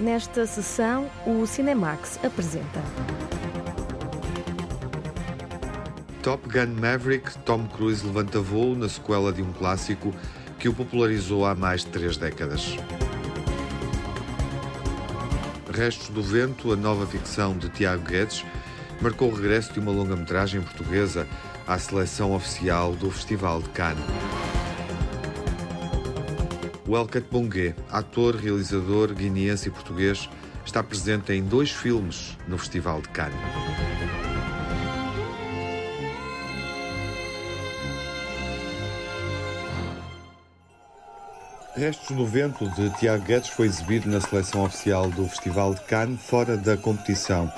Nesta 0.00 0.46
sessão, 0.46 1.10
o 1.26 1.44
Cinemax 1.44 2.20
apresenta. 2.22 2.80
Top 6.22 6.48
Gun 6.48 6.80
Maverick, 6.80 7.36
Tom 7.38 7.66
Cruise 7.66 8.06
levanta 8.06 8.38
voo 8.38 8.76
na 8.76 8.88
sequela 8.88 9.32
de 9.32 9.42
um 9.42 9.52
clássico 9.52 10.14
que 10.56 10.68
o 10.68 10.74
popularizou 10.74 11.44
há 11.44 11.52
mais 11.52 11.84
de 11.84 11.88
três 11.88 12.16
décadas. 12.16 12.76
Restos 15.74 16.10
do 16.10 16.22
Vento, 16.22 16.72
a 16.72 16.76
nova 16.76 17.04
ficção 17.04 17.58
de 17.58 17.68
Tiago 17.68 18.04
Guedes, 18.04 18.44
marcou 19.00 19.32
o 19.32 19.34
regresso 19.34 19.72
de 19.72 19.80
uma 19.80 19.90
longa-metragem 19.90 20.60
portuguesa 20.60 21.26
à 21.66 21.76
seleção 21.76 22.34
oficial 22.34 22.92
do 22.92 23.10
Festival 23.10 23.60
de 23.60 23.68
Cannes. 23.70 24.04
Welket 26.88 27.26
Bongué, 27.30 27.74
ator, 27.90 28.34
realizador 28.34 29.12
guineense 29.12 29.68
e 29.68 29.70
português, 29.70 30.26
está 30.64 30.82
presente 30.82 31.34
em 31.34 31.44
dois 31.44 31.70
filmes 31.70 32.38
no 32.48 32.56
Festival 32.56 33.02
de 33.02 33.10
Cannes. 33.10 33.36
Restos 41.76 42.16
do 42.16 42.26
Vento, 42.26 42.66
de 42.70 42.88
Tiago 42.98 43.22
Guedes, 43.22 43.50
foi 43.50 43.66
exibido 43.66 44.08
na 44.08 44.22
seleção 44.22 44.64
oficial 44.64 45.10
do 45.10 45.28
Festival 45.28 45.74
de 45.74 45.82
Cannes, 45.82 46.22
fora 46.22 46.56
da 46.56 46.78
competição. 46.78 47.52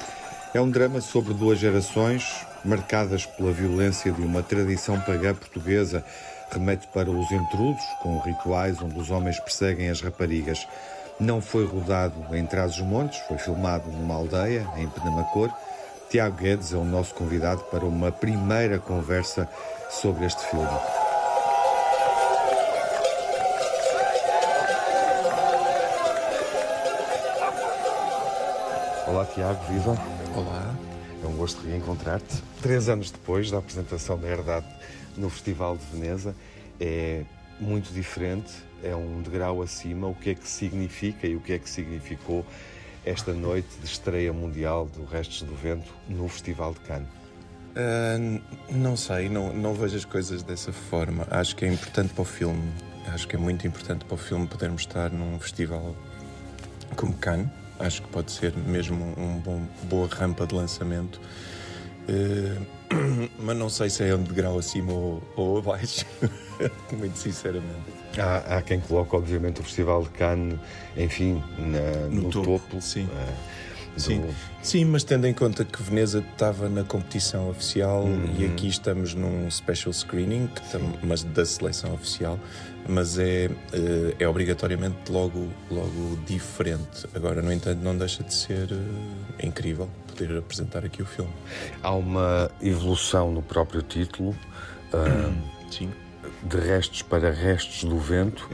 É 0.53 0.61
um 0.61 0.69
drama 0.69 1.01
sobre 1.01 1.33
duas 1.35 1.61
gerações, 1.61 2.45
marcadas 2.65 3.25
pela 3.25 3.53
violência 3.53 4.11
de 4.11 4.23
uma 4.23 4.43
tradição 4.43 5.01
pagã 5.01 5.33
portuguesa. 5.33 6.05
Remete 6.53 6.89
para 6.89 7.09
os 7.09 7.31
intrudos, 7.31 7.85
com 8.03 8.19
rituais 8.19 8.83
onde 8.83 8.99
os 8.99 9.09
homens 9.11 9.39
perseguem 9.39 9.89
as 9.89 10.01
raparigas. 10.01 10.67
Não 11.19 11.41
foi 11.41 11.65
rodado 11.65 12.15
em 12.35 12.45
Trás-os-Montes, 12.45 13.21
foi 13.29 13.39
filmado 13.39 13.89
numa 13.89 14.17
aldeia, 14.17 14.67
em 14.77 14.89
Penamacor. 14.89 15.51
Tiago 16.11 16.37
Guedes 16.39 16.73
é 16.73 16.77
o 16.77 16.85
nosso 16.85 17.15
convidado 17.15 17.63
para 17.65 17.85
uma 17.85 18.11
primeira 18.11 18.81
conversa 18.81 19.49
sobre 19.91 20.27
este 20.27 20.43
filme. 20.47 20.67
Olá, 29.07 29.25
Tiago, 29.35 29.65
viva. 29.69 29.97
Olá. 30.35 30.75
É 31.23 31.27
um 31.27 31.37
gosto 31.37 31.65
reencontrar-te. 31.65 32.43
Três 32.61 32.89
anos 32.89 33.11
depois 33.11 33.51
da 33.51 33.59
apresentação 33.59 34.19
da 34.19 34.27
Herdade 34.27 34.67
no 35.17 35.31
Festival 35.31 35.77
de 35.77 35.85
Veneza, 35.87 36.35
é 36.81 37.25
muito 37.59 37.93
diferente, 37.93 38.53
é 38.83 38.95
um 38.95 39.23
degrau 39.23 39.63
acima. 39.63 40.07
O 40.07 40.15
que 40.15 40.31
é 40.31 40.35
que 40.35 40.49
significa 40.49 41.27
e 41.27 41.37
o 41.37 41.41
que 41.41 41.53
é 41.53 41.59
que 41.59 41.69
significou 41.69 42.45
esta 43.05 43.33
noite 43.33 43.69
de 43.81 43.87
estreia 43.87 44.33
mundial 44.33 44.87
do 44.87 45.05
Restos 45.05 45.43
do 45.43 45.55
Vento 45.55 45.93
no 46.09 46.29
Festival 46.29 46.75
de 46.75 46.81
Cannes? 46.81 47.09
Uh, 47.71 48.41
não 48.71 48.97
sei, 48.97 49.29
não, 49.29 49.53
não 49.53 49.75
vejo 49.75 49.97
as 49.97 50.05
coisas 50.05 50.43
dessa 50.43 50.73
forma. 50.73 51.27
Acho 51.31 51.55
que 51.55 51.65
é 51.65 51.69
importante 51.69 52.13
para 52.13 52.23
o 52.23 52.25
filme, 52.25 52.73
acho 53.09 53.29
que 53.29 53.37
é 53.37 53.39
muito 53.39 53.67
importante 53.67 54.05
para 54.05 54.15
o 54.15 54.19
filme 54.19 54.47
podermos 54.47 54.83
estar 54.83 55.11
num 55.11 55.39
festival 55.39 55.95
como 56.97 57.15
Cannes 57.15 57.49
acho 57.81 58.03
que 58.03 58.09
pode 58.09 58.31
ser 58.31 58.55
mesmo 58.57 59.15
uma 59.17 59.53
um 59.53 59.67
boa 59.85 60.09
rampa 60.09 60.47
de 60.47 60.55
lançamento. 60.55 61.21
Uh, 62.09 62.80
mas 63.39 63.57
não 63.57 63.69
sei 63.69 63.89
se 63.91 64.05
é 64.05 64.15
um 64.15 64.23
degrau 64.23 64.59
acima 64.59 64.93
ou, 64.93 65.23
ou 65.37 65.59
abaixo, 65.59 66.05
muito 66.93 67.17
sinceramente. 67.17 68.01
Há, 68.19 68.57
há, 68.57 68.63
quem 68.63 68.81
coloque, 68.81 69.15
obviamente, 69.15 69.61
o 69.61 69.65
Festival 69.65 70.03
de 70.03 70.11
Cannes, 70.11 70.59
enfim, 70.97 71.43
na, 71.59 72.09
no, 72.09 72.23
no, 72.23 72.31
topo. 72.31 72.59
topo 72.59 72.81
sim. 72.81 73.05
Uh, 73.05 73.61
Sim. 73.97 74.25
Sim, 74.63 74.85
mas 74.87 75.05
tendo 75.05 75.27
em 75.27 75.35
conta 75.35 75.65
que 75.65 75.83
Veneza 75.83 76.25
estava 76.33 76.69
na 76.69 76.85
competição 76.85 77.51
oficial 77.51 78.05
uhum. 78.05 78.35
e 78.39 78.47
aqui 78.47 78.69
estamos 78.69 79.15
num 79.15 79.51
special 79.51 79.93
screening, 79.93 80.49
tam, 80.71 80.81
mas 81.03 81.23
da 81.23 81.45
seleção 81.45 81.93
oficial, 81.95 82.39
mas 82.89 83.19
é, 83.19 83.47
eh, 83.73 84.15
é 84.19 84.29
obrigatoriamente 84.29 85.11
logo, 85.11 85.49
logo 85.71 86.19
diferente. 86.27 87.07
Agora, 87.15 87.43
no 87.43 87.53
entanto, 87.53 87.81
não 87.83 87.97
deixa 87.97 88.23
de 88.23 88.35
ser 88.35 88.71
uh, 88.73 89.47
incrível 89.47 89.89
poder 90.21 90.39
apresentar 90.39 90.85
aqui 90.85 91.03
o 91.03 91.07
filme. 91.07 91.33
Há 91.83 91.93
uma 91.93 92.51
evolução 92.61 93.33
no 93.33 93.43
próprio 93.43 93.83
título. 93.83 94.31
Uh, 94.93 95.35
Sim 95.71 95.91
de 96.43 96.57
restos 96.59 97.03
para 97.03 97.31
restos 97.31 97.85
do 97.85 97.99
vento 97.99 98.49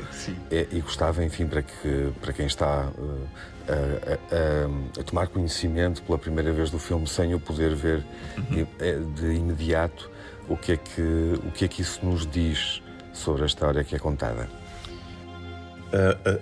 é, 0.50 0.66
e 0.72 0.80
gostava, 0.80 1.24
enfim, 1.24 1.46
para, 1.46 1.62
que, 1.62 2.10
para 2.20 2.32
quem 2.32 2.46
está 2.46 2.88
uh, 2.88 3.28
a, 3.68 4.98
a, 4.98 5.00
a, 5.00 5.04
tomar 5.04 5.28
conhecimento 5.28 6.02
pela 6.02 6.18
primeira 6.18 6.52
vez 6.52 6.70
do 6.70 6.80
filme 6.80 7.06
sem 7.06 7.32
o 7.34 7.38
poder 7.38 7.74
ver 7.74 8.04
uhum. 8.36 8.66
É, 8.80 8.98
de 8.98 9.36
imediato, 9.36 10.10
o 10.48 10.56
que, 10.56 10.72
é 10.72 10.76
que, 10.76 11.34
o 11.44 11.50
que 11.52 11.64
é 11.64 11.68
que 11.68 11.82
isso 11.82 12.04
nos 12.04 12.26
diz 12.26 12.82
sobre 13.12 13.44
a 13.44 13.46
história 13.46 13.84
que 13.84 13.94
é 13.94 13.98
contada? 13.98 14.48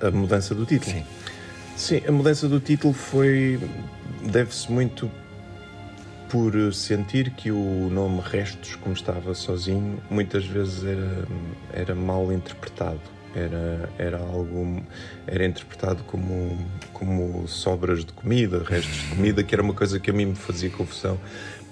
A, 0.02 0.08
a 0.08 0.10
mudança 0.10 0.54
do 0.54 0.64
título? 0.64 0.92
Sim. 0.92 1.04
Sim, 1.76 2.02
a 2.06 2.12
mudança 2.12 2.48
do 2.48 2.60
título 2.60 2.94
foi. 2.94 3.58
Deve-se 4.24 4.70
muito 4.70 5.10
por 6.28 6.52
sentir 6.74 7.30
que 7.30 7.50
o 7.50 7.88
nome 7.90 8.20
Restos, 8.20 8.74
como 8.76 8.94
estava 8.94 9.34
sozinho, 9.34 10.02
muitas 10.10 10.44
vezes 10.44 10.82
era, 10.84 11.28
era 11.72 11.94
mal 11.94 12.32
interpretado. 12.32 13.00
Era, 13.36 13.90
era 13.98 14.18
algo. 14.18 14.80
era 15.26 15.44
interpretado 15.44 16.04
como, 16.04 16.56
como 16.92 17.48
sobras 17.48 18.04
de 18.04 18.12
comida, 18.12 18.62
restos 18.64 18.94
de 18.94 19.08
comida, 19.16 19.42
que 19.42 19.54
era 19.54 19.62
uma 19.62 19.74
coisa 19.74 19.98
que 19.98 20.10
a 20.10 20.12
mim 20.12 20.26
me 20.26 20.36
fazia 20.36 20.70
confusão. 20.70 21.18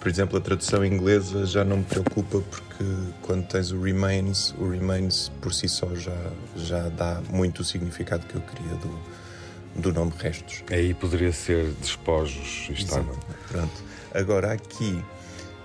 Por 0.01 0.09
exemplo, 0.09 0.37
a 0.37 0.41
tradução 0.41 0.85
inglesa 0.85 1.47
já 1.47 1.65
não 1.65 1.77
me 1.77 1.85
preocupa 1.85 2.41
porque 2.41 2.85
quando 3.23 3.47
tens 3.47 3.71
o 3.71 3.81
remains, 3.81 4.53
o 4.59 4.69
remains 4.69 5.31
por 5.41 5.55
si 5.55 5.69
só 5.69 5.95
já, 5.95 6.17
já 6.57 6.89
dá 6.89 7.21
muito 7.31 7.61
o 7.61 7.65
significado 7.65 8.27
que 8.27 8.35
eu 8.35 8.41
queria 8.41 8.75
do, 8.79 8.99
do 9.75 9.93
nome 9.93 10.13
restos. 10.19 10.63
Aí 10.71 10.95
poderia 10.95 11.33
ser 11.33 11.71
despojos. 11.81 12.69
Estava. 12.71 13.13
Pronto. 13.49 13.83
Agora, 14.15 14.53
aqui 14.53 15.03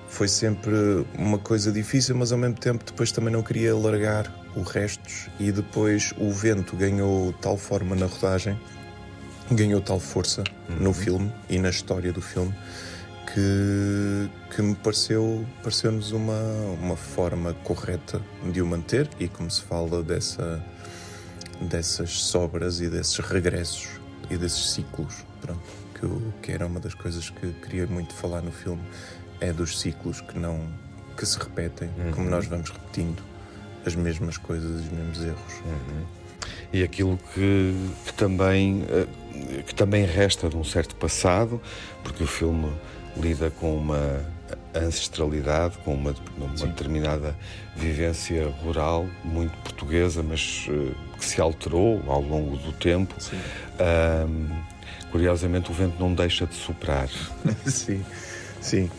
foi 0.08 0.28
sempre 0.28 0.74
uma 1.18 1.38
coisa 1.38 1.72
difícil, 1.72 2.16
mas 2.16 2.32
ao 2.32 2.38
mesmo 2.38 2.56
tempo 2.56 2.84
depois 2.86 3.12
também 3.12 3.32
não 3.32 3.44
queria 3.44 3.76
largar 3.76 4.34
o 4.56 4.62
restos 4.62 5.30
e 5.40 5.52
depois 5.52 6.14
o 6.18 6.32
vento 6.32 6.76
ganhou 6.76 7.34
tal 7.34 7.58
forma 7.58 7.96
na 7.96 8.06
rodagem, 8.06 8.60
ganhou 9.52 9.82
tal 9.82 10.00
força 10.00 10.44
uhum. 10.70 10.76
no 10.78 10.94
filme 10.94 11.32
e 11.50 11.60
na 11.60 11.70
história 11.70 12.12
do 12.12 12.22
filme 12.22 12.54
que, 13.34 14.30
que 14.56 14.62
me 14.62 14.76
pareceu 14.76 15.46
pareceu-nos 15.62 16.12
uma, 16.12 16.42
uma 16.82 16.96
forma 16.96 17.54
correta 17.64 18.22
de 18.52 18.62
o 18.62 18.66
manter 18.66 19.10
e 19.20 19.28
como 19.28 19.52
se 19.52 19.62
fala 19.62 20.02
dessa 20.02 20.64
dessas 21.62 22.12
sobras 22.12 22.80
e 22.80 22.90
desses 22.90 23.18
regressos 23.20 23.97
e 24.30 24.38
desses 24.38 24.72
ciclos 24.72 25.26
pronto 25.42 25.62
que, 25.94 26.04
eu, 26.04 26.34
que 26.42 26.52
era 26.52 26.66
uma 26.66 26.80
das 26.80 26.94
coisas 26.94 27.30
que 27.30 27.52
queria 27.54 27.88
muito 27.88 28.14
falar 28.14 28.42
no 28.42 28.52
filme, 28.52 28.82
é 29.40 29.52
dos 29.52 29.80
ciclos 29.80 30.22
que 30.22 30.38
não 30.38 30.68
que 31.16 31.26
se 31.26 31.38
repetem, 31.40 31.90
uhum. 31.98 32.12
como 32.12 32.30
nós 32.30 32.46
vamos 32.46 32.70
repetindo 32.70 33.24
as 33.86 33.96
mesmas 33.96 34.38
coisas, 34.38 34.82
os 34.82 34.92
mesmos 34.92 35.24
erros. 35.24 35.54
Uhum. 35.66 36.06
E 36.72 36.84
aquilo 36.84 37.18
que, 37.34 37.74
que, 38.06 38.14
também 38.14 38.86
eh, 38.90 39.64
que 39.64 39.74
também 39.74 40.06
resta 40.06 40.50
de 40.50 40.56
um 40.56 40.64
certo 40.64 40.96
passado, 40.96 41.60
porque 42.04 42.24
o 42.24 42.28
filme 42.28 42.72
lida 43.16 43.50
com 43.50 43.76
uma 43.76 44.24
ancestralidade, 44.76 45.78
com 45.80 45.96
uma, 45.96 46.14
uma 46.38 46.68
determinada 46.68 47.36
vivência 47.78 48.48
rural, 48.64 49.08
muito 49.24 49.56
portuguesa, 49.60 50.24
mas 50.24 50.68
uh, 50.70 50.96
que 51.18 51.26
se 51.26 51.40
alterou 51.40 52.04
ao 52.08 52.22
longo 52.22 52.58
do 52.58 52.72
tempo. 52.74 53.16
Um, 53.80 54.78
Curiosamente, 55.12 55.72
o 55.72 55.74
vento 55.74 55.96
não 56.00 56.14
deixa 56.14 56.46
de 56.46 56.56
soprar. 56.56 57.10
sim, 57.66 58.04
sim. 58.62 58.90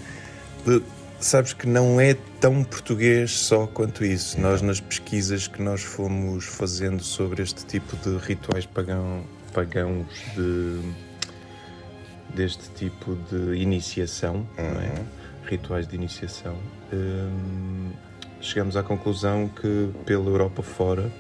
De, 0.64 0.82
sabes 1.20 1.52
que 1.52 1.66
não 1.66 2.00
é 2.00 2.14
tão 2.40 2.64
português 2.64 3.32
só 3.32 3.66
quanto 3.66 4.04
isso. 4.04 4.40
Nós, 4.40 4.62
nas 4.62 4.80
pesquisas 4.80 5.46
que 5.46 5.60
nós 5.60 5.82
fomos 5.82 6.46
fazendo 6.46 7.02
sobre 7.02 7.42
este 7.42 7.64
tipo 7.66 7.96
de 7.96 8.16
rituais 8.24 8.64
pagão, 8.64 9.22
pagãos 9.52 10.06
de, 10.34 10.80
deste 12.34 12.70
tipo 12.70 13.16
de 13.30 13.56
iniciação, 13.56 14.46
uhum. 14.56 14.64
é? 14.64 14.98
Uhum. 14.98 15.06
rituais 15.46 15.86
de 15.86 15.94
iniciação, 15.94 16.56
hum, 16.92 17.90
chegamos 18.40 18.76
à 18.76 18.82
conclusão 18.82 19.48
que 19.48 19.90
pela 20.04 20.26
Europa 20.26 20.62
fora 20.62 21.10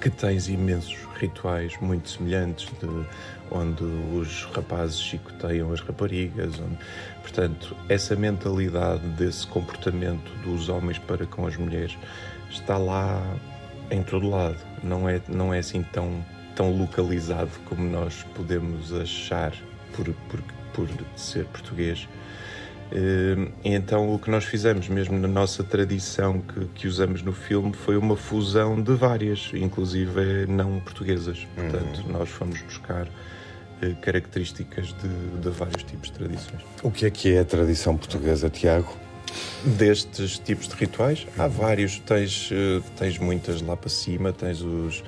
que 0.00 0.10
tens 0.10 0.48
imensos 0.48 0.96
rituais 1.18 1.76
muito 1.80 2.08
semelhantes 2.08 2.66
de 2.80 3.06
onde 3.50 3.84
os 3.84 4.44
rapazes 4.52 4.98
chicoteiam 4.98 5.72
as 5.72 5.80
raparigas. 5.80 6.58
Onde, 6.58 6.78
portanto, 7.20 7.76
essa 7.88 8.16
mentalidade 8.16 9.06
desse 9.10 9.46
comportamento 9.46 10.32
dos 10.42 10.68
homens 10.68 10.98
para 10.98 11.24
com 11.26 11.46
as 11.46 11.56
mulheres 11.56 11.96
está 12.50 12.76
lá 12.76 13.22
em 13.90 14.02
todo 14.02 14.28
lado. 14.28 14.56
Não 14.82 15.08
é, 15.08 15.20
não 15.28 15.54
é 15.54 15.58
assim 15.60 15.82
tão 15.84 16.24
tão 16.54 16.70
localizado 16.76 17.50
como 17.66 17.82
nós 17.82 18.24
podemos 18.34 18.92
achar 18.92 19.52
por, 19.94 20.12
por, 20.28 20.42
por 20.72 20.88
ser 21.16 21.44
português. 21.46 22.08
Uh, 22.92 23.50
então 23.64 24.14
o 24.14 24.18
que 24.18 24.30
nós 24.30 24.44
fizemos 24.44 24.86
mesmo 24.86 25.18
na 25.18 25.26
nossa 25.26 25.64
tradição 25.64 26.40
que, 26.40 26.66
que, 26.74 26.86
usamos 26.86 27.22
no 27.22 27.32
filme 27.32 27.72
foi 27.72 27.96
uma 27.96 28.16
fusão 28.16 28.82
de 28.82 28.92
várias, 28.92 29.50
inclusive 29.54 30.44
não 30.46 30.78
portuguesas. 30.80 31.38
Uhum. 31.38 31.70
Portanto, 31.70 32.04
nós 32.10 32.28
fomos 32.28 32.60
buscar 32.60 33.06
uh, 33.06 33.96
características 34.02 34.88
de, 34.88 35.40
de, 35.40 35.48
vários 35.48 35.82
tipos 35.84 36.10
de 36.10 36.18
tradições. 36.18 36.60
O 36.82 36.90
que 36.90 37.06
é 37.06 37.10
que 37.10 37.32
é 37.32 37.40
a 37.40 37.44
tradição 37.46 37.96
portuguesa, 37.96 38.50
Tiago? 38.50 38.94
Destes 39.64 40.38
tipos 40.38 40.68
de 40.68 40.74
rituais, 40.74 41.26
há 41.38 41.46
vários. 41.46 41.98
Tens, 42.00 42.50
uh, 42.50 42.84
tens 42.98 43.16
muitas 43.16 43.62
lá 43.62 43.74
para 43.74 43.88
cima, 43.88 44.34
tens 44.34 44.60
os, 44.60 45.02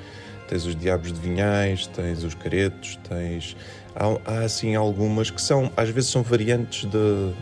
tens 0.48 0.64
os 0.64 0.74
diabos 0.74 1.12
de 1.12 1.20
vinhais, 1.20 1.86
tens 1.88 2.24
os 2.24 2.32
caretos, 2.32 2.98
tens 3.06 3.54
há, 3.94 4.18
há 4.24 4.38
assim 4.40 4.74
algumas 4.74 5.30
que 5.30 5.40
são, 5.40 5.70
às 5.76 5.88
vezes 5.88 6.10
são 6.10 6.22
variantes 6.22 6.88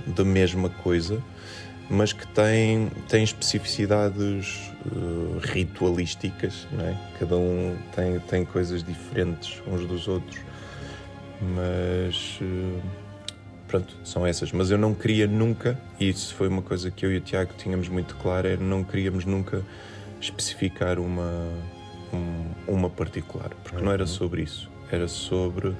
da 0.07 0.25
mesma 0.25 0.69
coisa, 0.69 1.23
mas 1.89 2.13
que 2.13 2.27
têm, 2.29 2.91
têm 3.09 3.23
especificidades 3.23 4.71
uh, 4.87 5.39
ritualísticas, 5.43 6.67
não 6.73 6.85
é? 6.87 6.97
Cada 7.19 7.37
um 7.37 7.77
tem, 7.95 8.19
tem 8.21 8.45
coisas 8.45 8.83
diferentes 8.83 9.61
uns 9.67 9.87
dos 9.87 10.09
outros, 10.09 10.39
mas 11.55 12.39
uh, 12.41 12.81
pronto, 13.69 13.95
são 14.05 14.27
essas. 14.27 14.53
Mas 14.53 14.71
eu 14.71 14.79
não 14.79 14.95
queria 14.95 15.27
nunca, 15.27 15.79
e 15.99 16.09
isso 16.09 16.35
foi 16.35 16.49
uma 16.49 16.63
coisa 16.63 16.91
que 16.91 17.05
eu 17.05 17.13
e 17.13 17.19
o 17.19 17.21
Tiago 17.21 17.53
tínhamos 17.59 17.89
muito 17.89 18.15
claro, 18.17 18.49
é 18.49 18.57
não 18.57 18.83
queríamos 18.83 19.25
nunca 19.25 19.63
especificar 20.21 20.99
uma, 20.99 21.49
um, 22.13 22.75
uma 22.75 22.89
particular, 22.89 23.51
porque 23.63 23.83
não 23.83 23.93
era 23.93 24.05
uhum. 24.05 24.09
sobre 24.09 24.43
isso, 24.43 24.71
era 24.91 25.09
sobre 25.09 25.75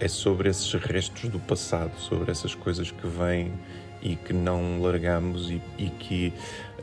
é 0.00 0.08
sobre 0.08 0.48
esses 0.48 0.72
restos 0.74 1.30
do 1.30 1.38
passado, 1.38 1.92
sobre 1.98 2.30
essas 2.30 2.54
coisas 2.54 2.90
que 2.90 3.06
vêm 3.06 3.52
e 4.02 4.16
que 4.16 4.32
não 4.32 4.82
largamos 4.82 5.50
e, 5.50 5.62
e, 5.78 5.88
que 5.88 6.32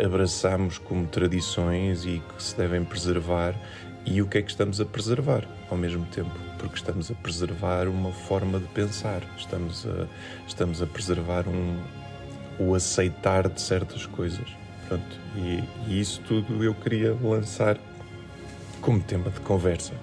abraçamos 0.04 0.78
como 0.80 1.06
tradições 1.06 2.04
e 2.04 2.19
que 2.19 2.44
se 2.44 2.58
devem 2.58 2.84
preservar. 2.84 3.56
E 4.04 4.19
o 4.22 4.28
que 4.28 4.40
é 4.40 4.42
que 4.42 4.50
estamos 4.50 4.81
a 4.81 4.86
preservar 4.86 5.48
ao 5.69 5.78
mesmo 5.78 6.04
tempo? 6.08 6.31
Porque 6.58 6.75
estamos 6.75 7.12
a 7.12 7.13
preservar 7.13 7.88
uma 7.88 8.12
forma 8.12 8.60
de 8.60 8.66
pensar, 8.69 9.22
estamos 9.38 9.86
a, 9.86 10.08
estamos 10.48 10.81
a 10.81 10.88
preservar 10.88 11.48
um, 11.48 11.80
o 12.58 12.74
aceitar 12.74 13.48
de 13.48 13.62
certas 13.62 14.08
coisas. 14.08 14.48
Pronto, 14.88 15.19
e, 15.36 15.63
e 15.88 16.02
isso 16.02 16.19
tudo 16.28 16.63
eu 16.63 16.74
queria 16.74 17.16
lançar 17.22 17.78
como 18.81 19.00
tema 19.00 19.30
de 19.30 19.40
conversa. 19.42 19.94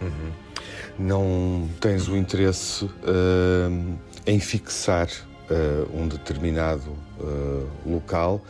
Uhum 0.00 0.41
não 0.98 1.68
tens 1.80 2.08
o 2.08 2.16
interesse 2.16 2.84
uh, 2.84 3.98
em 4.26 4.38
fixar 4.40 5.08
uh, 5.08 5.96
um 5.96 6.06
determinado 6.08 6.90
uh, 7.20 7.66
local 7.86 8.40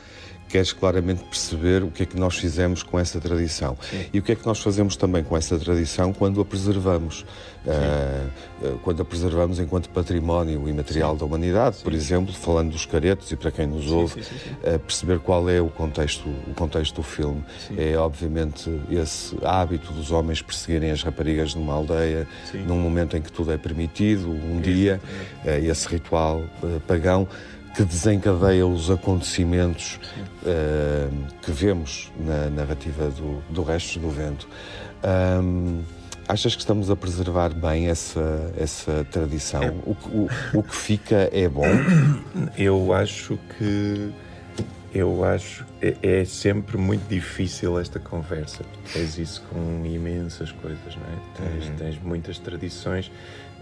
queres 0.52 0.70
claramente 0.70 1.24
perceber 1.24 1.82
o 1.82 1.90
que 1.90 2.02
é 2.02 2.06
que 2.06 2.18
nós 2.18 2.36
fizemos 2.36 2.82
com 2.82 2.98
essa 2.98 3.18
tradição. 3.18 3.74
Sim. 3.90 4.04
E 4.12 4.18
o 4.18 4.22
que 4.22 4.32
é 4.32 4.34
que 4.34 4.44
nós 4.44 4.60
fazemos 4.60 4.96
também 4.96 5.24
com 5.24 5.34
essa 5.34 5.58
tradição 5.58 6.12
quando 6.12 6.42
a 6.42 6.44
preservamos. 6.44 7.24
Uh, 7.64 8.78
quando 8.82 9.00
a 9.00 9.04
preservamos 9.04 9.60
enquanto 9.60 9.88
património 9.88 10.68
imaterial 10.68 11.12
sim. 11.12 11.18
da 11.20 11.24
humanidade, 11.24 11.76
sim. 11.76 11.84
por 11.84 11.94
exemplo, 11.94 12.34
falando 12.34 12.72
dos 12.72 12.84
caretos 12.84 13.30
e 13.30 13.36
para 13.36 13.52
quem 13.52 13.66
nos 13.66 13.90
ouve, 13.90 14.20
uh, 14.20 14.78
perceber 14.80 15.20
qual 15.20 15.48
é 15.48 15.60
o 15.60 15.68
contexto, 15.68 16.28
o 16.28 16.54
contexto 16.54 16.96
do 16.96 17.02
filme. 17.02 17.42
É 17.78 17.96
obviamente 17.96 18.68
esse 18.90 19.36
hábito 19.44 19.92
dos 19.92 20.10
homens 20.10 20.42
perseguirem 20.42 20.90
as 20.90 21.02
raparigas 21.02 21.54
numa 21.54 21.72
aldeia, 21.72 22.26
num 22.66 22.78
momento 22.78 23.16
em 23.16 23.22
que 23.22 23.32
tudo 23.32 23.52
é 23.52 23.56
permitido, 23.56 24.28
um 24.28 24.60
dia, 24.60 25.00
uh, 25.44 25.48
esse 25.48 25.88
ritual 25.88 26.42
pagão 26.86 27.26
que 27.74 27.84
desencadeia 27.84 28.66
os 28.66 28.90
acontecimentos 28.90 29.98
uh, 30.42 31.26
que 31.40 31.50
vemos 31.50 32.12
na 32.18 32.50
narrativa 32.50 33.08
do, 33.08 33.42
do 33.50 33.62
Restos 33.62 33.96
do 33.96 34.10
Vento. 34.10 34.48
Um, 35.42 35.82
achas 36.28 36.54
que 36.54 36.60
estamos 36.60 36.90
a 36.90 36.96
preservar 36.96 37.54
bem 37.54 37.88
essa, 37.88 38.52
essa 38.58 39.06
tradição? 39.10 39.62
É. 39.62 39.70
O, 39.86 39.96
o, 40.08 40.28
o 40.58 40.62
que 40.62 40.76
fica 40.76 41.30
é 41.32 41.48
bom? 41.48 41.64
Eu 42.56 42.92
acho 42.92 43.38
que 43.58 44.12
eu 44.94 45.24
acho 45.24 45.64
é, 45.80 45.96
é 46.02 46.24
sempre 46.26 46.76
muito 46.76 47.08
difícil 47.08 47.78
esta 47.78 47.98
conversa. 47.98 48.62
Tens 48.92 49.16
isso 49.18 49.42
com 49.48 49.86
imensas 49.86 50.52
coisas, 50.52 50.96
não 50.96 51.04
é? 51.04 51.50
Tens, 51.50 51.68
uhum. 51.68 51.76
tens 51.76 52.02
muitas 52.02 52.38
tradições, 52.38 53.10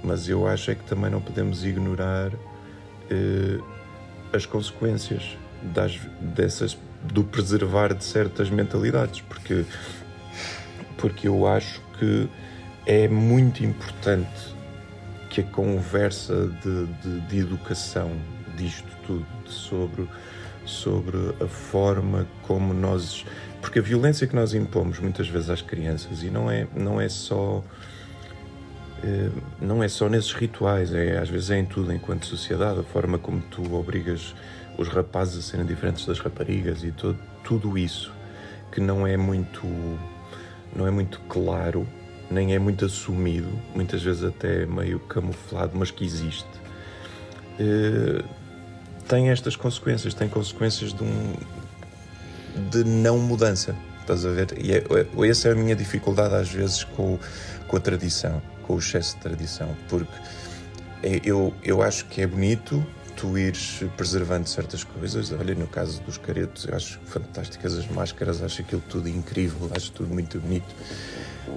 mas 0.02 0.28
eu 0.28 0.44
acho 0.48 0.72
é 0.72 0.74
que 0.74 0.82
também 0.82 1.08
não 1.08 1.20
podemos 1.20 1.64
ignorar 1.64 2.32
uh, 2.34 3.64
as 4.32 4.46
consequências 4.46 5.36
das, 5.62 5.98
dessas, 6.20 6.76
do 7.02 7.24
preservar 7.24 7.94
de 7.94 8.04
certas 8.04 8.50
mentalidades, 8.50 9.20
porque, 9.22 9.64
porque 10.96 11.28
eu 11.28 11.46
acho 11.46 11.80
que 11.98 12.28
é 12.86 13.08
muito 13.08 13.64
importante 13.64 14.54
que 15.28 15.40
a 15.40 15.44
conversa 15.44 16.48
de, 16.62 16.86
de, 16.86 17.20
de 17.20 17.38
educação 17.38 18.10
disto 18.56 18.88
tudo, 19.06 19.26
sobre, 19.46 20.08
sobre 20.64 21.16
a 21.42 21.46
forma 21.46 22.26
como 22.42 22.74
nós. 22.74 23.24
Porque 23.60 23.78
a 23.78 23.82
violência 23.82 24.26
que 24.26 24.34
nós 24.34 24.54
impomos 24.54 24.98
muitas 24.98 25.28
vezes 25.28 25.50
às 25.50 25.62
crianças, 25.62 26.22
e 26.22 26.30
não 26.30 26.50
é, 26.50 26.66
não 26.74 27.00
é 27.00 27.08
só 27.08 27.62
não 29.60 29.82
é 29.82 29.88
só 29.88 30.08
nesses 30.08 30.32
rituais, 30.32 30.92
é, 30.92 31.18
às 31.18 31.28
vezes 31.28 31.50
é 31.50 31.58
em 31.58 31.64
tudo, 31.64 31.92
enquanto 31.92 32.26
sociedade, 32.26 32.80
a 32.80 32.82
forma 32.82 33.18
como 33.18 33.40
tu 33.40 33.74
obrigas 33.74 34.34
os 34.76 34.88
rapazes 34.88 35.38
a 35.38 35.42
serem 35.42 35.66
diferentes 35.66 36.06
das 36.06 36.18
raparigas 36.18 36.84
e 36.84 36.92
todo, 36.92 37.18
tudo 37.42 37.76
isso 37.76 38.12
que 38.70 38.80
não 38.80 39.06
é 39.06 39.16
muito 39.16 39.66
não 40.74 40.86
é 40.86 40.90
muito 40.90 41.20
claro, 41.28 41.86
nem 42.30 42.54
é 42.54 42.58
muito 42.58 42.84
assumido, 42.84 43.50
muitas 43.74 44.02
vezes 44.02 44.22
até 44.22 44.64
meio 44.64 45.00
camuflado, 45.00 45.72
mas 45.74 45.90
que 45.90 46.04
existe, 46.04 46.46
eh, 47.58 48.22
tem 49.08 49.30
estas 49.30 49.56
consequências, 49.56 50.14
tem 50.14 50.28
consequências 50.28 50.92
de 50.92 51.02
um 51.02 51.34
de 52.70 52.84
não 52.84 53.18
mudança, 53.18 53.74
estás 54.00 54.24
a 54.24 54.30
ver? 54.30 54.54
E 54.58 54.72
é, 54.72 54.78
é 54.78 55.28
essa 55.28 55.48
é 55.48 55.52
a 55.52 55.54
minha 55.54 55.74
dificuldade 55.74 56.34
às 56.34 56.48
vezes 56.48 56.84
com, 56.84 57.18
com 57.66 57.76
a 57.76 57.80
tradição 57.80 58.40
com 58.70 58.76
o 58.76 58.78
excesso 58.78 59.16
de 59.16 59.22
tradição, 59.22 59.76
porque 59.88 60.12
é, 61.02 61.20
eu, 61.24 61.52
eu 61.64 61.82
acho 61.82 62.06
que 62.06 62.22
é 62.22 62.26
bonito 62.26 62.86
tu 63.16 63.36
ires 63.36 63.82
preservando 63.96 64.48
certas 64.48 64.84
coisas. 64.84 65.32
Olha, 65.32 65.54
no 65.54 65.66
caso 65.66 66.00
dos 66.02 66.16
caretos, 66.16 66.66
eu 66.66 66.74
acho 66.74 67.00
fantásticas 67.04 67.76
as 67.76 67.86
máscaras, 67.88 68.40
acho 68.42 68.62
aquilo 68.62 68.82
tudo 68.88 69.08
incrível, 69.08 69.68
acho 69.74 69.90
tudo 69.90 70.14
muito 70.14 70.38
bonito. 70.38 70.72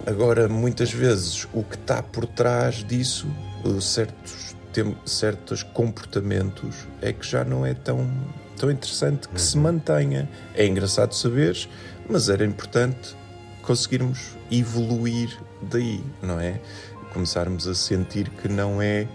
Agora, 0.08 0.50
muitas 0.50 0.92
vezes, 0.92 1.48
o 1.54 1.64
que 1.64 1.76
está 1.76 2.02
por 2.02 2.26
trás 2.26 2.84
disso, 2.84 3.28
certos, 3.80 4.56
tem, 4.74 4.98
certos 5.06 5.62
comportamentos, 5.62 6.88
é 7.00 7.14
que 7.14 7.26
já 7.26 7.46
não 7.46 7.64
é 7.64 7.76
tão, 7.76 8.10
tão 8.58 8.72
interessante 8.72 9.28
que 9.28 9.36
uhum. 9.36 9.40
se 9.40 9.58
mantenha. 9.58 10.28
É 10.56 10.66
engraçado 10.66 11.14
saberes, 11.14 11.70
mas 12.10 12.28
era 12.28 12.44
importante 12.44 13.16
conseguirmos 13.62 14.36
evoluir 14.52 15.40
daí, 15.62 16.04
não 16.22 16.40
é? 16.40 16.60
Começarmos 17.14 17.68
a 17.68 17.76
sentir 17.76 18.30
que 18.30 18.48
não 18.48 18.82
é 18.82 19.08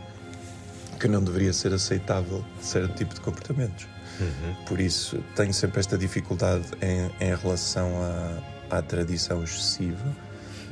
que 0.99 1.07
não 1.07 1.23
deveria 1.23 1.53
ser 1.53 1.73
aceitável 1.73 2.45
certo 2.61 2.95
tipo 2.95 3.15
de 3.15 3.21
comportamentos. 3.21 3.87
Uhum. 4.21 4.65
Por 4.67 4.81
isso 4.81 5.23
tenho 5.37 5.55
sempre 5.55 5.79
esta 5.79 5.97
dificuldade 5.97 6.67
em, 6.83 7.11
em 7.25 7.35
relação 7.37 7.89
à, 8.03 8.79
à 8.79 8.83
tradição 8.83 9.45
excessiva, 9.45 10.17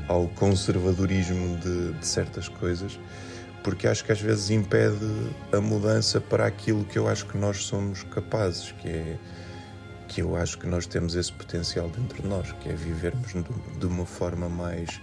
ao 0.08 0.26
conservadorismo 0.28 1.56
de, 1.58 1.92
de 1.92 2.06
certas 2.06 2.48
coisas, 2.48 2.98
porque 3.62 3.86
acho 3.86 4.04
que 4.04 4.12
às 4.12 4.20
vezes 4.20 4.50
impede 4.50 5.30
a 5.52 5.60
mudança 5.60 6.20
para 6.20 6.46
aquilo 6.46 6.84
que 6.84 6.98
eu 6.98 7.08
acho 7.08 7.26
que 7.26 7.38
nós 7.38 7.64
somos 7.64 8.02
capazes, 8.04 8.72
que 8.72 8.88
é 8.88 9.16
que 10.08 10.22
eu 10.22 10.36
acho 10.36 10.58
que 10.58 10.66
nós 10.68 10.86
temos 10.86 11.16
esse 11.16 11.32
potencial 11.32 11.88
dentro 11.88 12.22
de 12.22 12.28
nós, 12.28 12.52
que 12.60 12.68
é 12.68 12.72
vivermos 12.72 13.32
de 13.32 13.86
uma 13.86 14.06
forma 14.06 14.48
mais 14.48 15.00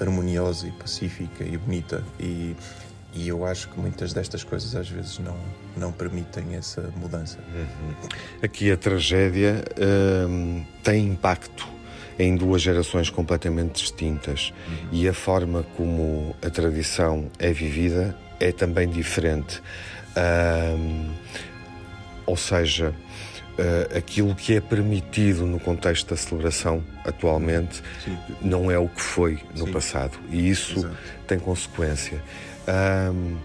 harmoniosa 0.00 0.66
e 0.66 0.70
pacífica 0.70 1.44
e 1.44 1.56
bonita 1.56 2.04
e, 2.18 2.56
e 3.14 3.28
eu 3.28 3.46
acho 3.46 3.68
que 3.68 3.78
muitas 3.78 4.12
destas 4.12 4.42
coisas 4.42 4.74
às 4.74 4.88
vezes 4.88 5.18
não, 5.18 5.36
não 5.76 5.92
permitem 5.92 6.54
essa 6.56 6.92
mudança. 6.96 7.38
Uhum. 7.54 7.94
Aqui 8.42 8.70
a 8.70 8.76
tragédia 8.76 9.64
hum, 10.28 10.64
tem 10.82 11.06
impacto 11.06 11.68
em 12.18 12.36
duas 12.36 12.62
gerações 12.62 13.10
completamente 13.10 13.82
distintas 13.82 14.52
uhum. 14.68 14.88
e 14.92 15.08
a 15.08 15.12
forma 15.12 15.64
como 15.76 16.34
a 16.44 16.50
tradição 16.50 17.30
é 17.38 17.52
vivida 17.52 18.16
é 18.40 18.52
também 18.52 18.88
diferente. 18.88 19.62
Hum, 20.16 21.12
ou 22.26 22.36
seja, 22.36 22.94
uh, 23.58 23.96
aquilo 23.96 24.34
que 24.34 24.56
é 24.56 24.60
permitido 24.60 25.46
no 25.46 25.58
contexto 25.58 26.10
da 26.10 26.16
celebração 26.16 26.82
atualmente 27.04 27.82
Sim. 28.04 28.16
não 28.40 28.70
é 28.70 28.78
o 28.78 28.88
que 28.88 29.00
foi 29.00 29.38
no 29.56 29.66
Sim. 29.66 29.72
passado. 29.72 30.18
E 30.30 30.48
isso 30.48 30.78
Exato. 30.78 30.96
tem 31.26 31.38
consequência. 31.38 32.22
Um, 33.12 33.36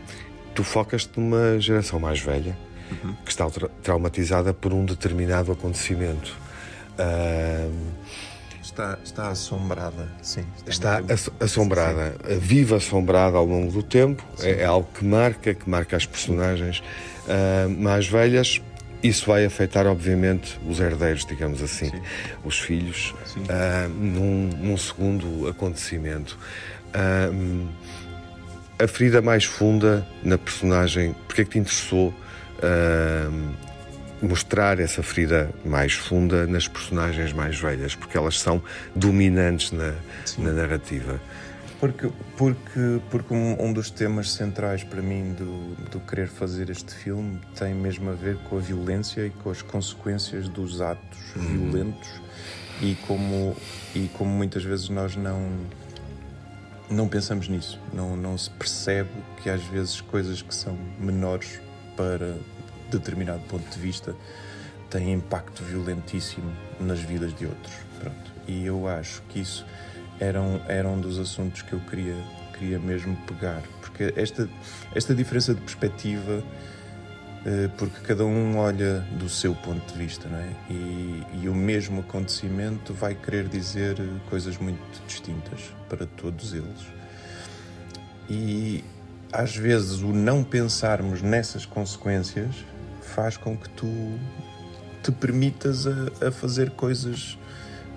tu 0.53 0.63
focas-te 0.63 1.19
numa 1.19 1.59
geração 1.59 1.99
mais 1.99 2.19
velha 2.19 2.57
uhum. 2.91 3.13
que 3.23 3.31
está 3.31 3.49
tra 3.49 3.69
traumatizada 3.83 4.53
por 4.53 4.73
um 4.73 4.85
determinado 4.85 5.51
acontecimento. 5.51 6.35
Um, 6.99 8.19
Está, 8.61 8.99
está 9.03 9.29
assombrada, 9.29 10.07
sim. 10.21 10.45
Está, 10.67 11.01
está 11.01 11.31
assombrada, 11.39 12.15
sim. 12.25 12.37
vive 12.39 12.75
assombrada 12.75 13.35
ao 13.35 13.43
longo 13.43 13.71
do 13.71 13.81
tempo, 13.81 14.23
é, 14.41 14.61
é, 14.61 14.65
algo 14.65 14.87
que 14.93 15.03
marca, 15.03 15.53
que 15.53 15.67
marca 15.67 15.97
as 15.97 16.05
personagens 16.05 16.81
uh, 17.25 17.67
mais 17.67 18.07
velhas. 18.07 18.61
Isso 19.01 19.25
vai 19.27 19.45
afetar, 19.45 19.87
obviamente, 19.87 20.59
os 20.67 20.79
herdeiros, 20.79 21.25
digamos 21.25 21.61
assim, 21.61 21.89
sim. 21.89 22.01
os 22.43 22.59
filhos, 22.59 23.13
uh, 23.37 23.89
num, 23.89 24.49
num, 24.57 24.77
segundo 24.77 25.47
acontecimento. 25.47 26.37
Uh, 26.89 27.67
a 28.77 28.87
ferida 28.87 29.21
mais 29.21 29.45
funda 29.45 30.05
na 30.23 30.37
personagem, 30.37 31.15
porque 31.27 31.41
é 31.41 31.45
que 31.45 31.51
te 31.51 31.59
interessou 31.59 32.13
mostrar 34.21 34.79
essa 34.79 35.01
ferida 35.01 35.49
mais 35.63 35.93
funda 35.93 36.45
nas 36.45 36.67
personagens 36.67 37.31
mais 37.31 37.59
velhas, 37.59 37.95
porque 37.95 38.17
elas 38.17 38.39
são 38.39 38.61
dominantes 38.95 39.71
na, 39.71 39.93
na 40.37 40.51
narrativa. 40.51 41.19
Porque, 41.79 42.11
porque, 42.35 43.01
porque 43.09 43.33
um, 43.33 43.55
um, 43.63 43.71
dos 43.71 43.89
temas 43.89 44.31
centrais 44.33 44.83
para 44.83 45.01
mim 45.01 45.33
do, 45.33 45.75
do 45.89 45.99
querer 46.01 46.27
fazer 46.27 46.69
este 46.69 46.93
filme 46.93 47.39
tem 47.57 47.73
mesmo 47.73 48.09
a 48.09 48.13
ver 48.13 48.37
com 48.49 48.57
a 48.57 48.59
violência 48.59 49.25
e 49.25 49.29
com 49.29 49.49
as 49.49 49.61
consequências 49.61 50.49
dos 50.49 50.81
atos 50.81 51.35
uhum. 51.37 51.69
violentos 51.69 52.09
e 52.81 52.95
como, 53.07 53.55
e 53.95 54.09
como 54.17 54.29
muitas 54.29 54.63
vezes 54.63 54.89
nós 54.89 55.15
não, 55.15 55.49
não 56.89 57.07
pensamos 57.07 57.47
nisso, 57.47 57.79
não, 57.93 58.17
não 58.17 58.37
se 58.37 58.49
percebe 58.49 59.09
que 59.41 59.49
às 59.49 59.63
vezes 59.63 60.01
coisas 60.01 60.41
que 60.41 60.53
são 60.53 60.77
menores 60.99 61.61
para 61.95 62.37
determinado 62.91 63.41
ponto 63.43 63.69
de 63.69 63.79
vista 63.79 64.13
tem 64.89 65.13
impacto 65.13 65.63
violentíssimo 65.63 66.51
nas 66.79 66.99
vidas 66.99 67.33
de 67.35 67.45
outros. 67.45 67.73
Pronto. 67.99 68.31
E 68.47 68.65
eu 68.65 68.87
acho 68.87 69.21
que 69.29 69.39
isso 69.39 69.65
era 70.19 70.41
um, 70.41 70.59
era 70.67 70.87
um 70.87 70.99
dos 70.99 71.17
assuntos 71.19 71.61
que 71.61 71.73
eu 71.73 71.79
queria, 71.81 72.15
queria 72.57 72.79
mesmo 72.79 73.15
pegar, 73.27 73.61
porque 73.81 74.13
esta, 74.15 74.49
esta 74.93 75.15
diferença 75.15 75.53
de 75.53 75.61
perspectiva, 75.61 76.43
eh, 77.45 77.69
porque 77.77 78.01
cada 78.01 78.25
um 78.25 78.57
olha 78.57 78.99
do 79.17 79.29
seu 79.29 79.55
ponto 79.55 79.93
de 79.93 79.97
vista, 79.97 80.27
não 80.27 80.37
é? 80.37 80.49
E, 80.69 81.23
e 81.43 81.49
o 81.49 81.55
mesmo 81.55 82.01
acontecimento 82.01 82.93
vai 82.93 83.15
querer 83.15 83.47
dizer 83.47 83.97
coisas 84.29 84.57
muito 84.57 84.79
distintas 85.07 85.73
para 85.87 86.05
todos 86.05 86.53
eles. 86.53 86.85
E 88.29 88.83
às 89.31 89.55
vezes 89.55 90.01
o 90.01 90.07
não 90.07 90.43
pensarmos 90.43 91.21
nessas 91.21 91.65
consequências 91.65 92.55
faz 93.01 93.37
com 93.37 93.55
que 93.57 93.69
tu 93.69 94.19
te 95.01 95.11
permitas 95.11 95.87
a, 95.87 96.27
a 96.27 96.31
fazer 96.31 96.71
coisas 96.71 97.37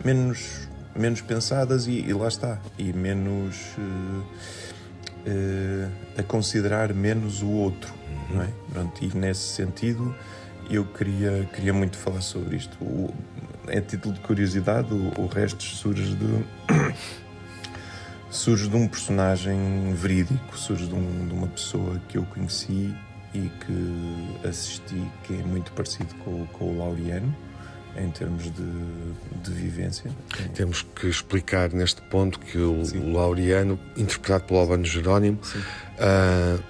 menos, 0.05 0.69
menos 0.94 1.20
pensadas 1.20 1.87
e, 1.87 2.00
e 2.00 2.12
lá 2.12 2.28
está, 2.28 2.58
e 2.78 2.92
menos 2.92 3.56
uh, 3.78 4.25
uh, 5.26 5.90
a 6.18 6.22
considerar 6.22 6.92
menos 6.92 7.42
o 7.42 7.49
outro, 7.49 7.92
não 8.30 8.42
é? 8.42 8.49
Pronto, 8.72 9.04
e 9.04 9.16
nesse 9.16 9.54
sentido 9.54 10.14
eu 10.70 10.84
queria, 10.84 11.49
queria 11.52 11.72
muito 11.72 11.96
falar 11.96 12.20
sobre 12.20 12.56
isto. 12.56 12.76
O, 12.82 13.12
a 13.68 13.80
título 13.80 14.14
de 14.14 14.20
curiosidade, 14.20 14.92
o, 14.92 15.20
o 15.20 15.26
resto 15.26 15.62
surge 15.62 16.14
de 16.14 16.44
surge 18.30 18.68
de 18.68 18.76
um 18.76 18.88
personagem 18.88 19.92
verídico, 19.94 20.56
surge 20.56 20.87
de, 20.87 20.94
um, 20.94 21.28
de 21.28 21.34
uma 21.34 21.49
pessoa 21.49 22.00
que 22.08 22.18
eu 22.18 22.25
conheci 22.25 22.94
e 23.34 23.50
que 23.64 24.46
assisti, 24.46 25.11
que 25.25 25.34
é 25.34 25.42
muito 25.42 25.72
parecido 25.72 26.14
com, 26.16 26.46
com 26.46 26.64
o 26.64 26.78
Laureano 26.78 27.34
em 27.96 28.11
termos 28.11 28.44
de, 28.44 29.42
de 29.42 29.50
vivência. 29.50 30.11
Temos 30.54 30.82
que 30.94 31.08
explicar 31.08 31.72
neste 31.72 32.00
ponto 32.02 32.38
que 32.38 32.58
o, 32.58 32.82
o 32.82 33.12
Laureano, 33.12 33.78
interpretado 33.96 34.44
pelo 34.44 34.61
Albano 34.61 34.84
Jerónimo, 34.84 35.38
uh, 35.99 36.62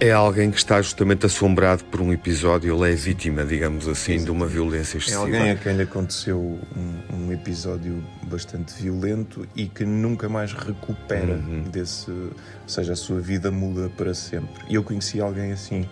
é 0.00 0.10
alguém 0.12 0.50
que 0.50 0.56
está 0.56 0.80
justamente 0.80 1.26
assombrado 1.26 1.84
por 1.84 2.00
um 2.00 2.10
episódio, 2.10 2.74
ele 2.74 2.92
é 2.92 2.96
vítima, 2.96 3.44
digamos 3.44 3.86
assim, 3.86 4.18
Sim. 4.18 4.24
de 4.24 4.30
uma 4.30 4.46
violência 4.46 4.96
excessiva. 4.96 5.28
É 5.28 5.38
alguém 5.38 5.50
a 5.50 5.56
quem 5.56 5.76
lhe 5.76 5.82
aconteceu 5.82 6.40
um, 6.40 7.14
um 7.14 7.32
episódio 7.32 8.02
bastante 8.22 8.82
violento 8.82 9.46
e 9.54 9.66
que 9.66 9.84
nunca 9.84 10.26
mais 10.26 10.54
recupera 10.54 11.34
uhum. 11.34 11.64
desse. 11.64 12.10
Ou 12.10 12.32
seja, 12.66 12.94
a 12.94 12.96
sua 12.96 13.20
vida 13.20 13.50
muda 13.50 13.90
para 13.90 14.14
sempre. 14.14 14.62
E 14.70 14.74
eu 14.74 14.82
conheci 14.82 15.20
alguém 15.20 15.52
assim. 15.52 15.86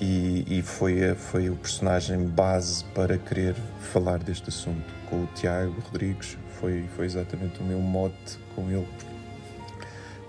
E, 0.00 0.44
e 0.46 0.62
foi, 0.62 1.14
foi 1.14 1.48
o 1.48 1.56
personagem 1.56 2.26
base 2.26 2.84
para 2.94 3.16
querer 3.16 3.54
falar 3.80 4.18
deste 4.18 4.50
assunto. 4.50 4.94
Com 5.08 5.22
o 5.22 5.26
Tiago 5.34 5.80
Rodrigues, 5.80 6.36
foi, 6.60 6.84
foi 6.96 7.06
exatamente 7.06 7.60
o 7.60 7.64
meu 7.64 7.80
mote 7.80 8.38
com 8.54 8.70
ele 8.70 8.86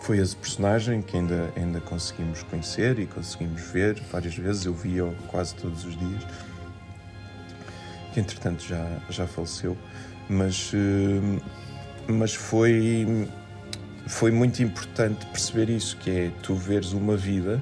foi 0.08 0.20
esse 0.20 0.38
personagem 0.38 1.02
que 1.02 1.18
ainda, 1.18 1.52
ainda 1.54 1.82
conseguimos 1.82 2.42
conhecer 2.44 2.98
e 2.98 3.06
conseguimos 3.06 3.62
ver 3.72 4.02
várias 4.10 4.38
vezes. 4.38 4.66
Eu 4.66 4.74
via-o 4.74 5.14
quase 5.28 5.54
todos 5.56 5.84
os 5.84 6.00
dias, 6.00 6.24
que 8.14 8.22
entretanto 8.22 8.64
já, 8.64 9.02
já 9.10 9.28
faleceu. 9.28 9.78
Mas, 10.30 10.72
eh, 10.74 11.42
mas 12.08 12.34
foi, 12.34 13.28
foi 14.08 14.32
muito 14.32 14.64
importante 14.64 15.26
perceber 15.26 15.70
isso: 15.70 15.98
que 15.98 16.10
é 16.10 16.32
tu 16.42 16.56
veres 16.56 16.94
uma 16.94 17.18
vida 17.18 17.62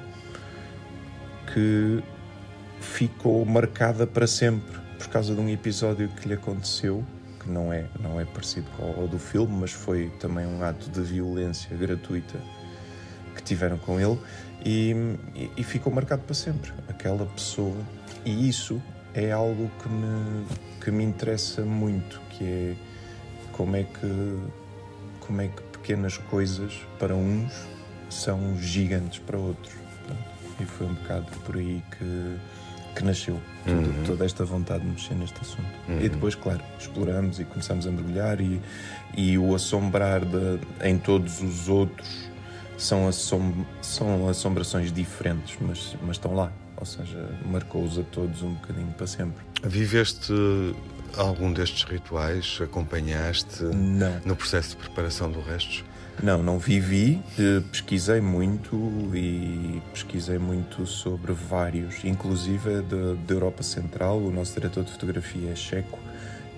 que 1.55 2.03
ficou 2.81 3.45
marcada 3.45 4.05
para 4.05 4.27
sempre 4.27 4.77
por 4.97 5.07
causa 5.07 5.33
de 5.33 5.39
um 5.39 5.47
episódio 5.47 6.09
que 6.09 6.27
lhe 6.27 6.33
aconteceu 6.33 7.01
que 7.39 7.49
não 7.49 7.71
é, 7.71 7.85
não 8.01 8.19
é 8.19 8.25
parecido 8.25 8.67
com 8.75 9.05
o 9.05 9.07
do 9.07 9.17
filme, 9.17 9.55
mas 9.61 9.71
foi 9.71 10.11
também 10.19 10.45
um 10.45 10.61
ato 10.61 10.89
de 10.89 10.99
violência 10.99 11.75
gratuita 11.77 12.37
que 13.35 13.41
tiveram 13.41 13.77
com 13.77 13.99
ele 13.99 14.19
e, 14.65 14.93
e, 15.55 15.63
ficou 15.63 15.93
marcado 15.93 16.23
para 16.23 16.33
sempre 16.33 16.73
aquela 16.89 17.25
pessoa. 17.27 17.77
E 18.25 18.49
isso 18.49 18.81
é 19.13 19.31
algo 19.31 19.71
que 19.81 19.87
me, 19.87 20.45
que 20.83 20.91
me 20.91 21.03
interessa 21.03 21.61
muito, 21.61 22.19
que 22.31 22.43
é 22.43 22.75
como 23.51 23.77
é 23.77 23.83
que, 23.83 24.39
como 25.19 25.41
é 25.41 25.47
que 25.47 25.61
pequenas 25.63 26.17
coisas 26.17 26.73
para 26.97 27.15
uns 27.15 27.53
são 28.09 28.57
gigantes 28.57 29.19
para 29.19 29.37
outros. 29.37 29.85
E 30.59 30.65
foi 30.65 30.87
um 30.87 30.93
bocado 30.93 31.25
por 31.45 31.57
aí 31.57 31.83
que 31.97 32.37
que 32.95 33.03
nasceu 33.03 33.39
uhum. 33.67 34.03
toda 34.05 34.25
esta 34.25 34.45
vontade 34.45 34.83
de 34.83 34.89
mexer 34.89 35.13
neste 35.15 35.39
assunto. 35.41 35.67
Uhum. 35.87 35.99
E 35.99 36.09
depois, 36.09 36.33
claro, 36.33 36.61
exploramos 36.79 37.39
e 37.39 37.43
começamos 37.43 37.85
a 37.85 37.91
mergulhar 37.91 38.39
e, 38.39 38.61
e 39.15 39.37
o 39.37 39.53
assombrar 39.53 40.21
de, 40.21 40.59
em 40.81 40.97
todos 40.97 41.41
os 41.41 41.67
outros 41.67 42.29
são, 42.77 43.07
assom, 43.07 43.65
são 43.81 44.27
assombrações 44.29 44.91
diferentes, 44.91 45.57
mas, 45.59 45.95
mas 46.01 46.15
estão 46.15 46.33
lá. 46.33 46.51
Ou 46.77 46.85
seja, 46.85 47.29
marcou-os 47.45 47.97
a 47.99 48.03
todos 48.03 48.41
um 48.41 48.53
bocadinho 48.53 48.91
para 48.93 49.07
sempre. 49.07 49.43
Viveste 49.63 50.33
algum 51.17 51.51
destes 51.51 51.83
rituais? 51.83 52.59
Acompanhaste 52.61 53.63
Não. 53.63 54.21
no 54.25 54.35
processo 54.35 54.71
de 54.71 54.77
preparação 54.77 55.31
do 55.31 55.41
resto? 55.41 55.85
Não, 56.23 56.41
não 56.41 56.57
vivi, 56.57 57.21
eh, 57.37 57.61
pesquisei 57.71 58.21
muito 58.21 58.75
e 59.13 59.81
pesquisei 59.91 60.37
muito 60.37 60.85
sobre 60.87 61.33
vários, 61.33 62.03
inclusive 62.05 62.81
da 63.27 63.33
Europa 63.33 63.61
Central. 63.61 64.17
O 64.19 64.31
nosso 64.31 64.53
diretor 64.53 64.83
de 64.85 64.91
fotografia 64.91 65.51
é 65.51 65.55
checo 65.55 65.99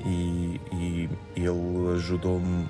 e, 0.06 0.62
e 0.72 1.10
ele 1.36 1.96
ajudou-me 1.96 2.68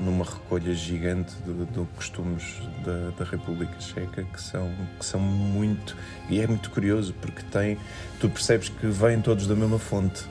numa 0.00 0.24
recolha 0.24 0.74
gigante 0.74 1.34
de, 1.44 1.64
de 1.66 1.86
costumes 1.94 2.60
da, 2.84 3.10
da, 3.16 3.24
República 3.24 3.80
Checa 3.80 4.24
que 4.24 4.40
são, 4.40 4.70
que 4.98 5.06
são 5.06 5.20
muito. 5.20 5.96
e 6.28 6.40
é 6.40 6.46
muito 6.46 6.70
curioso 6.70 7.14
porque 7.20 7.42
tem. 7.42 7.78
tu 8.20 8.28
percebes 8.28 8.68
que 8.68 8.86
vêm 8.86 9.20
todos 9.20 9.46
da 9.46 9.54
mesma 9.54 9.78
fonte. 9.78 10.24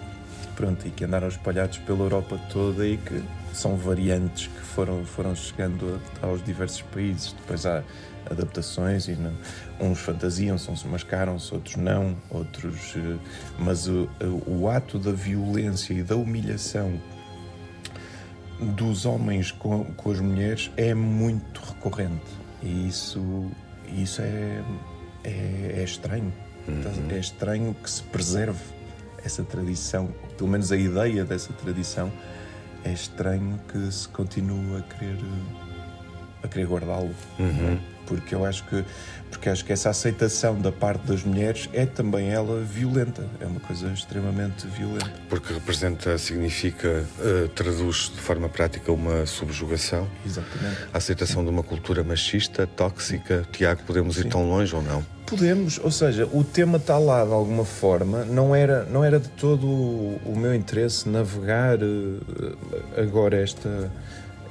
Pronto, 0.55 0.87
e 0.87 0.91
que 0.91 1.03
andaram 1.03 1.27
espalhados 1.27 1.79
pela 1.79 1.99
Europa 1.99 2.39
toda 2.49 2.87
e 2.87 2.95
que 2.95 3.21
são 3.55 3.75
variantes 3.75 4.47
que 4.47 4.59
foram, 4.59 5.05
foram 5.05 5.35
chegando 5.35 6.01
aos 6.21 6.43
diversos 6.43 6.81
países. 6.81 7.33
Depois 7.33 7.65
há 7.65 7.83
adaptações 8.29 9.07
e 9.07 9.15
não, 9.15 9.33
uns 9.79 9.99
fantasiam-se, 9.99 10.69
uns 10.69 10.83
mascaram-se, 10.83 11.53
outros 11.53 11.75
não, 11.75 12.15
outros. 12.29 12.95
Eh, 12.95 13.17
mas 13.59 13.87
o, 13.87 14.09
o 14.47 14.69
ato 14.69 14.97
da 14.97 15.11
violência 15.11 15.93
e 15.93 16.03
da 16.03 16.15
humilhação 16.15 16.99
dos 18.59 19.05
homens 19.05 19.51
com, 19.51 19.83
com 19.83 20.11
as 20.11 20.19
mulheres 20.19 20.71
é 20.77 20.93
muito 20.93 21.59
recorrente 21.61 22.45
e 22.63 22.87
isso, 22.87 23.51
isso 23.87 24.21
é, 24.21 24.63
é, 25.23 25.75
é 25.77 25.83
estranho. 25.83 26.33
Uhum. 26.67 27.11
É 27.11 27.19
estranho 27.19 27.75
que 27.75 27.89
se 27.89 28.01
preserve 28.03 28.59
essa 29.23 29.43
tradição, 29.43 30.09
pelo 30.35 30.49
menos 30.49 30.71
a 30.71 30.77
ideia 30.77 31.23
dessa 31.23 31.53
tradição, 31.53 32.11
é 32.85 32.93
estranho 32.93 33.59
que 33.67 33.91
se 33.91 34.07
continue 34.07 34.77
a 34.77 34.81
querer 34.81 35.17
a 36.43 36.47
querer 36.47 36.67
guardá-lo. 36.67 37.13
Uhum. 37.39 37.79
Porque 38.05 38.35
eu 38.35 38.45
acho 38.45 38.63
que 38.65 38.85
porque 39.31 39.49
acho 39.49 39.65
que 39.65 39.73
essa 39.73 39.89
aceitação 39.89 40.61
da 40.61 40.71
parte 40.71 41.07
das 41.07 41.23
mulheres 41.23 41.67
é 41.73 41.85
também 41.85 42.29
ela 42.29 42.61
violenta, 42.61 43.27
é 43.39 43.45
uma 43.45 43.59
coisa 43.59 43.91
extremamente 43.91 44.65
violenta. 44.67 45.11
Porque 45.27 45.53
representa, 45.53 46.17
significa, 46.17 47.03
uh, 47.19 47.49
traduz 47.49 48.11
de 48.13 48.21
forma 48.21 48.47
prática 48.47 48.91
uma 48.91 49.25
subjugação. 49.25 50.07
Exatamente. 50.25 50.77
A 50.93 50.97
aceitação 50.97 51.43
de 51.43 51.49
uma 51.49 51.63
cultura 51.63 52.03
machista, 52.03 52.65
tóxica. 52.65 53.45
Tiago, 53.51 53.81
podemos 53.83 54.15
Sim. 54.15 54.21
ir 54.21 54.29
tão 54.29 54.47
longe 54.47 54.73
ou 54.73 54.81
não? 54.81 55.05
Podemos, 55.25 55.79
ou 55.83 55.89
seja, 55.89 56.29
o 56.31 56.43
tema 56.43 56.77
está 56.77 56.99
lá 56.99 57.25
de 57.25 57.31
alguma 57.31 57.65
forma, 57.65 58.23
não 58.25 58.55
era, 58.55 58.85
não 58.85 59.03
era 59.03 59.19
de 59.19 59.27
todo 59.29 59.65
o, 59.65 60.33
meu 60.35 60.53
interesse 60.53 61.09
navegar 61.09 61.79
uh, 61.81 62.57
agora 62.95 63.41
esta 63.41 63.91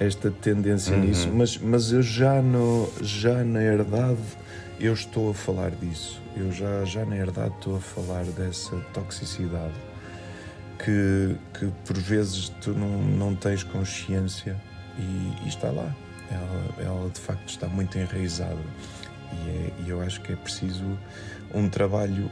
esta 0.01 0.31
tendência 0.31 0.95
uhum. 0.95 1.05
nisso, 1.05 1.31
mas, 1.33 1.57
mas 1.57 1.93
eu 1.93 2.03
já, 2.03 2.43
no, 2.43 2.93
já 3.01 3.45
na 3.45 3.63
herdade 3.63 4.19
eu 4.81 4.93
estou 4.93 5.31
a 5.31 5.35
falar 5.35 5.71
disso. 5.71 6.21
Eu 6.37 6.51
já, 6.51 6.85
já 6.85 7.05
na 7.05 7.17
herdade 7.17 7.55
estou 7.55 7.77
a 7.77 7.81
falar 7.81 8.25
dessa 8.25 8.77
toxicidade 8.93 9.75
que, 10.79 11.37
que 11.59 11.73
por 11.85 11.97
vezes 11.97 12.49
tu 12.61 12.73
não, 12.73 12.99
não 12.99 13.35
tens 13.35 13.63
consciência 13.63 14.57
e, 14.99 15.45
e 15.45 15.49
está 15.49 15.71
lá. 15.71 15.95
Ela, 16.31 16.89
ela 16.89 17.11
de 17.11 17.21
facto 17.21 17.49
está 17.49 17.69
muito 17.69 17.97
enraizada 17.99 18.59
e, 19.47 19.51
é, 19.51 19.73
e 19.85 19.91
eu 19.91 20.01
acho 20.01 20.21
que 20.21 20.33
é 20.33 20.37
preciso 20.37 20.85
um 21.53 21.69
trabalho 21.69 22.31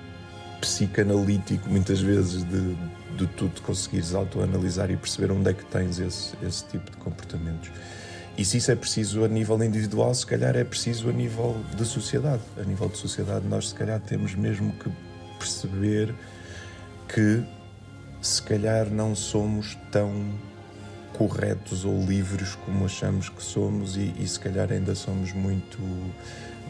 psicanalítico 0.61 1.69
muitas 1.69 2.01
vezes 2.01 2.45
de, 2.45 2.77
de 3.17 3.27
tu 3.37 3.49
te 3.49 3.61
conseguires 3.63 4.15
autoanalisar 4.15 4.91
e 4.91 4.97
perceber 4.97 5.33
onde 5.33 5.51
é 5.51 5.53
que 5.53 5.65
tens 5.65 5.99
esse, 5.99 6.35
esse 6.43 6.65
tipo 6.67 6.91
de 6.91 6.97
comportamentos. 6.99 7.71
E 8.39 8.45
se 8.45 8.57
isso 8.57 8.71
é 8.71 8.77
preciso 8.77 9.25
a 9.25 9.29
nível 9.29 9.63
individual, 9.63 10.15
se 10.15 10.25
calhar 10.25 10.57
é 10.57 10.65
preciso 10.65 11.11
a 11.11 11.13
nível 11.13 11.57
de 11.77 11.85
sociedade. 11.85 12.43
A 12.59 12.63
nível 12.63 12.89
de 12.89 12.97
sociedade, 12.97 13.47
nós 13.47 13.69
se 13.69 13.75
calhar 13.75 14.01
temos 14.01 14.35
mesmo 14.35 14.73
que 14.73 14.91
perceber 15.39 16.15
que 17.09 17.43
se 18.23 18.41
calhar 18.41 18.89
não 18.89 19.15
somos 19.15 19.77
tão 19.91 20.33
corretos 21.13 21.85
ou 21.85 22.05
livres 22.07 22.55
como 22.65 22.87
achamos 22.87 23.29
que 23.29 23.43
somos 23.43 23.97
e, 23.97 24.15
e 24.19 24.27
se 24.27 24.41
calhar 24.41 24.73
ainda 24.73 24.95
somos 24.95 25.33
muito 25.33 25.79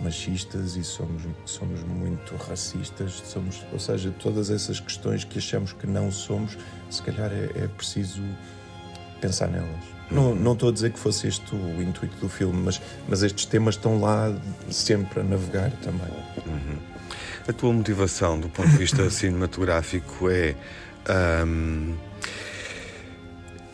machistas 0.03 0.77
e 0.77 0.85
somos, 0.85 1.23
somos 1.45 1.83
muito 1.83 2.37
racistas, 2.37 3.23
somos, 3.27 3.65
ou 3.73 3.79
seja, 3.79 4.13
todas 4.19 4.51
essas 4.51 4.81
questões 4.81 5.25
que 5.25 5.39
achamos 5.39 5.73
que 5.73 5.87
não 5.87 6.11
somos, 6.11 6.57
se 6.91 7.03
calhar 7.03 7.31
é, 7.33 7.65
é 7.65 7.69
preciso 7.69 8.23
pensar 9.21 9.49
nelas. 9.49 9.93
Não, 10.11 10.35
não 10.35 10.53
estou 10.53 10.69
a 10.69 10.73
dizer 10.73 10.93
que 10.93 10.99
fosse 10.99 11.27
este 11.27 11.55
o 11.55 11.81
intuito 11.81 12.17
do 12.17 12.29
filme, 12.29 12.63
mas, 12.63 12.81
mas 13.09 13.23
estes 13.23 13.47
temas 13.47 13.77
estão 13.77 14.01
lá 14.01 14.35
sempre 14.71 15.21
a 15.21 15.23
navegar 15.23 15.71
também. 15.83 16.11
Uhum. 16.47 16.79
A 17.49 17.53
tua 17.53 17.73
motivação 17.73 18.39
do 18.39 18.49
ponto 18.49 18.69
de 18.69 18.77
vista 18.77 19.09
cinematográfico 19.11 20.29
é. 20.29 20.55
Um, 21.47 21.95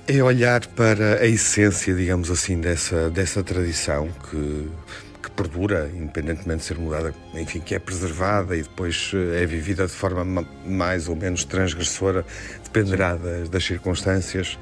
é 0.09 0.23
olhar 0.23 0.67
para 0.69 1.21
a 1.21 1.27
essência, 1.27 1.95
digamos 1.95 2.31
assim, 2.31 2.59
dessa, 2.59 3.11
dessa 3.11 3.45
tradição 3.45 4.09
que, 4.31 4.31
que 4.31 5.08
perdura, 5.39 5.89
independentemente 5.95 6.63
de 6.63 6.65
ser 6.65 6.79
mudada, 6.79 7.15
enfim, 7.33 7.61
que 7.61 7.73
é 7.73 7.79
preservada 7.79 8.57
e 8.57 8.63
depois 8.63 9.13
eh, 9.15 9.45
é 9.45 9.47
vivida 9.47 9.87
de 9.87 9.93
forma 9.93 10.45
mais 10.67 11.09
ou 11.09 11.15
menos 11.15 11.45
transgressora, 11.45 12.27
dependerá 12.65 13.15
das, 13.15 13.49
das 13.49 13.65
circunstâncias, 13.65 14.59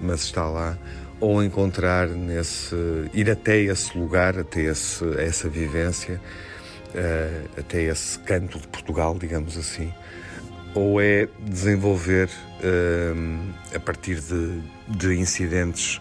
mas 0.00 0.22
está 0.22 0.48
lá. 0.48 0.78
Ou 1.20 1.44
encontrar 1.44 2.08
nesse 2.08 2.74
ir 3.12 3.30
até 3.30 3.58
esse 3.58 3.96
lugar, 3.98 4.38
até 4.38 4.62
esse, 4.62 5.04
essa 5.18 5.46
vivência, 5.48 6.18
uh, 6.94 7.60
até 7.60 7.82
esse 7.82 8.18
canto 8.20 8.58
de 8.58 8.66
Portugal, 8.68 9.16
digamos 9.18 9.56
assim, 9.58 9.92
ou 10.74 11.00
é 11.00 11.28
desenvolver 11.40 12.28
uh, 12.28 13.76
a 13.76 13.80
partir 13.80 14.20
de, 14.20 14.60
de 14.88 15.14
incidentes 15.14 16.00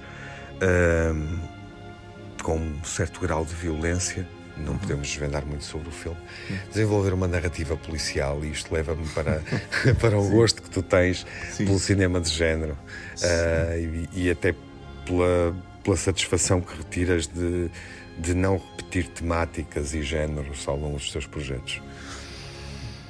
uh, 0.55 1.52
com 2.43 2.57
um 2.57 2.83
certo 2.83 3.19
grau 3.21 3.43
de 3.43 3.55
violência. 3.55 4.27
Não 4.55 4.77
podemos 4.77 5.07
desvendar 5.07 5.43
muito 5.43 5.63
sobre 5.63 5.89
o 5.89 5.91
filme. 5.91 6.17
Desenvolver 6.69 7.11
uma 7.11 7.27
narrativa 7.27 7.75
policial, 7.75 8.45
e 8.45 8.51
isto 8.51 8.71
leva-me 8.71 9.07
para, 9.07 9.41
para 9.99 10.19
o 10.19 10.29
gosto 10.29 10.61
que 10.61 10.69
tu 10.69 10.83
tens 10.83 11.25
Sim. 11.51 11.65
pelo 11.65 11.79
cinema 11.79 12.21
de 12.21 12.29
género 12.29 12.77
e, 13.75 14.25
e 14.25 14.29
até 14.29 14.53
pela, 15.05 15.55
pela 15.83 15.97
satisfação 15.97 16.61
que 16.61 16.77
retiras 16.77 17.25
de, 17.25 17.71
de 18.19 18.35
não 18.35 18.57
repetir 18.57 19.07
temáticas 19.07 19.95
e 19.95 20.03
géneros 20.03 20.67
ao 20.67 20.77
longo 20.77 20.97
dos 20.97 21.11
teus 21.11 21.25
projetos? 21.25 21.81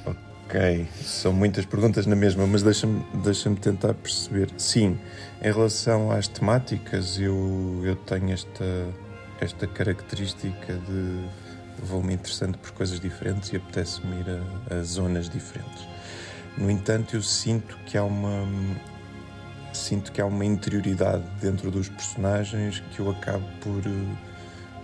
Ok, 0.05 0.87
são 1.01 1.33
muitas 1.33 1.65
perguntas 1.65 2.05
na 2.05 2.15
mesma, 2.15 2.45
mas 2.47 2.63
deixa-me 2.63 3.03
deixa 3.23 3.49
tentar 3.55 3.93
perceber. 3.95 4.49
Sim, 4.57 4.97
em 5.41 5.51
relação 5.51 6.11
às 6.11 6.27
temáticas, 6.27 7.19
eu, 7.19 7.81
eu 7.83 7.95
tenho 7.95 8.31
esta, 8.31 8.63
esta 9.43 9.67
característica 9.67 10.73
de 10.73 11.29
vou-me 11.83 12.13
interessando 12.13 12.57
por 12.57 12.71
coisas 12.71 12.99
diferentes 12.99 13.51
e 13.51 13.57
apetece-me 13.57 14.19
ir 14.21 14.25
a, 14.71 14.75
a 14.75 14.83
zonas 14.83 15.29
diferentes. 15.29 15.87
No 16.57 16.69
entanto, 16.69 17.15
eu 17.15 17.21
sinto 17.21 17.77
que 17.85 17.97
há 17.97 18.03
uma, 18.03 18.47
sinto 19.73 20.11
que 20.11 20.21
há 20.21 20.25
uma 20.25 20.45
interioridade 20.45 21.23
dentro 21.41 21.71
dos 21.71 21.89
personagens 21.89 22.81
que 22.91 22.99
eu 22.99 23.09
acabo 23.09 23.45
por, 23.61 23.81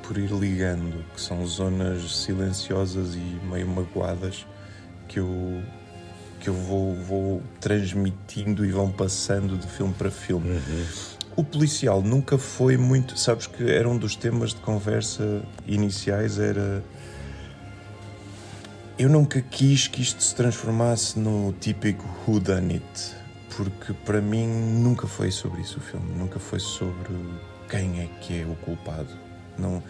por 0.03 0.17
ir 0.17 0.31
ligando, 0.31 1.05
que 1.13 1.21
são 1.21 1.45
zonas 1.45 2.23
silenciosas 2.23 3.15
e 3.15 3.39
meio 3.45 3.67
magoadas 3.67 4.45
que 5.07 5.19
eu, 5.19 5.63
que 6.39 6.49
eu 6.49 6.53
vou, 6.53 6.95
vou 6.95 7.43
transmitindo 7.59 8.65
e 8.65 8.71
vão 8.71 8.91
passando 8.91 9.57
de 9.57 9.67
filme 9.67 9.93
para 9.93 10.09
filme. 10.09 10.49
Uhum. 10.49 10.85
O 11.39 11.43
policial 11.45 12.01
nunca 12.01 12.37
foi 12.37 12.75
muito. 12.75 13.17
Sabes 13.17 13.47
que 13.47 13.63
era 13.63 13.87
um 13.87 13.97
dos 13.97 14.13
temas 14.13 14.49
de 14.49 14.59
conversa 14.59 15.41
iniciais, 15.65 16.37
era. 16.37 16.83
Eu 18.97 19.07
nunca 19.07 19.41
quis 19.41 19.87
que 19.87 20.01
isto 20.01 20.21
se 20.21 20.35
transformasse 20.35 21.17
no 21.17 21.53
típico 21.53 22.05
Who 22.27 22.41
Done 22.41 22.73
It 22.73 23.15
porque 23.55 23.93
para 23.93 24.19
mim 24.19 24.47
nunca 24.47 25.07
foi 25.07 25.31
sobre 25.31 25.61
isso 25.61 25.77
o 25.77 25.81
filme, 25.81 26.11
nunca 26.17 26.39
foi 26.39 26.59
sobre 26.59 27.15
quem 27.69 28.01
é 28.01 28.09
que 28.19 28.41
é 28.41 28.45
o 28.45 28.55
culpado. 28.55 29.09
Não, 29.57 29.81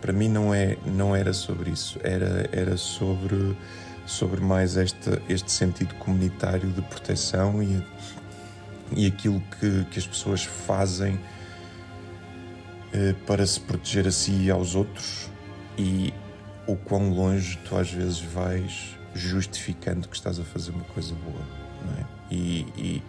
para 0.00 0.12
mim 0.12 0.28
não 0.28 0.54
é, 0.54 0.78
não 0.86 1.14
era 1.16 1.32
sobre 1.32 1.70
isso, 1.70 1.98
era 2.04 2.48
era 2.52 2.76
sobre 2.76 3.56
sobre 4.06 4.40
mais 4.40 4.76
este 4.76 5.10
este 5.28 5.50
sentido 5.50 5.92
comunitário 5.96 6.70
de 6.70 6.82
proteção 6.82 7.60
e 7.60 7.84
e 8.92 9.06
aquilo 9.06 9.42
que, 9.58 9.84
que 9.90 9.98
as 9.98 10.06
pessoas 10.06 10.44
fazem 10.44 11.18
eh, 12.92 13.14
para 13.26 13.46
se 13.46 13.58
proteger 13.60 14.06
a 14.06 14.10
si 14.10 14.32
e 14.32 14.50
aos 14.50 14.74
outros 14.74 15.28
e 15.76 16.12
o 16.66 16.76
quão 16.76 17.10
longe 17.10 17.58
tu 17.64 17.76
às 17.76 17.90
vezes 17.90 18.20
vais 18.20 18.96
justificando 19.14 20.08
que 20.08 20.16
estás 20.16 20.38
a 20.38 20.44
fazer 20.44 20.70
uma 20.70 20.84
coisa 20.84 21.14
boa. 21.14 21.64
É? 21.98 22.34
E, 22.34 22.66
e, 22.76 23.02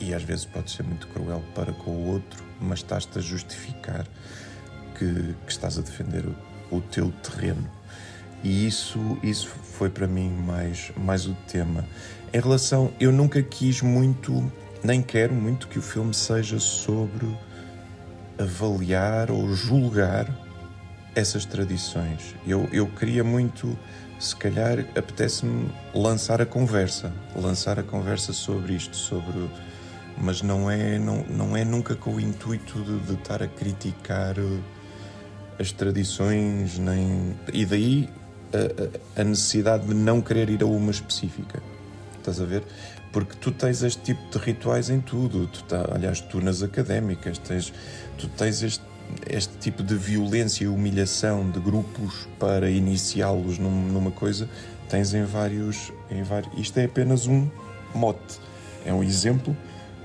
e, 0.00 0.14
às 0.14 0.22
vezes 0.22 0.44
pode 0.44 0.70
ser 0.70 0.82
muito 0.82 1.08
cruel 1.08 1.42
para 1.54 1.72
com 1.72 1.90
o 1.90 2.06
outro, 2.08 2.44
mas 2.60 2.78
estás-te 2.78 3.18
a 3.18 3.20
justificar 3.20 4.06
que, 4.96 5.34
que, 5.46 5.50
estás 5.50 5.78
a 5.78 5.82
defender 5.82 6.24
o, 6.70 6.76
o, 6.76 6.80
teu 6.80 7.10
terreno. 7.22 7.68
E 8.44 8.66
isso, 8.66 9.18
isso 9.22 9.48
foi 9.48 9.90
para 9.90 10.06
mim 10.06 10.30
mais, 10.30 10.92
mais 10.96 11.26
o 11.26 11.34
tema. 11.48 11.84
Em 12.32 12.40
relação, 12.40 12.92
eu 13.00 13.10
nunca 13.10 13.42
quis 13.42 13.82
muito, 13.82 14.50
nem 14.82 15.02
quero 15.02 15.34
muito 15.34 15.68
que 15.68 15.78
o 15.78 15.82
filme 15.82 16.14
seja 16.14 16.58
sobre 16.58 17.26
avaliar 18.38 19.30
ou 19.30 19.52
julgar 19.54 20.26
essas 21.14 21.44
tradições. 21.44 22.34
Eu, 22.46 22.68
eu 22.72 22.86
queria 22.86 23.22
muito 23.22 23.76
se 24.18 24.36
calhar 24.36 24.80
apetece-me 24.94 25.70
lançar 25.94 26.42
a 26.42 26.46
conversa, 26.46 27.12
lançar 27.34 27.78
a 27.78 27.82
conversa 27.82 28.32
sobre 28.32 28.74
isto, 28.74 28.96
sobre 28.96 29.48
mas 30.20 30.42
não 30.42 30.70
é 30.70 30.98
não, 30.98 31.24
não 31.24 31.56
é 31.56 31.64
nunca 31.64 31.94
com 31.94 32.14
o 32.14 32.20
intuito 32.20 32.82
de, 32.82 32.98
de 33.00 33.14
estar 33.14 33.42
a 33.42 33.48
criticar 33.48 34.38
uh, 34.38 34.62
as 35.58 35.72
tradições 35.72 36.78
nem 36.78 37.34
e 37.52 37.64
daí 37.64 38.08
a, 39.16 39.20
a, 39.20 39.24
necessidade 39.24 39.86
de 39.86 39.94
não 39.94 40.20
querer 40.20 40.50
ir 40.50 40.62
a 40.62 40.66
uma 40.66 40.90
específica 40.90 41.62
estás 42.18 42.40
a 42.40 42.44
ver 42.44 42.62
porque 43.12 43.36
tu 43.36 43.50
tens 43.50 43.82
este 43.82 44.02
tipo 44.02 44.30
de 44.30 44.38
rituais 44.38 44.88
em 44.90 45.00
tudo 45.00 45.46
tu 45.46 45.64
tá, 45.64 45.88
aliás 45.92 46.20
tu 46.20 46.40
nas 46.40 46.62
académicas 46.62 47.38
tens 47.38 47.72
tu 48.16 48.28
tens 48.28 48.62
este 48.62 48.90
este 49.28 49.56
tipo 49.58 49.82
de 49.82 49.96
violência 49.96 50.64
e 50.64 50.68
humilhação 50.68 51.50
de 51.50 51.58
grupos 51.58 52.28
para 52.38 52.70
iniciá-los 52.70 53.58
num, 53.58 53.88
numa 53.88 54.12
coisa 54.12 54.48
tens 54.90 55.14
em 55.14 55.24
vários, 55.24 55.92
em 56.10 56.22
vários. 56.22 56.52
Isto 56.58 56.78
é 56.78 56.84
apenas 56.84 57.26
um 57.26 57.48
mote. 57.94 58.40
é 58.84 58.92
um 58.92 59.02
exemplo 59.02 59.56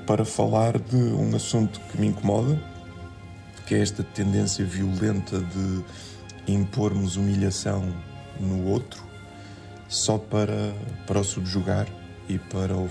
para 0.06 0.24
falar 0.24 0.78
de 0.78 0.96
um 0.96 1.36
assunto 1.36 1.80
que 1.80 2.00
me 2.00 2.08
incomoda, 2.08 2.62
que 3.66 3.74
é 3.74 3.82
esta 3.82 4.04
tendência 4.04 4.64
violenta 4.64 5.40
de 5.40 5.84
impormos 6.48 7.16
humilhação 7.16 7.84
no 8.40 8.68
outro 8.68 9.04
só 9.88 10.18
para, 10.18 10.74
para 11.08 11.20
o 11.20 11.24
subjugar 11.24 11.88
e 12.28 12.38
para 12.38 12.76
o, 12.76 12.90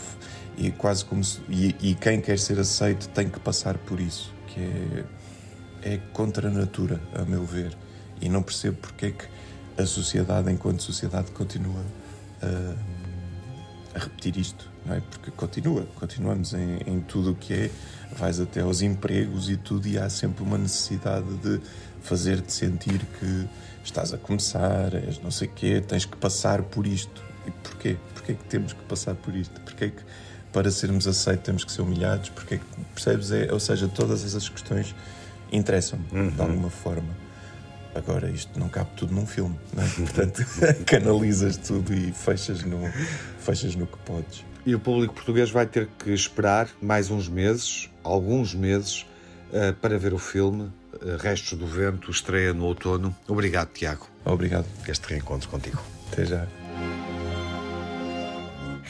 e 0.57 0.70
quase 0.70 1.05
como 1.05 1.23
se, 1.25 1.40
e, 1.49 1.75
e, 1.81 1.94
quem 1.94 2.20
quer 2.20 2.38
ser 2.38 2.59
aceito 2.59 3.09
tem 3.09 3.29
que 3.29 3.40
passar 3.40 3.77
por 3.79 4.01
isso 4.01 4.33
que 4.49 4.61
é, 4.61 5.94
é 5.94 5.99
contra 6.12 6.49
a 6.49 6.51
natura 6.51 7.01
a 7.14 7.25
meu 7.25 7.44
ver 7.44 7.77
e 8.20 8.29
não 8.29 8.42
percebo 8.42 8.79
porque 8.81 9.07
é 9.07 9.11
que 9.11 9.25
a 9.77 9.87
sociedade 9.87 10.51
enquanto 10.53 10.83
sociedade 10.83 11.31
continua 11.33 11.85
a, 12.42 13.97
a 13.97 13.99
repetir 13.99 14.37
isto 14.37 14.70
não 14.87 14.94
é 14.94 15.01
porque 15.01 15.31
continua 15.33 15.87
continuamos 15.97 16.55
em, 16.55 16.79
em 16.87 17.01
tudo 17.01 17.33
o 17.33 17.35
que 17.35 17.53
é 17.53 17.70
vais 18.16 18.38
até 18.38 18.61
aos 18.61 18.83
empregos 18.83 19.51
e 19.51 19.57
tudo 19.57 19.88
e 19.88 19.99
há 19.99 20.09
sempre 20.09 20.44
uma 20.44 20.57
necessidade 20.57 21.27
de 21.38 21.61
fazer-te 22.03 22.53
sentir 22.53 23.01
que 23.18 23.49
estás 23.83 24.12
a 24.12 24.18
começar, 24.18 24.94
és 24.94 25.20
não 25.20 25.31
sei 25.31 25.49
quê, 25.49 25.83
tens 25.87 26.05
que 26.05 26.16
passar 26.16 26.62
por 26.62 26.87
isto. 26.87 27.23
E 27.47 27.51
porquê? 27.51 27.97
Porquê 28.25 28.35
que 28.35 28.45
temos 28.45 28.73
que 28.73 28.83
passar 28.85 29.15
por 29.15 29.37
isto? 29.37 29.61
Porquê 29.61 29.91
que 29.91 30.03
para 30.51 30.71
sermos 30.71 31.07
aceitos 31.07 31.45
temos 31.45 31.63
que 31.63 31.71
ser 31.71 31.83
humilhados? 31.83 32.31
Porquê 32.31 32.57
que, 32.59 32.85
percebes? 32.95 33.31
É, 33.31 33.53
ou 33.53 33.61
seja, 33.61 33.87
todas 33.87 34.25
essas 34.25 34.49
questões 34.49 34.95
interessam-me 35.53 36.07
uhum. 36.11 36.31
de 36.31 36.41
alguma 36.41 36.71
forma. 36.71 37.15
Agora, 37.95 38.31
isto 38.31 38.59
não 38.59 38.69
cabe 38.71 38.91
tudo 38.97 39.15
num 39.15 39.27
filme, 39.27 39.57
é? 39.77 40.01
portanto, 40.01 40.45
canalizas 40.87 41.59
tudo 41.59 41.93
e 41.93 42.13
fechas 42.13 42.65
no, 42.65 42.81
fechas 43.39 43.77
no 43.77 43.87
que 43.87 43.99
podes. 43.99 44.43
E 44.65 44.75
o 44.75 44.81
público 44.81 45.15
português 45.15 45.51
vai 45.51 45.67
ter 45.67 45.87
que 45.99 46.11
esperar 46.11 46.69
mais 46.81 47.11
uns 47.11 47.29
meses, 47.29 47.91
alguns 48.03 48.55
meses, 48.55 49.07
uh, 49.53 49.75
para 49.75 49.99
ver 49.99 50.15
o 50.15 50.19
filme 50.19 50.73
eh, 51.03 51.19
Restos 51.21 51.59
do 51.59 51.67
Vento 51.67 52.11
estreia 52.11 52.55
no 52.55 52.65
outono. 52.65 53.15
Obrigado, 53.29 53.69
Tiago. 53.73 54.09
Obrigado. 54.25 54.65
Este 54.89 55.07
reencontro 55.09 55.51
contigo. 55.51 55.81
Até 56.11 56.25
já. 56.25 56.47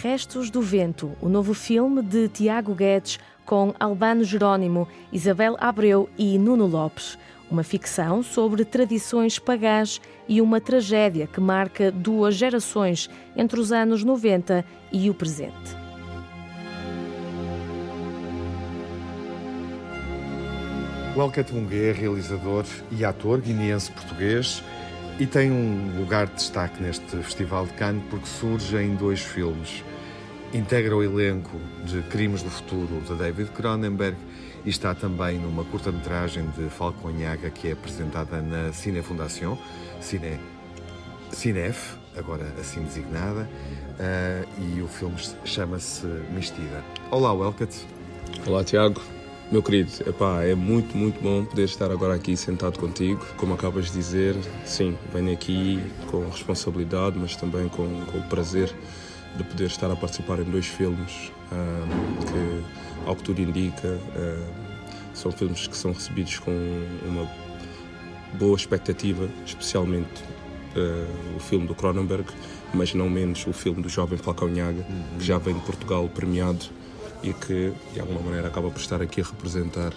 Restos 0.04 0.50
do 0.50 0.60
Vento, 0.60 1.16
o 1.18 1.30
novo 1.30 1.54
filme 1.54 2.02
de 2.02 2.28
Tiago 2.28 2.74
Guedes 2.74 3.18
com 3.46 3.72
Albano 3.80 4.22
Jerónimo, 4.22 4.86
Isabel 5.10 5.56
Abreu 5.58 6.10
e 6.18 6.38
Nuno 6.38 6.66
Lopes. 6.66 7.18
Uma 7.50 7.62
ficção 7.62 8.22
sobre 8.22 8.66
tradições 8.66 9.38
pagãs 9.38 10.02
e 10.28 10.42
uma 10.42 10.60
tragédia 10.60 11.26
que 11.26 11.40
marca 11.40 11.90
duas 11.90 12.34
gerações 12.34 13.08
entre 13.34 13.58
os 13.58 13.72
anos 13.72 14.04
90 14.04 14.62
e 14.92 15.08
o 15.08 15.14
presente. 15.14 15.74
Welket 21.16 21.50
Mungué 21.50 21.88
é 21.88 21.92
realizador 21.92 22.66
e 22.92 23.06
ator 23.06 23.40
guineense-português 23.40 24.62
e 25.18 25.26
tem 25.26 25.50
um 25.50 25.98
lugar 25.98 26.26
de 26.26 26.34
destaque 26.34 26.82
neste 26.82 27.16
Festival 27.22 27.66
de 27.66 27.72
Cannes 27.72 28.02
porque 28.10 28.26
surge 28.26 28.76
em 28.76 28.94
dois 28.96 29.22
filmes. 29.22 29.82
Integra 30.54 30.96
o 30.96 31.02
elenco 31.02 31.60
de 31.84 32.00
Crimes 32.02 32.40
do 32.40 32.48
Futuro 32.48 33.00
de 33.00 33.12
David 33.16 33.50
Cronenberg 33.50 34.16
e 34.64 34.70
está 34.70 34.94
também 34.94 35.36
numa 35.36 35.64
curta-metragem 35.64 36.46
de 36.56 36.70
Falconhaga 36.70 37.50
que 37.50 37.66
é 37.66 37.72
apresentada 37.72 38.40
na 38.40 38.72
Cine 38.72 39.02
Fundação, 39.02 39.58
Cine, 40.00 40.38
Cinef, 41.32 41.96
agora 42.16 42.46
assim 42.60 42.84
designada, 42.84 43.50
uh, 43.98 44.76
e 44.76 44.80
o 44.80 44.86
filme 44.86 45.16
chama-se 45.44 46.06
Mistida. 46.32 46.84
Olá, 47.10 47.32
Welket. 47.32 47.74
Olá, 48.46 48.62
Tiago. 48.62 49.02
Meu 49.50 49.60
querido, 49.60 49.90
epá, 50.06 50.44
é 50.44 50.54
muito, 50.54 50.96
muito 50.96 51.20
bom 51.20 51.44
poder 51.44 51.64
estar 51.64 51.90
agora 51.90 52.14
aqui 52.14 52.36
sentado 52.36 52.78
contigo. 52.78 53.26
Como 53.36 53.54
acabas 53.54 53.86
de 53.86 53.92
dizer, 53.94 54.36
sim, 54.64 54.96
venho 55.12 55.32
aqui 55.32 55.82
com 56.12 56.28
responsabilidade, 56.28 57.18
mas 57.18 57.34
também 57.34 57.68
com, 57.68 58.04
com 58.06 58.18
o 58.18 58.22
prazer 58.28 58.72
de 59.36 59.44
poder 59.44 59.66
estar 59.66 59.90
a 59.90 59.96
participar 59.96 60.38
em 60.40 60.44
dois 60.44 60.66
filmes 60.66 61.32
que, 62.26 63.06
ao 63.06 63.16
que 63.16 63.22
tudo 63.22 63.40
indica, 63.40 63.98
são 65.14 65.30
filmes 65.30 65.66
que 65.66 65.76
são 65.76 65.92
recebidos 65.92 66.38
com 66.38 66.50
uma 67.06 67.28
boa 68.34 68.56
expectativa, 68.56 69.28
especialmente 69.46 70.22
uh, 70.76 71.36
o 71.36 71.40
filme 71.40 71.66
do 71.66 71.74
Cronenberg, 71.74 72.26
mas 72.72 72.92
não 72.94 73.08
menos 73.08 73.46
o 73.46 73.52
filme 73.52 73.80
do 73.80 73.88
jovem 73.88 74.18
Falcão 74.18 74.48
Nhaga, 74.48 74.84
que 75.18 75.24
já 75.24 75.38
vem 75.38 75.54
de 75.54 75.60
Portugal 75.60 76.08
premiado 76.08 76.66
e 77.22 77.32
que 77.32 77.72
de 77.92 78.00
alguma 78.00 78.20
maneira 78.20 78.48
acaba 78.48 78.70
por 78.70 78.80
estar 78.80 79.00
aqui 79.00 79.20
a 79.20 79.24
representar 79.24 79.92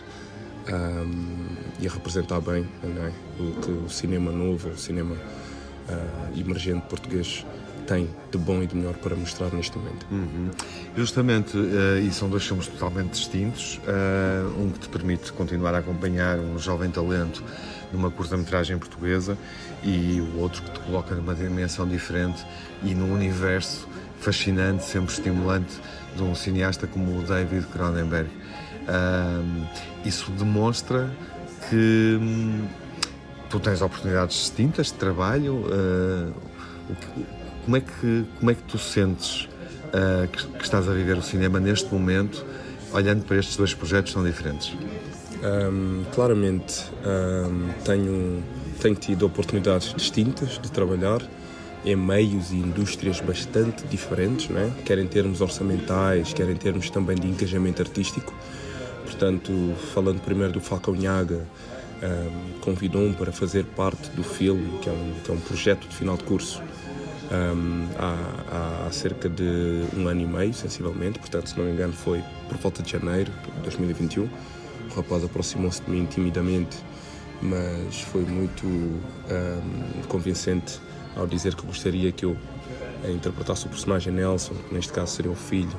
um, 0.69 1.47
e 1.79 1.87
a 1.87 1.91
representar 1.91 2.39
bem 2.41 2.67
é? 2.83 3.11
o 3.41 3.61
que 3.61 3.71
o 3.71 3.89
cinema 3.89 4.31
novo, 4.31 4.69
o 4.69 4.77
cinema 4.77 5.15
uh, 5.15 6.39
emergente 6.39 6.85
português 6.87 7.45
tem 7.87 8.09
de 8.31 8.37
bom 8.37 8.61
e 8.61 8.67
de 8.67 8.75
melhor 8.75 8.95
para 8.95 9.15
mostrar 9.15 9.51
neste 9.53 9.77
momento. 9.77 10.05
Uhum. 10.11 10.51
Justamente, 10.95 11.57
uh, 11.57 11.97
e 11.97 12.11
são 12.11 12.29
dois 12.29 12.45
filmes 12.45 12.67
totalmente 12.67 13.11
distintos, 13.11 13.79
uh, 13.87 14.61
um 14.61 14.69
que 14.69 14.79
te 14.79 14.89
permite 14.89 15.31
continuar 15.31 15.73
a 15.73 15.79
acompanhar 15.79 16.37
um 16.37 16.59
jovem 16.59 16.91
talento 16.91 17.41
numa 17.91 18.11
curta-metragem 18.11 18.77
portuguesa 18.77 19.37
e 19.81 20.19
o 20.19 20.39
outro 20.39 20.61
que 20.61 20.71
te 20.71 20.79
coloca 20.81 21.15
numa 21.15 21.33
dimensão 21.33 21.87
diferente 21.87 22.45
e 22.83 22.93
num 22.93 23.13
universo 23.13 23.87
fascinante, 24.19 24.83
sempre 24.83 25.13
estimulante 25.13 25.79
de 26.15 26.21
um 26.21 26.35
cineasta 26.35 26.85
como 26.85 27.19
o 27.19 27.23
David 27.23 27.65
Cronenberg. 27.67 28.29
isso 30.03 30.29
demonstra 30.31 31.09
que 31.69 32.17
hum, 32.19 32.67
tu 33.49 33.59
tens 33.59 33.81
oportunidades 33.81 34.35
distintas 34.35 34.87
de 34.87 34.93
trabalho. 34.95 35.63
Uh, 35.67 36.33
como, 37.67 37.75
é 37.75 37.81
que, 37.81 38.25
como 38.39 38.49
é 38.49 38.55
que 38.55 38.63
tu 38.63 38.77
sentes 38.77 39.41
uh, 39.87 40.25
que, 40.31 40.47
que, 40.47 40.63
estás 40.63 40.87
a 40.87 40.93
viver 40.93 41.17
o 41.17 41.21
cinema 41.21 41.59
neste 41.59 41.93
momento, 41.93 42.45
olhando 42.93 43.25
para 43.25 43.35
estes 43.35 43.57
dois 43.57 43.73
projetos 43.73 44.13
tão 44.13 44.23
diferentes? 44.23 44.73
Um, 45.43 46.05
claramente 46.15 46.85
um, 47.05 47.67
tenho, 47.83 48.41
tenho 48.81 48.95
tido 48.95 49.25
oportunidades 49.25 49.93
distintas 49.93 50.57
de 50.57 50.71
trabalhar 50.71 51.21
em 51.83 51.95
meios 51.97 52.51
e 52.51 52.55
indústrias 52.55 53.19
bastante 53.19 53.85
diferentes, 53.87 54.47
né? 54.47 54.71
quer 54.85 54.97
em 54.97 55.07
termos 55.07 55.41
orçamentais, 55.41 56.31
quer 56.31 56.49
em 56.49 56.55
termos 56.55 56.89
também 56.89 57.17
de 57.17 57.27
engajamento 57.27 57.81
artístico. 57.81 58.33
Portanto, 59.03 59.51
falando 59.93 60.21
primeiro 60.21 60.53
do 60.53 60.61
Falcão 60.61 60.95
Nhaga, 60.95 61.45
um, 62.01 62.59
convidou-me 62.61 63.13
para 63.13 63.33
fazer 63.33 63.65
parte 63.65 64.09
do 64.11 64.23
filme, 64.23 64.79
que 64.79 64.87
é 64.87 64.91
um, 64.93 65.13
que 65.21 65.31
é 65.31 65.33
um 65.33 65.39
projeto 65.39 65.85
de 65.87 65.95
final 65.95 66.15
de 66.15 66.23
curso, 66.23 66.61
um, 67.31 67.87
há, 67.97 68.85
há, 68.87 68.91
cerca 68.91 69.29
de 69.29 69.83
um 69.95 70.07
ano 70.07 70.21
e 70.21 70.25
meio, 70.25 70.53
sensivelmente, 70.53 71.19
portanto, 71.19 71.49
se 71.49 71.57
não 71.57 71.65
me 71.65 71.71
engano, 71.71 71.93
foi 71.93 72.23
por 72.47 72.57
volta 72.57 72.81
de 72.81 72.91
janeiro 72.91 73.31
de 73.55 73.61
2021. 73.61 74.23
O 74.23 74.95
rapaz 74.95 75.23
aproximou-se 75.23 75.81
de 75.81 75.91
mim 75.91 76.05
timidamente, 76.05 76.77
mas 77.41 78.01
foi 78.01 78.23
muito 78.23 78.65
um, 78.65 80.01
convincente 80.07 80.79
ao 81.15 81.27
dizer 81.27 81.55
que 81.55 81.65
gostaria 81.65 82.11
que 82.11 82.25
eu 82.25 82.37
interpretasse 83.09 83.65
o 83.65 83.69
personagem 83.69 84.13
Nelson, 84.13 84.53
que 84.53 84.73
neste 84.73 84.93
caso 84.93 85.15
seria 85.15 85.31
o 85.31 85.35
filho 85.35 85.77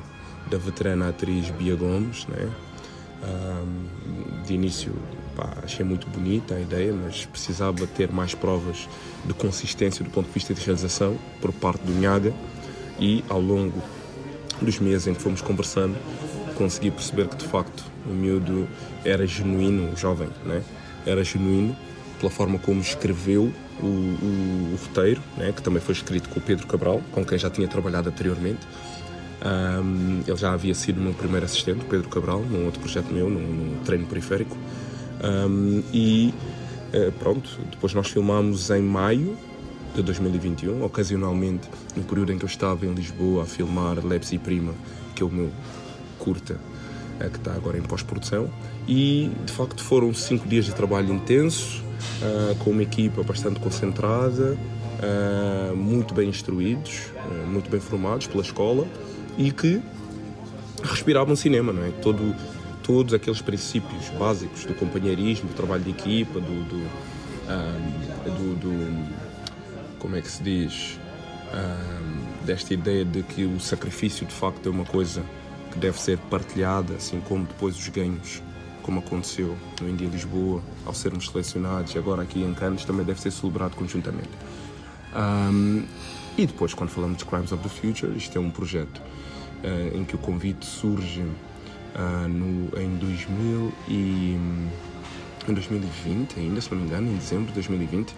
da 0.49 0.57
veterana 0.57 1.09
atriz 1.09 1.49
Bia 1.51 1.75
Gomes. 1.75 2.25
Né? 2.27 2.49
Um, 3.21 4.43
de 4.43 4.53
início 4.53 4.93
pá, 5.39 5.53
achei 5.63 5.85
muito 5.85 6.07
bonita 6.09 6.55
a 6.55 6.59
ideia, 6.59 6.93
mas 6.93 7.25
precisava 7.25 7.87
ter 7.87 8.11
mais 8.11 8.35
provas 8.35 8.89
de 9.23 9.33
consistência 9.33 10.03
do 10.03 10.11
ponto 10.11 10.27
de 10.27 10.33
vista 10.33 10.53
de 10.53 10.61
realização 10.61 11.17
por 11.39 11.53
parte 11.53 11.81
do 11.83 11.93
Nhaga 11.93 12.33
e 12.99 13.23
ao 13.29 13.39
longo 13.39 13.81
dos 14.61 14.77
meses 14.79 15.07
em 15.07 15.13
que 15.13 15.21
fomos 15.21 15.41
conversando 15.41 15.95
consegui 16.55 16.91
perceber 16.91 17.29
que 17.29 17.37
de 17.37 17.45
facto 17.45 17.85
o 18.05 18.09
miúdo 18.09 18.67
era 19.05 19.25
genuíno, 19.25 19.95
jovem, 19.95 20.27
né? 20.45 20.61
era 21.05 21.23
genuíno 21.23 21.75
pela 22.19 22.29
forma 22.29 22.59
como 22.59 22.81
escreveu 22.81 23.53
o, 23.81 23.85
o, 23.85 24.73
o 24.73 24.79
roteiro, 24.81 25.21
né, 25.37 25.53
que 25.55 25.61
também 25.61 25.81
foi 25.81 25.93
escrito 25.93 26.27
com 26.27 26.41
o 26.41 26.43
Pedro 26.43 26.67
Cabral, 26.67 27.01
com 27.13 27.23
quem 27.23 27.37
já 27.37 27.49
tinha 27.49 27.65
trabalhado 27.65 28.09
anteriormente. 28.09 28.59
Um, 29.41 30.21
ele 30.27 30.35
já 30.35 30.51
havia 30.51 30.75
sido 30.75 30.99
o 30.99 31.01
meu 31.01 31.13
primeiro 31.13 31.45
assistente, 31.45 31.85
Pedro 31.85 32.09
Cabral, 32.09 32.41
num 32.41 32.65
outro 32.65 32.81
projeto 32.81 33.07
meu, 33.13 33.29
num, 33.29 33.39
num 33.39 33.83
treino 33.85 34.05
periférico. 34.05 34.57
Um, 35.23 35.83
e 35.93 36.33
uh, 36.93 37.11
pronto, 37.13 37.59
depois 37.69 37.93
nós 37.93 38.07
filmámos 38.07 38.69
em 38.69 38.81
maio 38.81 39.37
de 39.93 40.01
2021, 40.01 40.83
ocasionalmente 40.83 41.67
no 41.95 42.03
período 42.03 42.31
em 42.31 42.37
que 42.37 42.45
eu 42.45 42.49
estava 42.49 42.85
em 42.85 42.93
Lisboa 42.93 43.43
a 43.43 43.45
filmar 43.45 44.05
Lebs 44.05 44.31
e 44.31 44.37
Prima, 44.37 44.73
que 45.15 45.23
é 45.23 45.25
o 45.25 45.29
meu 45.29 45.49
curta, 46.17 46.53
uh, 46.53 47.29
que 47.29 47.37
está 47.37 47.53
agora 47.53 47.77
em 47.77 47.81
pós-produção. 47.81 48.49
E 48.87 49.31
de 49.45 49.51
facto 49.51 49.83
foram 49.83 50.13
cinco 50.13 50.47
dias 50.47 50.65
de 50.65 50.73
trabalho 50.73 51.13
intenso, 51.13 51.83
uh, 52.21 52.55
com 52.55 52.71
uma 52.71 52.83
equipa 52.83 53.23
bastante 53.23 53.59
concentrada, 53.59 54.57
muito 55.77 56.13
bem 56.13 56.27
instruídos, 56.27 57.03
muito 57.47 57.69
bem 57.69 57.79
formados 57.79 58.27
pela 58.27 58.43
escola 58.43 58.85
e 59.37 59.49
que 59.49 59.81
respiravam 60.83 61.35
cinema, 61.35 61.71
não 61.71 61.83
é? 61.83 61.89
Todo, 62.01 62.35
todos 62.89 63.13
aqueles 63.13 63.39
princípios 63.39 64.09
básicos 64.17 64.65
do 64.65 64.73
companheirismo, 64.73 65.47
do 65.47 65.53
trabalho 65.53 65.83
de 65.83 65.91
equipa, 65.91 66.39
do, 66.39 66.63
do, 66.63 66.77
um, 67.47 68.35
do, 68.35 68.55
do 68.55 69.99
como 69.99 70.15
é 70.15 70.21
que 70.21 70.27
se 70.27 70.41
diz, 70.41 70.99
um, 71.53 72.45
desta 72.47 72.73
ideia 72.73 73.05
de 73.05 73.21
que 73.21 73.45
o 73.45 73.59
sacrifício 73.59 74.25
de 74.25 74.33
facto 74.33 74.67
é 74.67 74.71
uma 74.71 74.85
coisa 74.85 75.23
que 75.71 75.77
deve 75.77 76.01
ser 76.01 76.17
partilhada, 76.31 76.95
assim 76.95 77.21
como 77.21 77.45
depois 77.45 77.77
os 77.77 77.87
ganhos, 77.89 78.41
como 78.81 79.01
aconteceu 79.01 79.55
no 79.79 79.87
India 79.87 80.07
Lisboa, 80.07 80.59
ao 80.83 80.95
sermos 80.95 81.29
selecionados, 81.29 81.95
agora 81.95 82.23
aqui 82.23 82.41
em 82.41 82.55
Cannes 82.55 82.85
também 82.85 83.05
deve 83.05 83.21
ser 83.21 83.29
celebrado 83.29 83.75
conjuntamente. 83.75 84.31
Um, 85.15 85.85
e 86.35 86.47
depois, 86.47 86.73
quando 86.73 86.89
falamos 86.89 87.19
de 87.19 87.25
Crimes 87.25 87.51
of 87.51 87.61
the 87.61 87.69
Future, 87.69 88.17
isto 88.17 88.35
é 88.35 88.41
um 88.41 88.49
projeto 88.49 88.99
uh, 88.99 89.95
em 89.95 90.03
que 90.03 90.15
o 90.15 90.17
convite 90.17 90.65
surge 90.65 91.23
uh, 91.95 92.27
no, 92.27 92.77
em 92.79 92.95
2000 92.97 93.73
e, 93.87 94.37
em 95.47 95.53
2020 95.53 96.39
ainda, 96.39 96.61
se 96.61 96.71
não 96.71 96.79
me 96.79 96.85
engano, 96.85 97.11
em 97.11 97.15
dezembro 97.15 97.47
de 97.47 97.53
2020, 97.53 98.13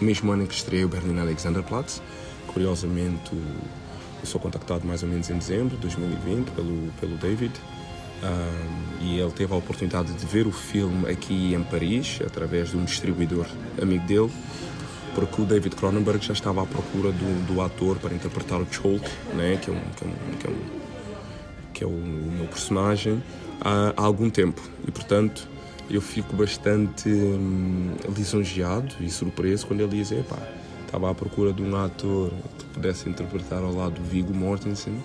mesmo 0.00 0.30
ano 0.32 0.44
em 0.44 0.46
que 0.46 0.54
estreei 0.54 0.84
o 0.84 0.88
Berlin 0.88 1.18
Alexanderplatz. 1.18 2.02
Curiosamente, 2.46 3.32
eu 3.32 4.26
sou 4.26 4.40
contactado 4.40 4.86
mais 4.86 5.02
ou 5.02 5.08
menos 5.08 5.28
em 5.30 5.38
dezembro 5.38 5.76
de 5.76 5.82
2020 5.82 6.50
pelo, 6.50 6.92
pelo 7.00 7.16
David. 7.16 7.52
Um, 8.22 9.04
e 9.04 9.20
ele 9.20 9.30
teve 9.30 9.52
a 9.52 9.56
oportunidade 9.56 10.12
de 10.12 10.26
ver 10.26 10.46
o 10.46 10.52
filme 10.52 11.08
aqui 11.10 11.54
em 11.54 11.62
Paris, 11.62 12.18
através 12.24 12.70
de 12.70 12.76
um 12.76 12.84
distribuidor 12.84 13.46
amigo 13.80 14.06
dele, 14.06 14.30
porque 15.14 15.42
o 15.42 15.44
David 15.44 15.76
Cronenberg 15.76 16.24
já 16.24 16.32
estava 16.32 16.62
à 16.62 16.66
procura 16.66 17.12
do, 17.12 17.46
do 17.46 17.60
ator 17.60 17.98
para 17.98 18.14
interpretar 18.14 18.60
o 18.60 18.66
Cholk, 18.70 19.06
né, 19.34 19.58
que, 19.60 19.70
é 19.70 19.72
um, 19.72 19.80
que, 19.96 20.04
é 20.04 20.08
um, 20.08 20.36
que, 20.38 20.46
é 20.46 20.50
um, 20.50 20.85
que 21.76 21.84
é 21.84 21.86
o, 21.86 21.90
o 21.90 22.32
meu 22.38 22.46
personagem, 22.46 23.22
há, 23.60 23.92
há, 23.94 24.02
algum 24.02 24.30
tempo. 24.30 24.62
E, 24.88 24.90
portanto, 24.90 25.46
eu 25.90 26.00
fico 26.00 26.34
bastante 26.34 27.06
hum, 27.10 27.94
lisonjeado 28.16 28.94
e 28.98 29.10
surpreso 29.10 29.66
quando 29.66 29.82
ele 29.82 29.98
diz: 29.98 30.10
Epá, 30.10 30.38
estava 30.86 31.10
à 31.10 31.14
procura 31.14 31.52
de 31.52 31.62
um 31.62 31.76
ator 31.76 32.32
que 32.58 32.64
pudesse 32.72 33.08
interpretar 33.10 33.62
ao 33.62 33.74
lado 33.74 33.96
do 33.96 34.02
Viggo 34.02 34.34
Mortensen, 34.34 34.98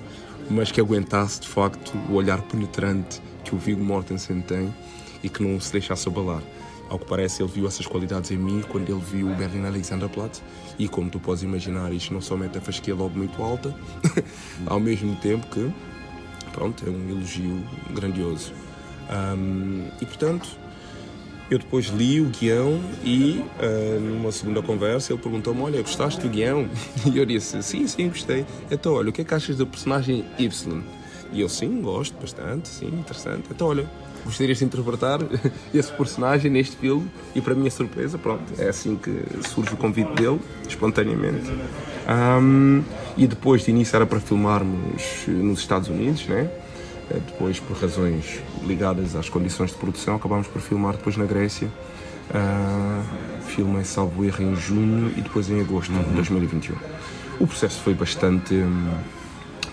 mas 0.50 0.72
que 0.72 0.80
aguentasse 0.80 1.42
de 1.42 1.48
facto 1.50 1.94
o 2.10 2.14
olhar 2.14 2.42
penetrante 2.44 3.22
que 3.44 3.54
o 3.54 3.58
Viggo 3.58 3.84
Mortensen 3.84 4.40
tem 4.40 4.74
e 5.22 5.28
que 5.28 5.44
não 5.44 5.60
se 5.60 5.74
deixasse 5.74 6.08
abalar. 6.08 6.42
Ao 6.90 7.00
que 7.00 7.06
parece, 7.06 7.42
ele 7.42 7.50
viu 7.50 7.68
essas 7.68 7.86
qualidades 7.86 8.32
em 8.32 8.38
mim 8.38 8.64
quando 8.68 8.90
ele 8.90 9.00
viu 9.00 9.28
o 9.30 9.36
Berlin 9.36 9.66
Alexanderplatz 9.66 10.42
e 10.78 10.90
como 10.90 11.10
tu 11.10 11.20
podes 11.20 11.42
imaginar, 11.42 11.94
isto 11.94 12.14
não 12.14 12.20
somente 12.20 12.58
a 12.58 12.62
fasquia 12.62 12.94
logo 12.94 13.18
muito 13.18 13.42
alta, 13.42 13.74
ao 14.68 14.80
mesmo 14.80 15.16
tempo 15.16 15.48
que, 15.48 15.72
pronto, 16.52 16.84
é 16.86 16.90
um 16.90 17.10
elogio 17.10 17.64
grandioso. 17.92 18.54
Um, 19.10 19.88
e 20.00 20.06
portanto, 20.06 20.48
eu 21.50 21.60
depois 21.60 21.88
li 21.88 22.22
o 22.22 22.30
guião 22.30 22.80
e, 23.04 23.44
uh, 23.60 24.00
numa 24.00 24.32
segunda 24.32 24.62
conversa, 24.62 25.12
ele 25.12 25.22
perguntou-me: 25.22 25.62
Olha, 25.62 25.82
gostaste 25.82 26.22
do 26.22 26.30
guião? 26.30 26.70
E 27.14 27.18
eu 27.18 27.26
disse: 27.26 27.62
Sim, 27.62 27.86
sim, 27.88 28.08
gostei. 28.08 28.46
Então, 28.72 28.94
olha, 28.94 29.10
o 29.10 29.12
que 29.12 29.22
é 29.22 29.26
que 29.26 29.34
achas 29.34 29.58
da 29.58 29.66
personagem 29.66 30.26
Y? 30.40 30.82
E 31.34 31.42
eu: 31.42 31.50
Sim, 31.50 31.82
gosto 31.82 32.16
bastante, 32.22 32.70
sim, 32.70 32.88
interessante. 32.88 33.44
Então, 33.52 33.68
olha, 33.68 33.90
gostarias 34.24 34.60
de 34.60 34.66
interpretar 34.66 35.20
esse 35.74 35.92
personagem 35.92 36.52
neste 36.52 36.76
filme? 36.78 37.10
E, 37.36 37.42
para 37.42 37.56
minha 37.56 37.72
surpresa, 37.72 38.18
pronto, 38.18 38.44
é 38.58 38.70
assim 38.70 38.96
que 38.96 39.24
surge 39.48 39.74
o 39.74 39.78
convite 39.78 40.12
dele, 40.14 40.40
espontaneamente. 40.68 41.52
Um, 42.08 42.84
e 43.18 43.28
depois 43.28 43.64
de 43.64 43.72
início 43.72 43.96
era 43.96 44.06
para 44.06 44.20
filmarmos 44.20 45.26
nos 45.28 45.60
Estados 45.60 45.90
Unidos, 45.90 46.26
né? 46.28 46.50
Eh, 47.10 47.20
depois, 47.26 47.60
por 47.60 47.78
razões 47.78 48.40
ligadas 48.64 49.16
às 49.16 49.30
condições 49.30 49.72
de 49.72 49.78
produção, 49.78 50.16
acabámos 50.16 50.48
por 50.48 50.62
filmar 50.62 50.94
depois 50.96 51.18
na 51.18 51.26
Grécia. 51.26 51.68
Uh, 52.30 53.04
filmei 53.44 53.84
salvo 53.84 54.24
erro 54.24 54.42
em 54.42 54.56
junho 54.56 55.12
e 55.18 55.22
depois 55.22 55.50
em 55.50 55.60
agosto 55.60 55.92
de 55.92 56.14
2021. 56.14 56.76
O 57.42 57.46
processo 57.46 57.82
foi 57.82 57.94
bastante, 57.94 58.56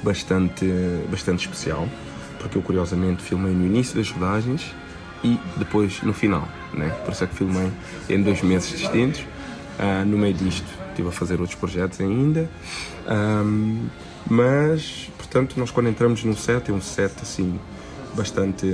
bastante, 0.03 0.67
bastante 1.09 1.47
especial, 1.47 1.89
porque 2.39 2.57
eu 2.59 2.63
curiosamente 2.63 3.23
filmei 3.23 3.53
no 3.53 3.67
início 3.67 3.97
das 3.97 4.11
rodagens 4.11 4.75
e 5.23 5.39
depois 5.57 6.03
no 6.03 6.13
final, 6.13 6.47
né? 6.73 6.91
por 7.05 7.13
isso 7.13 7.25
é 7.25 7.27
que 7.27 7.35
filmei 7.35 7.71
em 8.09 8.23
dois 8.23 8.43
meses 8.43 8.79
distintos. 8.79 9.21
Uh, 9.21 10.05
no 10.05 10.19
meio 10.19 10.35
disto 10.35 10.67
estive 10.89 11.09
a 11.09 11.13
fazer 11.13 11.41
outros 11.41 11.57
projetos 11.57 12.01
ainda, 12.01 12.51
um, 13.09 13.87
mas 14.29 15.09
portanto, 15.17 15.55
nós 15.57 15.71
quando 15.71 15.89
entramos 15.89 16.25
num 16.25 16.35
set, 16.35 16.69
é 16.69 16.75
um 16.75 16.81
set 16.81 17.15
assim 17.23 17.61
bastante 18.17 18.67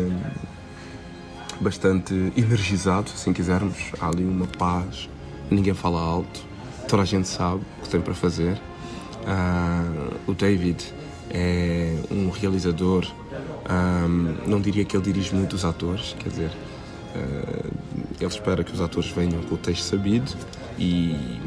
bastante 1.60 2.32
energizado, 2.36 3.10
se 3.10 3.16
assim 3.16 3.32
quisermos. 3.32 3.76
Há 4.00 4.08
ali 4.08 4.24
uma 4.24 4.46
paz, 4.46 5.08
ninguém 5.50 5.74
fala 5.74 6.00
alto, 6.00 6.40
toda 6.88 7.02
a 7.02 7.06
gente 7.06 7.28
sabe 7.28 7.62
o 7.78 7.82
que 7.82 7.88
tem 7.88 8.00
para 8.00 8.14
fazer. 8.14 8.60
Uh, 9.24 10.14
o 10.26 10.34
David 10.34 10.84
é 11.30 11.96
um 12.10 12.30
realizador, 12.30 13.06
um, 13.70 14.48
não 14.48 14.60
diria 14.60 14.84
que 14.84 14.96
ele 14.96 15.04
dirige 15.04 15.34
muito 15.34 15.54
os 15.54 15.64
atores, 15.64 16.14
quer 16.18 16.28
dizer, 16.28 16.50
uh, 17.14 17.72
ele 18.20 18.26
espera 18.26 18.62
que 18.62 18.72
os 18.72 18.80
atores 18.80 19.10
venham 19.10 19.42
com 19.42 19.54
o 19.54 19.58
texto 19.58 19.82
sabido 19.82 20.32
e, 20.78 21.40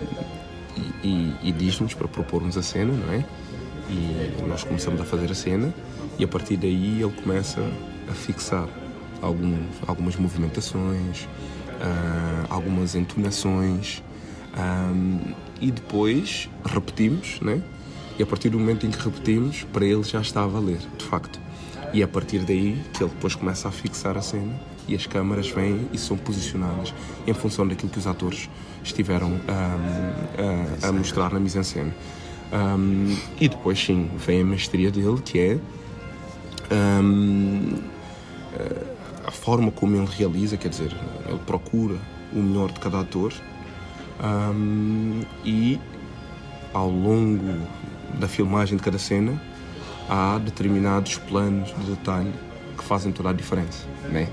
e, 0.75 0.93
e, 1.03 1.35
e 1.43 1.51
diz-nos 1.51 1.93
para 1.93 2.07
propormos 2.07 2.57
a 2.57 2.61
cena, 2.61 2.93
não 2.93 3.13
é? 3.13 3.23
e 3.89 4.45
nós 4.47 4.63
começamos 4.63 4.99
a 4.99 5.05
fazer 5.05 5.31
a 5.31 5.35
cena 5.35 5.73
e 6.19 6.23
a 6.23 6.27
partir 6.27 6.57
daí 6.57 7.01
ele 7.01 7.13
começa 7.23 7.61
a 8.09 8.13
fixar 8.13 8.67
algumas 9.21 10.15
movimentações, 10.15 11.23
uh, 11.23 12.47
algumas 12.49 12.95
entonações 12.95 14.03
um, 14.57 15.33
e 15.59 15.71
depois 15.71 16.49
repetimos, 16.65 17.39
né? 17.41 17.61
E 18.19 18.23
a 18.23 18.25
partir 18.25 18.49
do 18.49 18.59
momento 18.59 18.85
em 18.85 18.91
que 18.91 18.99
repetimos, 18.99 19.63
para 19.71 19.85
ele 19.85 20.03
já 20.03 20.19
está 20.21 20.43
a 20.43 20.47
valer, 20.47 20.79
de 20.97 21.05
facto. 21.05 21.39
E 21.93 22.01
é 22.01 22.05
a 22.05 22.07
partir 22.07 22.39
daí 22.39 22.81
que 22.93 23.03
ele 23.03 23.11
depois 23.11 23.35
começa 23.35 23.67
a 23.67 23.71
fixar 23.71 24.17
a 24.17 24.21
cena 24.21 24.53
e 24.87 24.95
as 24.95 25.05
câmaras 25.05 25.49
vêm 25.49 25.87
e 25.91 25.97
são 25.97 26.17
posicionadas 26.17 26.93
em 27.25 27.33
função 27.33 27.67
daquilo 27.67 27.89
que 27.89 27.97
os 27.97 28.07
atores 28.07 28.49
estiveram 28.83 29.27
um, 29.27 29.39
a, 30.83 30.87
a, 30.87 30.91
mostrar 30.91 31.31
na 31.33 31.39
mise-en-scène. 31.39 31.93
Um, 32.51 33.15
e 33.39 33.49
depois, 33.49 33.83
sim, 33.83 34.09
vem 34.17 34.41
a 34.41 34.45
mestria 34.45 34.89
dele, 34.89 35.21
que 35.23 35.39
é 35.39 35.59
um, 36.73 37.73
a 39.25 39.31
forma 39.31 39.71
como 39.71 39.95
ele 39.97 40.07
realiza, 40.09 40.55
quer 40.55 40.69
dizer, 40.69 40.95
ele 41.27 41.39
procura 41.45 41.95
o 42.33 42.39
melhor 42.39 42.71
de 42.71 42.79
cada 42.79 43.01
ator 43.01 43.33
um, 44.23 45.21
e 45.43 45.79
ao 46.73 46.89
longo 46.89 47.67
da 48.19 48.27
filmagem 48.27 48.77
de 48.77 48.83
cada 48.83 48.97
cena 48.97 49.41
há 50.09 50.37
determinados 50.37 51.17
planos 51.17 51.69
de 51.69 51.91
detalhe 51.91 52.33
que 52.77 52.83
fazem 52.83 53.11
toda 53.11 53.29
a 53.29 53.33
diferença, 53.33 53.85
né? 54.09 54.29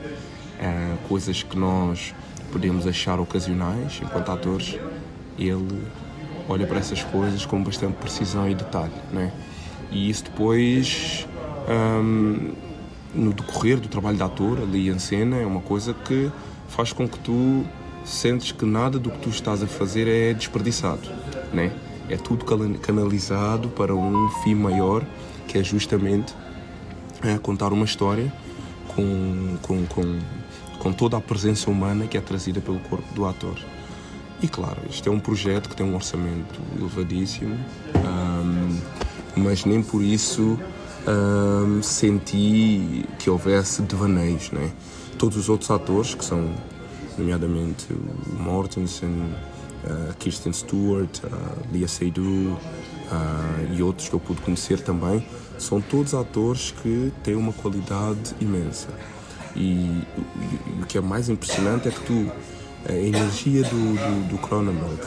Uh, 0.60 1.08
coisas 1.08 1.42
que 1.42 1.58
nós 1.58 2.14
podemos 2.52 2.86
achar 2.86 3.18
ocasionais 3.18 4.00
enquanto 4.02 4.30
atores, 4.30 4.78
ele 5.38 5.82
olha 6.48 6.66
para 6.66 6.78
essas 6.78 7.02
coisas 7.02 7.44
com 7.44 7.62
bastante 7.62 7.94
precisão 7.94 8.48
e 8.48 8.54
detalhe, 8.54 8.92
né? 9.12 9.32
E 9.90 10.08
isso 10.08 10.24
depois, 10.24 11.26
um, 11.68 12.52
no 13.14 13.32
decorrer 13.32 13.78
do 13.78 13.88
trabalho 13.88 14.16
de 14.16 14.22
ator 14.22 14.58
ali 14.60 14.88
em 14.88 14.98
cena, 14.98 15.36
é 15.36 15.46
uma 15.46 15.60
coisa 15.60 15.94
que 15.94 16.30
faz 16.68 16.92
com 16.92 17.08
que 17.08 17.18
tu 17.18 17.64
sentes 18.04 18.52
que 18.52 18.64
nada 18.64 18.98
do 18.98 19.10
que 19.10 19.18
tu 19.18 19.30
estás 19.30 19.62
a 19.62 19.66
fazer 19.66 20.06
é 20.06 20.34
desperdiçado, 20.34 21.08
né? 21.52 21.72
É 22.08 22.16
tudo 22.16 22.44
canalizado 22.80 23.68
para 23.70 23.94
um 23.94 24.28
fim 24.42 24.54
maior, 24.54 25.02
que 25.46 25.58
é 25.58 25.62
justamente 25.62 26.34
é, 27.22 27.38
contar 27.38 27.72
uma 27.72 27.84
história 27.84 28.32
com, 28.88 29.56
com, 29.62 29.86
com, 29.86 30.18
com 30.78 30.92
toda 30.92 31.16
a 31.16 31.20
presença 31.20 31.70
humana 31.70 32.06
que 32.06 32.16
é 32.16 32.20
trazida 32.20 32.60
pelo 32.60 32.78
corpo 32.80 33.12
do 33.14 33.24
ator. 33.26 33.58
E 34.42 34.48
claro, 34.48 34.80
isto 34.90 35.08
é 35.08 35.12
um 35.12 35.20
projeto 35.20 35.68
que 35.68 35.76
tem 35.76 35.86
um 35.86 35.94
orçamento 35.94 36.60
elevadíssimo, 36.78 37.56
um, 37.96 38.78
mas 39.36 39.64
nem 39.64 39.82
por 39.82 40.02
isso 40.02 40.58
um, 41.06 41.82
senti 41.82 43.06
que 43.18 43.30
houvesse 43.30 43.82
devaneios. 43.82 44.50
Né? 44.50 44.70
Todos 45.18 45.36
os 45.36 45.48
outros 45.48 45.70
atores, 45.70 46.14
que 46.14 46.24
são, 46.24 46.52
nomeadamente, 47.16 47.86
o 47.92 48.42
Mortensen, 48.42 49.08
uh, 49.08 50.14
Kirsten 50.18 50.52
Stewart, 50.52 51.20
uh, 51.24 51.72
Lia 51.72 51.88
Seydoux 51.88 52.58
uh, 53.10 53.74
e 53.74 53.82
outros 53.82 54.08
que 54.08 54.14
eu 54.14 54.20
pude 54.20 54.40
conhecer 54.40 54.80
também, 54.80 55.26
são 55.58 55.80
todos 55.80 56.14
atores 56.14 56.74
que 56.82 57.12
têm 57.22 57.34
uma 57.34 57.52
qualidade 57.52 58.34
imensa. 58.40 58.88
E, 59.54 59.60
e, 59.60 60.82
o 60.82 60.86
que 60.86 60.98
é 60.98 61.00
mais 61.00 61.28
impressionante 61.28 61.88
é 61.88 61.90
que 61.90 62.00
tu 62.00 62.30
a 62.88 62.92
energia 62.92 63.62
do, 63.62 63.70
do, 63.70 64.28
do 64.28 64.38
Cronenberg, 64.38 65.00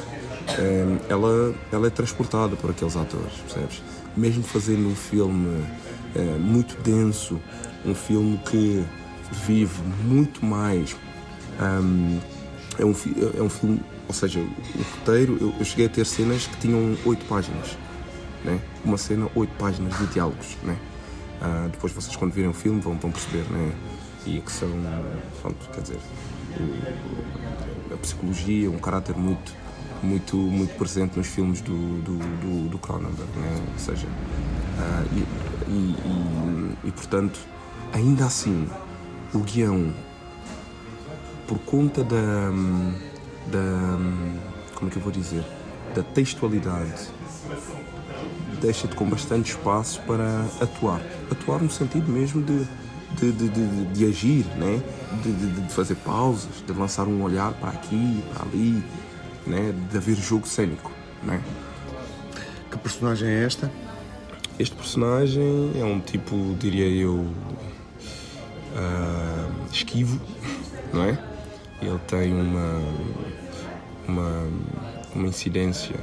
ela, 1.07 1.53
ela 1.71 1.87
é 1.87 1.89
transportada 1.89 2.55
por 2.55 2.71
aqueles 2.71 2.95
atores, 2.95 3.33
percebes? 3.45 3.83
Mesmo 4.15 4.43
fazendo 4.43 4.87
um 4.87 4.95
filme 4.95 5.63
é, 6.15 6.21
muito 6.39 6.81
denso, 6.81 7.39
um 7.85 7.93
filme 7.93 8.39
que 8.49 8.83
vive 9.45 9.81
muito 10.03 10.43
mais. 10.43 10.95
Um, 11.61 12.19
é, 12.79 12.85
um, 12.85 12.95
é 13.37 13.41
um 13.41 13.49
filme, 13.49 13.79
ou 14.07 14.13
seja, 14.13 14.39
o 14.39 14.97
roteiro, 14.97 15.37
eu, 15.39 15.53
eu 15.59 15.65
cheguei 15.65 15.85
a 15.85 15.89
ter 15.89 16.05
cenas 16.05 16.47
que 16.47 16.57
tinham 16.57 16.97
oito 17.05 17.25
páginas. 17.25 17.77
Né? 18.43 18.59
Uma 18.83 18.97
cena, 18.97 19.29
oito 19.35 19.53
páginas 19.57 19.97
de 19.97 20.07
diálogos. 20.07 20.57
Né? 20.63 20.77
Uh, 21.41 21.69
depois 21.69 21.93
vocês 21.93 22.15
quando 22.15 22.33
virem 22.33 22.49
o 22.49 22.53
filme 22.53 22.81
vão, 22.81 22.97
vão 22.97 23.11
perceber, 23.11 23.43
né? 23.51 23.73
E 24.25 24.41
que 24.41 24.51
são, 24.51 24.69
pronto, 25.41 25.69
quer 25.71 25.81
dizer, 25.81 25.99
a 27.93 27.97
psicologia, 27.97 28.69
um 28.69 28.77
caráter 28.77 29.15
muito, 29.15 29.53
muito, 30.03 30.35
muito 30.35 30.75
presente 30.75 31.15
nos 31.17 31.27
filmes 31.27 31.61
do, 31.61 32.01
do, 32.01 32.17
do, 32.17 32.69
do 32.69 32.77
Cronenberg, 32.77 33.31
né? 33.37 33.65
Ou 33.71 33.79
seja, 33.79 34.07
uh, 34.07 35.15
e, 35.15 35.71
e, 35.71 35.95
e, 36.05 36.87
e 36.87 36.91
portanto, 36.91 37.39
ainda 37.93 38.25
assim, 38.25 38.67
o 39.33 39.39
guião, 39.39 39.93
por 41.47 41.59
conta 41.59 42.03
da, 42.03 42.49
da 43.47 43.97
como 44.75 44.89
é 44.89 44.91
que 44.91 44.97
eu 44.97 45.01
vou 45.01 45.11
dizer, 45.11 45.45
da 45.95 46.03
textualidade 46.03 47.09
deixa-te 48.61 48.95
com 48.95 49.05
bastante 49.09 49.51
espaço 49.51 50.01
para 50.01 50.45
atuar. 50.61 51.01
Atuar 51.31 51.61
no 51.61 51.69
sentido 51.69 52.11
mesmo 52.11 52.41
de, 52.41 52.65
de, 53.19 53.31
de, 53.31 53.49
de, 53.49 53.85
de 53.85 54.05
agir, 54.05 54.45
né? 54.57 54.81
De, 55.23 55.31
de, 55.31 55.73
fazer 55.73 55.95
pausas, 55.95 56.63
de 56.65 56.73
lançar 56.73 57.07
um 57.07 57.21
olhar 57.23 57.53
para 57.53 57.69
aqui, 57.69 58.23
para 58.33 58.45
ali, 58.45 58.83
né? 59.45 59.73
de 59.89 59.97
haver 59.97 60.15
jogo 60.15 60.47
cênico. 60.47 60.91
Né? 61.23 61.41
Que 62.69 62.77
personagem 62.77 63.29
é 63.29 63.43
esta? 63.43 63.71
Este 64.59 64.75
personagem 64.75 65.71
é 65.75 65.83
um 65.83 65.99
tipo, 65.99 66.55
diria 66.59 66.87
eu, 66.87 67.13
uh, 68.73 69.71
esquivo, 69.71 70.19
não 70.91 71.03
é? 71.03 71.17
Ele 71.81 71.99
tem 72.07 72.33
uma, 72.33 72.81
uma, 74.07 74.47
uma 75.13 75.27
incidência 75.27 75.95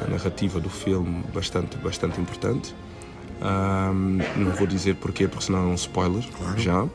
a 0.00 0.08
narrativa 0.08 0.60
do 0.60 0.70
filme 0.70 1.22
bastante, 1.32 1.76
bastante 1.78 2.20
importante. 2.20 2.74
Um, 3.40 4.18
não 4.36 4.50
vou 4.52 4.66
dizer 4.66 4.96
porquê, 4.96 5.28
porque 5.28 5.44
senão 5.44 5.60
é 5.60 5.66
um 5.66 5.74
spoiler 5.74 6.24
claro. 6.36 6.58
já. 6.58 6.82
Uhum. 6.82 6.90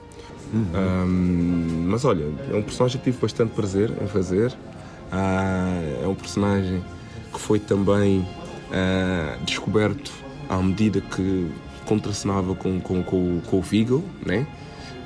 Um, 0.75 1.85
mas 1.87 2.05
olha, 2.05 2.25
é 2.51 2.55
um 2.55 2.61
personagem 2.61 2.99
que 2.99 3.05
tive 3.05 3.21
bastante 3.21 3.51
prazer 3.53 3.91
em 4.01 4.07
fazer. 4.07 4.51
Uh, 4.51 6.03
é 6.03 6.07
um 6.07 6.15
personagem 6.15 6.83
que 7.31 7.39
foi 7.39 7.59
também 7.59 8.19
uh, 8.19 9.43
descoberto 9.45 10.11
à 10.49 10.57
medida 10.57 11.01
que 11.01 11.49
contracenava 11.85 12.55
com, 12.55 12.79
com, 12.79 13.03
com, 13.03 13.41
com 13.41 13.57
o 13.57 13.61
Vigo, 13.61 14.03
né? 14.25 14.45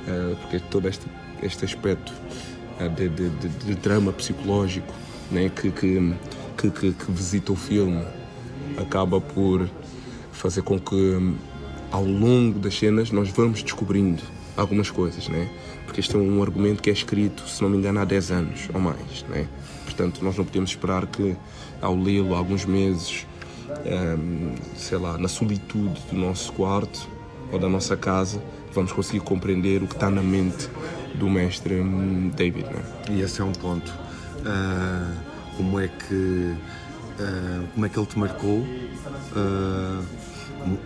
Uh, 0.07 0.36
porque 0.38 0.60
todo 0.60 0.88
este, 0.88 1.05
este 1.41 1.65
aspecto 1.65 2.13
de, 2.95 3.10
de, 3.10 3.29
de, 3.29 3.49
de 3.49 3.75
drama 3.75 4.13
psicológico 4.13 4.93
né? 5.31 5.49
que, 5.53 5.71
que 5.71 6.13
que, 6.58 6.72
que, 6.72 6.91
que 6.91 7.12
visita 7.12 7.52
o 7.52 7.56
filme 7.56 8.04
acaba 8.78 9.22
por 9.22 9.70
fazer 10.32 10.63
com 10.63 10.80
que 10.80 11.36
ao 11.91 12.04
longo 12.04 12.60
das 12.60 12.78
cenas 12.78 13.12
nós 13.12 13.30
vamos 13.30 13.63
descobrindo 13.63 14.24
algumas 14.56 14.89
coisas, 14.89 15.28
né? 15.28 15.50
Porque 15.86 16.00
este 16.00 16.15
é 16.15 16.20
um 16.20 16.41
argumento 16.41 16.82
que 16.82 16.89
é 16.89 16.93
escrito, 16.93 17.48
se 17.48 17.62
não 17.62 17.70
me 17.70 17.78
engano, 17.78 18.00
há 18.00 18.06
10 18.06 18.32
anos 18.32 18.70
ou 18.74 18.80
mais, 18.80 19.24
né? 19.30 19.48
Portanto, 19.86 20.24
nós 20.24 20.36
não 20.36 20.43
podemos 20.43 20.72
esperar 20.72 21.06
que 21.06 21.36
ao 21.82 21.96
lê-lo 21.96 22.36
alguns 22.36 22.65
meses, 22.65 23.26
um, 23.86 24.56
sei 24.76 24.98
lá, 24.98 25.17
na 25.17 25.28
solitude 25.28 26.02
do 26.12 26.17
nosso 26.17 26.52
quarto 26.54 27.08
ou 27.52 27.60
da 27.60 27.70
nossa 27.70 27.96
casa, 27.96 28.43
vamos 28.74 28.91
conseguir 28.91 29.22
compreender 29.22 29.82
o 29.82 29.88
que 29.88 29.93
está 29.93 30.10
na 30.10 30.22
mente 30.22 30.70
do 31.15 31.30
mestre 31.30 31.76
hum, 31.76 32.32
David, 32.36 32.65
né? 32.65 32.84
E 33.12 33.22
esse 33.22 33.41
é 33.41 33.43
um 33.43 33.54
ponto. 33.54 33.93
Uh 34.39 35.26
como 35.58 35.80
é 35.80 35.88
que 35.88 36.13
uh, 37.20 37.67
como 37.74 37.86
é 37.86 37.89
que 37.89 38.00
ele 38.00 38.06
te 38.06 38.20
marcou 38.20 38.60
uh, 38.60 40.06
como, 40.60 40.80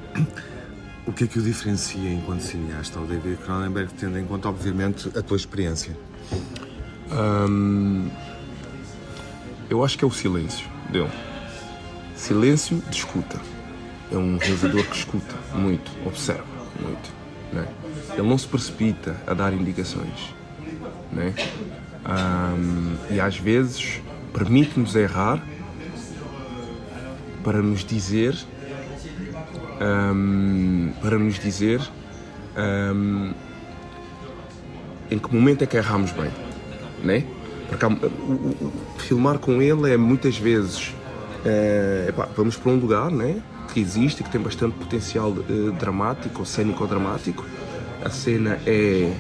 o 1.06 1.12
que 1.12 1.26
é 1.26 1.28
que 1.28 1.38
o 1.38 1.42
diferencia 1.42 2.10
enquanto 2.10 2.42
cineasta 2.42 2.98
ao 2.98 3.06
David 3.06 3.38
Cronenberg 3.44 3.94
tendo 3.94 4.18
em 4.18 4.26
conta 4.26 4.48
obviamente 4.48 5.12
a 5.16 5.22
tua 5.22 5.36
experiência 5.36 5.96
eu 9.70 9.84
acho 9.84 9.98
que 9.98 10.06
é 10.06 10.08
o 10.08 10.12
silêncio 10.12 10.66
dele 10.90 11.12
silêncio 12.16 12.82
de 12.90 12.98
escuta 12.98 13.40
é 14.10 14.16
um 14.16 14.38
realizador 14.38 14.86
que 14.86 14.96
escuta 14.96 15.36
muito 15.54 15.92
observa 16.06 16.46
muito 16.80 17.12
né? 17.52 17.68
ele 18.14 18.28
não 18.28 18.38
se 18.38 18.48
precipita 18.48 19.18
a 19.28 19.34
dar 19.34 19.54
indicações 19.54 20.34
né? 21.12 21.34
Um, 22.04 22.96
e 23.14 23.20
às 23.20 23.38
vezes 23.38 24.02
permite-nos 24.34 24.96
errar 24.96 25.44
para 27.44 27.62
nos 27.62 27.84
dizer 27.84 28.36
um, 29.82 30.92
para 31.02 31.18
nos 31.18 31.40
dizer 31.40 31.82
um, 32.56 33.34
em 35.10 35.18
que 35.18 35.34
momento 35.34 35.64
é 35.64 35.68
que 35.68 35.76
erramos 35.76 36.12
bem, 36.12 36.32
né? 37.04 37.26
Porque 37.68 37.86
o, 37.86 37.90
o, 37.90 38.74
filmar 39.00 39.40
com 39.40 39.62
ele 39.62 39.92
é 39.92 39.98
muitas 39.98 40.38
vezes 40.38 40.94
é, 41.46 42.06
epá, 42.10 42.28
vamos 42.36 42.56
para 42.56 42.72
um 42.72 42.76
lugar, 42.76 43.10
né? 43.10 43.42
Que 43.74 43.80
existe, 43.80 44.24
que 44.24 44.30
tem 44.30 44.40
bastante 44.40 44.76
potencial 44.76 45.32
uh, 45.32 45.72
dramático, 45.72 46.46
cênico-dramático. 46.46 47.46
A 48.04 48.10
cena 48.10 48.60
é, 48.66 49.14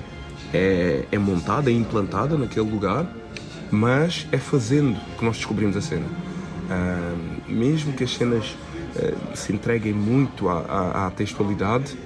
é, 0.53 1.05
é 1.11 1.17
montada, 1.17 1.69
é 1.69 1.73
implantada 1.73 2.37
naquele 2.37 2.69
lugar 2.69 3.05
mas 3.71 4.27
é 4.31 4.37
fazendo 4.37 4.99
que 5.17 5.23
nós 5.23 5.37
descobrimos 5.37 5.77
a 5.77 5.81
cena. 5.81 6.05
Uh, 6.05 7.51
mesmo 7.51 7.93
que 7.93 8.03
as 8.03 8.13
cenas 8.13 8.45
uh, 8.95 9.35
se 9.35 9.53
entreguem 9.53 9.93
muito 9.93 10.49
à, 10.49 10.59
à, 10.59 11.07
à, 11.07 11.11
textualidade, 11.11 11.97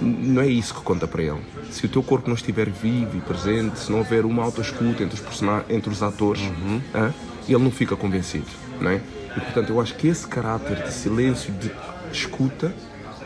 não 0.00 0.40
é 0.40 0.46
isso 0.46 0.74
que 0.74 0.80
conta 0.80 1.06
para 1.06 1.22
ele. 1.22 1.40
Se 1.70 1.84
o 1.84 1.88
teu 1.88 2.02
corpo 2.02 2.28
não 2.28 2.34
estiver 2.34 2.70
vivo 2.70 3.16
e 3.16 3.20
presente, 3.20 3.78
se 3.78 3.90
não 3.90 3.98
houver 3.98 4.24
uma 4.24 4.42
autoescuta 4.42 5.02
entre 5.02 5.20
os, 5.20 5.42
entre 5.68 5.90
os 5.90 6.02
atores, 6.02 6.42
uhum. 6.42 6.80
uh, 6.94 7.12
ele 7.48 7.62
não 7.62 7.70
fica 7.70 7.96
convencido. 7.96 8.46
Não 8.80 8.90
é? 8.90 9.00
E 9.36 9.40
portanto, 9.40 9.70
eu 9.70 9.80
acho 9.80 9.94
que 9.96 10.08
esse 10.08 10.26
caráter 10.26 10.82
de 10.82 10.92
silêncio, 10.92 11.52
de 11.54 11.70
escuta 12.12 12.74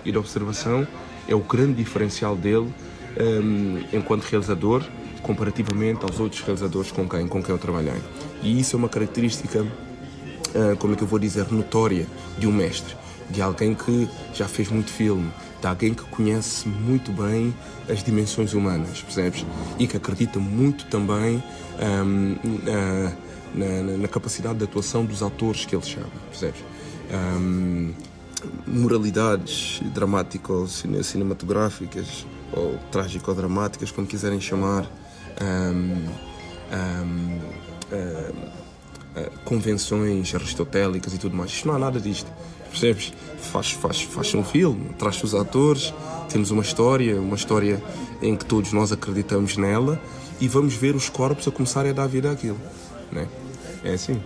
e 0.04 0.12
de 0.12 0.18
observação 0.18 0.86
é 1.28 1.34
o 1.34 1.40
grande 1.40 1.74
diferencial 1.74 2.36
dele 2.36 2.72
um, 3.18 3.82
enquanto 3.92 4.22
realizador 4.24 4.84
comparativamente 5.26 6.04
aos 6.04 6.20
outros 6.20 6.42
realizadores 6.42 6.92
com 6.92 7.08
quem, 7.08 7.26
com 7.26 7.42
quem 7.42 7.52
eu 7.52 7.58
trabalhei. 7.58 8.00
E 8.42 8.60
isso 8.60 8.76
é 8.76 8.78
uma 8.78 8.88
característica, 8.88 9.62
uh, 9.62 10.76
como 10.78 10.94
é 10.94 10.96
que 10.96 11.02
eu 11.02 11.08
vou 11.08 11.18
dizer, 11.18 11.52
notória 11.52 12.06
de 12.38 12.46
um 12.46 12.52
mestre, 12.52 12.94
de 13.28 13.42
alguém 13.42 13.74
que 13.74 14.08
já 14.32 14.46
fez 14.46 14.70
muito 14.70 14.92
filme, 14.92 15.28
de 15.60 15.66
alguém 15.66 15.92
que 15.92 16.04
conhece 16.04 16.68
muito 16.68 17.10
bem 17.10 17.52
as 17.88 18.04
dimensões 18.04 18.54
humanas, 18.54 19.02
percebes? 19.02 19.44
E 19.78 19.88
que 19.88 19.96
acredita 19.96 20.38
muito 20.38 20.86
também 20.86 21.38
uh, 21.38 21.42
na, 23.52 23.82
na, 23.98 24.08
capacidade 24.08 24.58
de 24.58 24.64
atuação 24.64 25.04
dos 25.04 25.24
atores 25.24 25.64
que 25.64 25.74
ele 25.74 25.84
chama, 25.84 26.06
percebes? 26.30 26.60
Um, 27.10 27.92
moralidades 28.66 29.80
dramático-cinematográficas 29.92 32.24
ou 32.52 32.78
trágico-dramáticas, 32.92 33.90
como 33.90 34.06
quiserem 34.06 34.40
chamar, 34.40 34.86
um, 35.42 36.06
um, 36.72 37.38
uh, 37.92 39.30
convenções 39.44 40.34
aristotélicas 40.34 41.14
e 41.14 41.18
tudo 41.18 41.36
mais. 41.36 41.50
Isto 41.50 41.68
não 41.68 41.74
há 41.74 41.78
nada 41.78 42.00
disto. 42.00 42.30
Percebes? 42.70 43.12
Faz, 43.38 43.70
faz, 43.70 44.02
faz 44.02 44.34
um 44.34 44.44
filme, 44.44 44.90
traz 44.98 45.22
os 45.22 45.34
atores, 45.34 45.94
temos 46.28 46.50
uma 46.50 46.62
história, 46.62 47.18
uma 47.18 47.36
história 47.36 47.82
em 48.20 48.36
que 48.36 48.44
todos 48.44 48.72
nós 48.72 48.92
acreditamos 48.92 49.56
nela 49.56 50.00
e 50.40 50.48
vamos 50.48 50.74
ver 50.74 50.94
os 50.94 51.08
corpos 51.08 51.48
a 51.48 51.50
começarem 51.50 51.92
a 51.92 51.94
dar 51.94 52.06
vida 52.06 52.30
àquilo. 52.30 52.58
Né? 53.10 53.26
É 53.84 53.94
assim. 53.94 54.20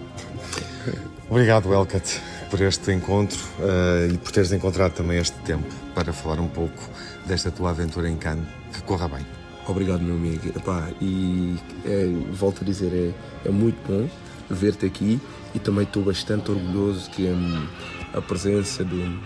Obrigado, 1.29 1.73
Elcat, 1.73 2.21
por 2.51 2.61
este 2.61 2.93
encontro 2.93 3.39
uh, 3.61 4.13
e 4.13 4.19
por 4.19 4.33
teres 4.33 4.51
encontrado 4.53 4.95
também 4.95 5.19
este 5.19 5.39
tempo 5.41 5.73
para 5.95 6.13
falar 6.13 6.41
um 6.41 6.49
pouco 6.49 6.83
desta 7.27 7.51
tua 7.51 7.71
aventura 7.71 8.09
em 8.09 8.17
Cannes. 8.17 8.49
Que 8.73 8.83
corra 8.83 9.07
bem. 9.07 9.40
Obrigado, 9.71 10.03
meu 10.03 10.17
amigo. 10.17 10.49
Epá, 10.49 10.91
e 11.01 11.57
é, 11.85 12.05
volto 12.33 12.63
a 12.63 12.65
dizer, 12.65 12.93
é, 12.93 13.49
é 13.49 13.53
muito 13.53 13.77
bom 13.87 14.09
ver-te 14.51 14.85
aqui 14.85 15.21
e 15.55 15.61
também 15.61 15.85
estou 15.85 16.03
bastante 16.03 16.51
orgulhoso 16.51 17.09
que 17.11 17.23
hum, 17.23 17.69
a 18.13 18.21
presença 18.21 18.83
do, 18.83 19.21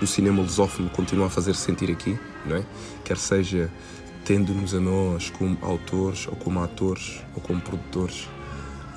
do 0.00 0.06
cinema 0.06 0.40
lusófono 0.40 0.88
continua 0.88 1.26
a 1.26 1.30
fazer 1.30 1.54
-se 1.54 1.60
sentir 1.60 1.90
aqui, 1.90 2.18
não 2.46 2.56
é? 2.56 2.64
Quer 3.04 3.18
seja 3.18 3.70
tendo-nos 4.24 4.74
a 4.74 4.80
nós 4.80 5.28
como 5.28 5.58
autores, 5.60 6.26
ou 6.26 6.36
como 6.36 6.62
atores, 6.62 7.20
ou 7.34 7.42
como 7.42 7.60
produtores. 7.60 8.26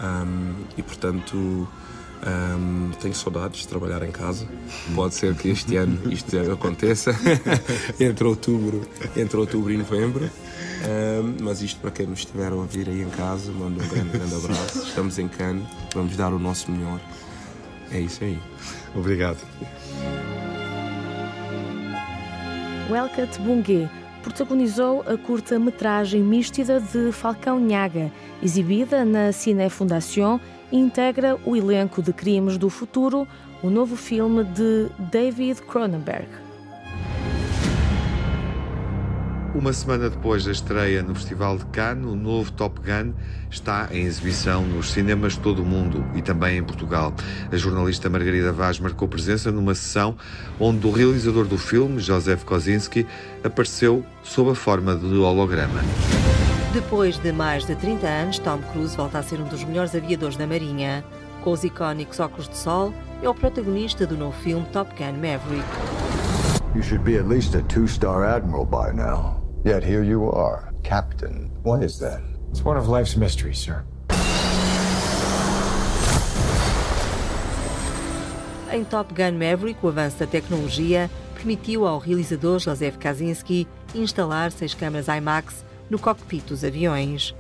Um, 0.02 0.54
e 0.78 0.82
portanto, 0.82 1.68
Um, 2.24 2.92
tenho 3.02 3.16
saudades 3.16 3.62
de 3.62 3.68
trabalhar 3.68 4.04
em 4.04 4.12
casa. 4.12 4.48
Pode 4.94 5.16
ser 5.16 5.34
que 5.34 5.50
este 5.50 5.76
ano 5.76 6.12
isto 6.12 6.38
aconteça 6.54 7.16
entre 8.00 8.28
outubro, 8.28 8.88
entre 9.16 9.38
outubro 9.38 9.74
e 9.74 9.78
novembro. 9.78 10.30
Um, 10.84 11.44
mas 11.44 11.62
isto 11.62 11.80
para 11.80 11.92
quem 11.92 12.08
nos 12.08 12.20
estiver 12.20 12.52
a 12.52 12.56
ouvir 12.56 12.90
aí 12.90 13.02
em 13.02 13.10
casa, 13.10 13.52
mando 13.52 13.84
um 13.84 13.88
grande, 13.88 14.10
grande 14.10 14.34
abraço. 14.34 14.80
Estamos 14.80 15.20
em 15.20 15.28
Cannes, 15.28 15.64
vamos 15.94 16.16
dar 16.16 16.34
o 16.34 16.40
nosso 16.40 16.72
melhor. 16.72 17.00
É 17.92 18.00
isso 18.00 18.24
aí. 18.24 18.40
Obrigado. 18.96 19.38
Welcat 22.90 23.40
Bungue 23.42 23.90
protagonizou 24.24 25.04
a 25.08 25.18
curta-metragem 25.18 26.22
Místida 26.22 26.80
de 26.80 27.12
Falcão 27.12 27.60
Nhaga, 27.60 28.12
exibida 28.42 29.06
na 29.06 29.32
Cine 29.32 29.70
Fundação 29.70 30.40
e 30.72 30.78
integra 30.78 31.38
o 31.46 31.56
elenco 31.56 32.02
de 32.02 32.14
Crimes 32.14 32.58
do 32.58 32.70
Futuro, 32.70 33.28
o 33.62 33.70
novo 33.70 33.96
filme 33.96 34.44
de 34.44 34.88
David 35.12 35.62
Cronenberg. 35.64 36.28
Uma 39.54 39.74
semana 39.74 40.10
depois 40.10 40.46
da 40.46 40.52
estreia 40.54 41.04
no 41.04 41.14
Festival 41.14 41.58
de 41.58 41.66
Cannes, 41.66 42.06
o 42.06 42.16
novo 42.16 42.50
Top 42.54 42.80
Gun 42.80 43.12
está 43.50 43.90
em 43.92 44.06
exibição 44.06 44.66
nos 44.66 44.92
cinemas 44.92 45.34
de 45.34 45.40
todo 45.40 45.62
o 45.62 45.66
mundo 45.66 46.06
e 46.16 46.22
também 46.22 46.58
em 46.58 46.64
Portugal. 46.64 47.14
A 47.52 47.58
jornalista 47.58 48.10
Margarida 48.10 48.54
Vaz 48.54 48.80
marcou 48.80 49.10
presença 49.10 49.52
numa 49.52 49.76
sessão 49.76 50.16
onde 50.58 50.88
o 50.88 50.92
realizador 50.92 51.46
do 51.46 51.58
filme, 51.58 52.00
Joseph 52.00 52.46
Kosinski, 52.46 53.06
apareceu 53.44 54.06
sob 54.24 54.52
a 54.52 54.56
forma 54.56 54.96
de 54.96 55.18
holograma. 55.18 55.82
Depois 56.72 57.18
de 57.18 57.34
mais 57.34 57.66
de 57.66 57.76
30 57.76 58.08
anos, 58.08 58.40
Tom 58.40 58.60
Cruise 58.72 58.96
volta 58.96 59.20
a 59.20 59.24
ser 59.24 59.42
um 59.42 59.50
dos 59.50 59.66
melhores 59.66 59.94
aviadores 59.94 60.38
da 60.38 60.48
Marinha. 60.48 61.04
Com 61.44 61.52
os 61.52 61.66
icónicos 61.66 62.22
óculos 62.22 62.48
de 62.48 62.56
sol, 62.56 62.94
é 63.22 63.28
o 63.28 63.36
protagonista 63.36 64.08
do 64.08 64.16
novo 64.16 64.38
filme 64.42 64.66
Top 64.72 64.90
Gun 64.98 65.18
Maverick. 65.18 65.68
You 66.74 66.82
should 66.82 67.04
be 67.04 67.18
at 67.18 67.28
least 67.28 67.54
a 67.54 67.62
two-star 67.64 68.24
admiral 68.24 68.66
by 68.66 68.94
now. 68.94 69.41
Yet 69.64 69.84
here 69.84 70.04
you 70.04 70.28
are, 70.32 70.74
captain. 70.82 71.52
Why 71.62 71.82
is 71.82 72.00
that? 72.00 72.20
It's 72.50 72.66
one 72.66 72.78
of 72.78 72.88
life's 72.88 73.16
mysteries, 73.16 73.60
sir. 73.60 73.84
Em 78.72 78.84
Top 78.86 79.14
Gun 79.14 79.34
Maverick, 79.38 79.86
o 79.86 79.90
avanço 79.90 80.18
da 80.18 80.26
tecnologia 80.26 81.12
permitiu 81.36 81.86
ao 81.86 82.00
realizador 82.00 82.60
Joseph 82.60 82.98
Kaczynski 82.98 83.68
instalar 83.94 84.52
seis 84.52 84.74
câmaras 84.74 85.08
IMAX 85.08 85.64
no 85.92 86.00
cockpit 86.00 86.46
dos 86.46 86.64
aviões. 86.64 87.36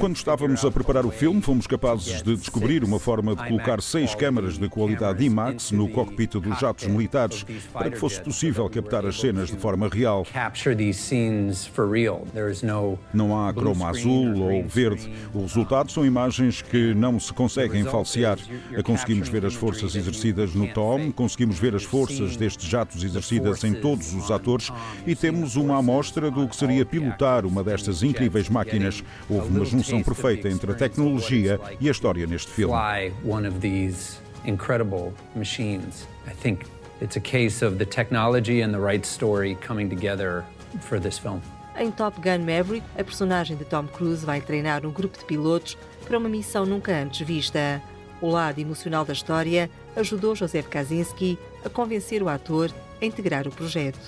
Quando 0.00 0.16
estávamos 0.16 0.64
a 0.64 0.70
preparar 0.70 1.06
o 1.06 1.12
filme, 1.12 1.40
fomos 1.40 1.68
capazes 1.68 2.20
de 2.24 2.36
descobrir 2.36 2.82
uma 2.82 2.98
forma 2.98 3.36
de 3.36 3.46
colocar 3.46 3.80
seis 3.80 4.16
câmaras 4.16 4.58
de 4.58 4.68
qualidade 4.68 5.24
IMAX 5.24 5.70
no 5.70 5.88
cockpit 5.88 6.32
dos 6.32 6.58
jatos 6.58 6.88
militares 6.88 7.46
para 7.72 7.88
que 7.88 7.96
fosse 7.96 8.20
possível 8.20 8.68
captar 8.68 9.06
as 9.06 9.20
cenas 9.20 9.48
de 9.48 9.56
forma 9.56 9.88
real. 9.88 10.26
Não 13.14 13.40
há 13.40 13.54
croma 13.54 13.90
azul 13.90 14.36
ou 14.40 14.66
verde. 14.66 15.08
O 15.32 15.42
resultado 15.42 15.92
são 15.92 16.04
imagens 16.04 16.62
que 16.62 16.92
não 16.94 17.20
se 17.20 17.32
conseguem 17.32 17.84
falsear. 17.84 18.38
Conseguimos 18.82 19.28
ver 19.28 19.46
as 19.46 19.54
forças 19.54 19.94
exercidas 19.94 20.52
no 20.52 20.66
Tom, 20.72 21.12
conseguimos 21.12 21.60
ver 21.60 21.76
as 21.76 21.84
forças 21.84 22.36
destes 22.36 22.68
jatos 22.68 23.04
exercidas 23.04 23.62
em 23.62 23.74
todos 23.74 24.12
os 24.14 24.32
atores 24.32 24.72
e 25.06 25.14
temos 25.14 25.43
uma 25.56 25.78
amostra 25.78 26.30
do 26.30 26.48
que 26.48 26.56
seria 26.56 26.84
pilotar 26.84 27.46
uma 27.46 27.62
destas 27.62 28.02
incríveis 28.02 28.48
máquinas. 28.48 29.02
Houve 29.28 29.48
uma 29.48 29.64
junção 29.64 30.02
perfeita 30.02 30.48
entre 30.48 30.72
a 30.72 30.74
tecnologia 30.74 31.60
e 31.80 31.88
a 31.88 31.90
história 31.90 32.26
neste 32.26 32.50
filme. 32.50 32.74
It's 37.02 37.16
a 37.16 37.20
case 37.20 37.60
of 37.60 37.76
the 37.76 37.84
technology 37.84 38.62
and 38.62 38.72
the 38.72 38.78
right 38.78 39.04
story 39.04 39.56
coming 39.56 39.88
together 39.88 40.44
for 40.80 41.00
this 41.00 41.18
film. 41.18 41.42
Em 41.76 41.90
Top 41.90 42.20
Gun 42.20 42.44
Maverick, 42.44 42.84
a 42.96 43.02
personagem 43.02 43.56
de 43.56 43.64
Tom 43.64 43.88
Cruise 43.88 44.24
vai 44.24 44.40
treinar 44.40 44.86
um 44.86 44.92
grupo 44.92 45.18
de 45.18 45.24
pilotos 45.24 45.76
para 46.06 46.16
uma 46.16 46.28
missão 46.28 46.64
nunca 46.64 46.92
antes 46.92 47.26
vista. 47.26 47.82
O 48.20 48.30
lado 48.30 48.60
emocional 48.60 49.04
da 49.04 49.12
história 49.12 49.68
ajudou 49.96 50.36
Joseph 50.36 50.68
Kaczynski 50.68 51.36
a 51.64 51.68
convencer 51.68 52.22
o 52.22 52.28
ator 52.28 52.70
a 53.00 53.04
integrar 53.04 53.46
o 53.46 53.50
projeto. 53.50 53.98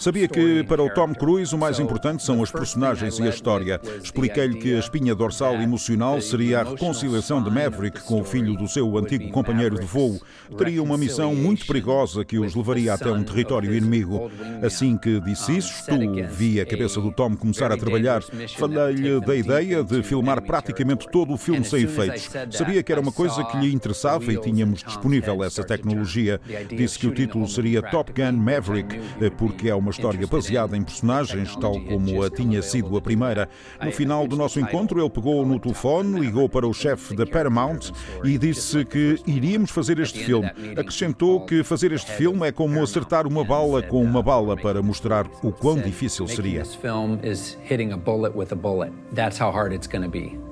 Sabia 0.00 0.28
que 0.28 0.64
para 0.64 0.82
o 0.82 0.90
Tom 0.90 1.14
Cruise 1.14 1.54
o 1.54 1.58
mais 1.58 1.78
importante 1.78 2.22
são 2.22 2.42
as 2.42 2.50
personagens 2.50 3.18
e 3.18 3.22
a 3.22 3.28
história. 3.28 3.80
Expliquei-lhe 4.02 4.58
que 4.58 4.74
a 4.74 4.78
espinha 4.78 5.14
dorsal 5.14 5.54
emocional 5.54 6.20
seria 6.20 6.60
a 6.60 6.64
reconciliação 6.64 7.42
de 7.42 7.50
Maverick 7.50 8.02
com 8.02 8.20
o 8.20 8.24
filho 8.24 8.54
do 8.56 8.68
seu 8.68 8.96
antigo 8.98 9.30
companheiro 9.30 9.78
de 9.78 9.86
voo. 9.86 10.20
Teria 10.56 10.82
uma 10.82 10.98
missão 10.98 11.34
muito 11.34 11.66
perigosa 11.66 12.24
que 12.24 12.38
os 12.38 12.54
levaria 12.54 12.94
até 12.94 13.10
um 13.10 13.22
território 13.22 13.74
inimigo. 13.74 14.30
Assim 14.62 14.96
que 14.96 15.20
disse 15.20 15.56
isso, 15.56 15.84
vi 16.30 16.60
a 16.60 16.66
cabeça 16.66 17.00
do 17.00 17.12
Tom 17.12 17.36
começar 17.36 17.72
a 17.72 17.76
trabalhar. 17.76 18.22
Falei-lhe 18.56 19.20
da 19.20 19.34
ideia 19.34 19.82
de 19.82 20.02
filmar 20.02 20.42
praticamente 20.42 21.06
todo 21.10 21.32
o 21.32 21.36
filme 21.36 21.64
sem 21.64 21.84
efeitos. 21.84 22.28
Sabia 22.50 22.82
que 22.82 22.92
era 22.92 23.00
uma 23.00 23.12
coisa 23.12 23.44
que 23.44 23.56
lhe 23.58 23.72
interessava 23.72 24.32
e 24.32 24.40
tínhamos 24.40 24.82
disponível 24.82 25.37
essa 25.44 25.64
tecnologia. 25.64 26.40
Disse 26.68 26.98
que 26.98 27.06
o 27.06 27.14
título 27.14 27.46
seria 27.48 27.82
Top 27.82 28.12
Gun 28.12 28.38
Maverick, 28.38 28.98
eh, 29.20 29.30
porque 29.30 29.68
é 29.68 29.74
uma 29.74 29.90
história 29.90 30.26
baseada 30.26 30.76
em 30.76 30.82
personagens, 30.82 31.54
tal 31.56 31.80
como 31.80 32.22
a 32.22 32.30
tinha 32.30 32.62
sido 32.62 32.96
a 32.96 33.00
primeira. 33.00 33.48
No 33.82 33.92
final 33.92 34.26
do 34.26 34.36
nosso 34.36 34.60
encontro, 34.60 35.00
ele 35.00 35.10
pegou 35.10 35.44
no 35.46 35.58
telefone, 35.58 36.20
ligou 36.20 36.48
para 36.48 36.66
o 36.66 36.74
chefe 36.74 37.14
da 37.14 37.26
Paramount 37.26 37.92
e 38.24 38.38
disse 38.38 38.84
que 38.84 39.20
iríamos 39.26 39.70
fazer 39.70 39.98
este 39.98 40.24
filme. 40.24 40.50
Acrescentou 40.76 41.44
que 41.44 41.62
fazer 41.62 41.92
este 41.92 42.10
filme 42.12 42.46
é 42.46 42.52
como 42.52 42.82
acertar 42.82 43.26
uma 43.26 43.44
bala 43.44 43.82
com 43.82 44.02
uma 44.02 44.22
bala 44.22 44.56
para 44.56 44.82
mostrar 44.82 45.26
o 45.42 45.52
quão 45.52 45.80
difícil 45.80 46.26
seria. 46.28 46.62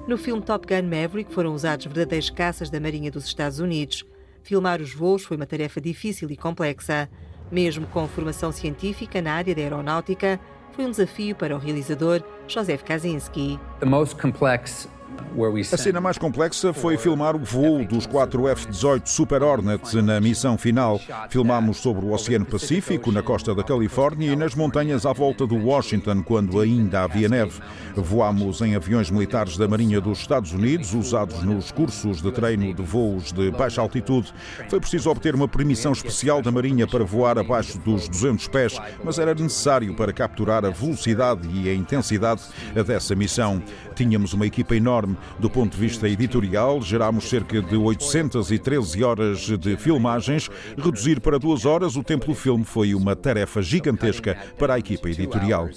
No 0.07 0.17
filme 0.17 0.43
Top 0.43 0.67
Gun 0.67 0.89
Maverick 0.89 1.33
foram 1.33 1.53
usados 1.53 1.87
verdadeiros 1.87 2.31
caças 2.31 2.71
da 2.71 2.79
Marinha 2.79 3.11
dos 3.11 3.25
Estados 3.25 3.59
Unidos. 3.59 4.05
Filmar 4.47 4.81
os 4.81 4.95
voos 4.95 5.25
foi 5.25 5.37
uma 5.37 5.45
tarefa 5.45 5.81
difícil 5.81 6.31
e 6.31 6.37
complexa. 6.37 7.11
Mesmo 7.51 7.85
com 7.89 8.07
formação 8.07 8.53
científica 8.53 9.21
na 9.21 9.33
área 9.33 9.53
da 9.53 9.61
aeronáutica, 9.61 10.39
foi 10.71 10.87
um 10.87 10.91
desafio 10.93 11.35
para 11.35 11.57
o 11.57 11.59
realizador 11.59 12.23
Joseph 12.47 12.85
Kaczynski. 12.85 13.59
The 13.81 13.87
most 13.87 14.15
complex 14.15 14.89
a 15.73 15.77
cena 15.77 16.01
mais 16.01 16.17
complexa 16.17 16.73
foi 16.73 16.97
filmar 16.97 17.37
o 17.37 17.39
voo 17.39 17.85
dos 17.85 18.07
quatro 18.07 18.49
F-18 18.49 19.03
Super 19.05 19.43
Hornet 19.43 20.01
na 20.01 20.19
missão 20.19 20.57
final. 20.57 20.99
Filmámos 21.29 21.77
sobre 21.77 22.07
o 22.07 22.13
Oceano 22.13 22.47
Pacífico, 22.47 23.13
na 23.13 23.23
costa 23.23 23.55
da 23.55 23.63
Califórnia 23.63 24.33
e 24.33 24.37
nas 24.37 24.55
montanhas 24.55 25.05
à 25.05 25.13
volta 25.13 25.47
do 25.47 25.57
Washington, 25.57 26.23
quando 26.23 26.59
ainda 26.59 27.03
havia 27.03 27.29
neve. 27.29 27.61
Voámos 27.95 28.63
em 28.63 28.75
aviões 28.75 29.11
militares 29.11 29.59
da 29.59 29.69
Marinha 29.69 30.01
dos 30.01 30.21
Estados 30.21 30.53
Unidos, 30.53 30.95
usados 30.95 31.43
nos 31.43 31.71
cursos 31.71 32.23
de 32.23 32.33
treino 32.33 32.73
de 32.73 32.83
voos 32.83 33.31
de 33.31 33.51
baixa 33.51 33.83
altitude. 33.83 34.33
Foi 34.71 34.81
preciso 34.81 35.11
obter 35.11 35.35
uma 35.35 35.49
permissão 35.49 35.93
especial 35.93 36.41
da 36.41 36.51
Marinha 36.51 36.87
para 36.87 37.05
voar 37.05 37.39
abaixo 37.39 37.79
dos 37.79 38.09
200 38.09 38.49
pés, 38.49 38.81
mas 39.05 39.19
era 39.19 39.35
necessário 39.35 39.95
para 39.95 40.13
capturar 40.13 40.65
a 40.65 40.71
velocidade 40.71 41.47
e 41.53 41.69
a 41.69 41.75
intensidade 41.75 42.43
dessa 42.87 43.15
missão. 43.15 43.63
Tínhamos 43.95 44.33
uma 44.33 44.47
equipa 44.47 44.75
enorme 44.75 45.06
do 45.39 45.51
ponto 45.51 45.73
de 45.73 45.81
vista 45.81 46.09
editorial, 46.09 46.81
gerámos 46.81 47.29
cerca 47.29 47.61
de 47.61 47.77
813 47.77 49.05
horas 49.05 49.39
de 49.59 49.77
filmagens. 49.77 50.49
Reduzir 50.77 51.21
para 51.21 51.39
duas 51.39 51.65
horas 51.65 51.97
o 51.97 52.03
tempo 52.03 52.27
do 52.27 52.35
filme 52.35 52.65
foi 52.65 52.95
uma 52.95 53.15
tarefa 53.15 53.63
gigantesca 53.63 54.37
para 54.59 54.75
a 54.75 54.79
equipa 54.79 55.09
editorial. 55.09 55.69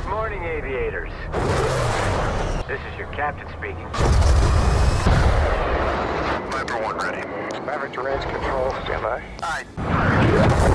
Good 0.00 0.08
morning, 0.08 0.44
aviators. 0.44 1.12
This 2.66 2.80
is 2.92 2.98
your 2.98 3.08
captain 3.08 3.48
speaking. 3.58 3.86
Everyone 6.54 6.96
ready. 6.98 7.26
Maverick 7.66 7.92
to 7.94 8.02
range 8.02 8.22
control. 8.22 8.70
Stand 8.84 9.02
by. 9.02 9.22
Aye. 9.42 10.69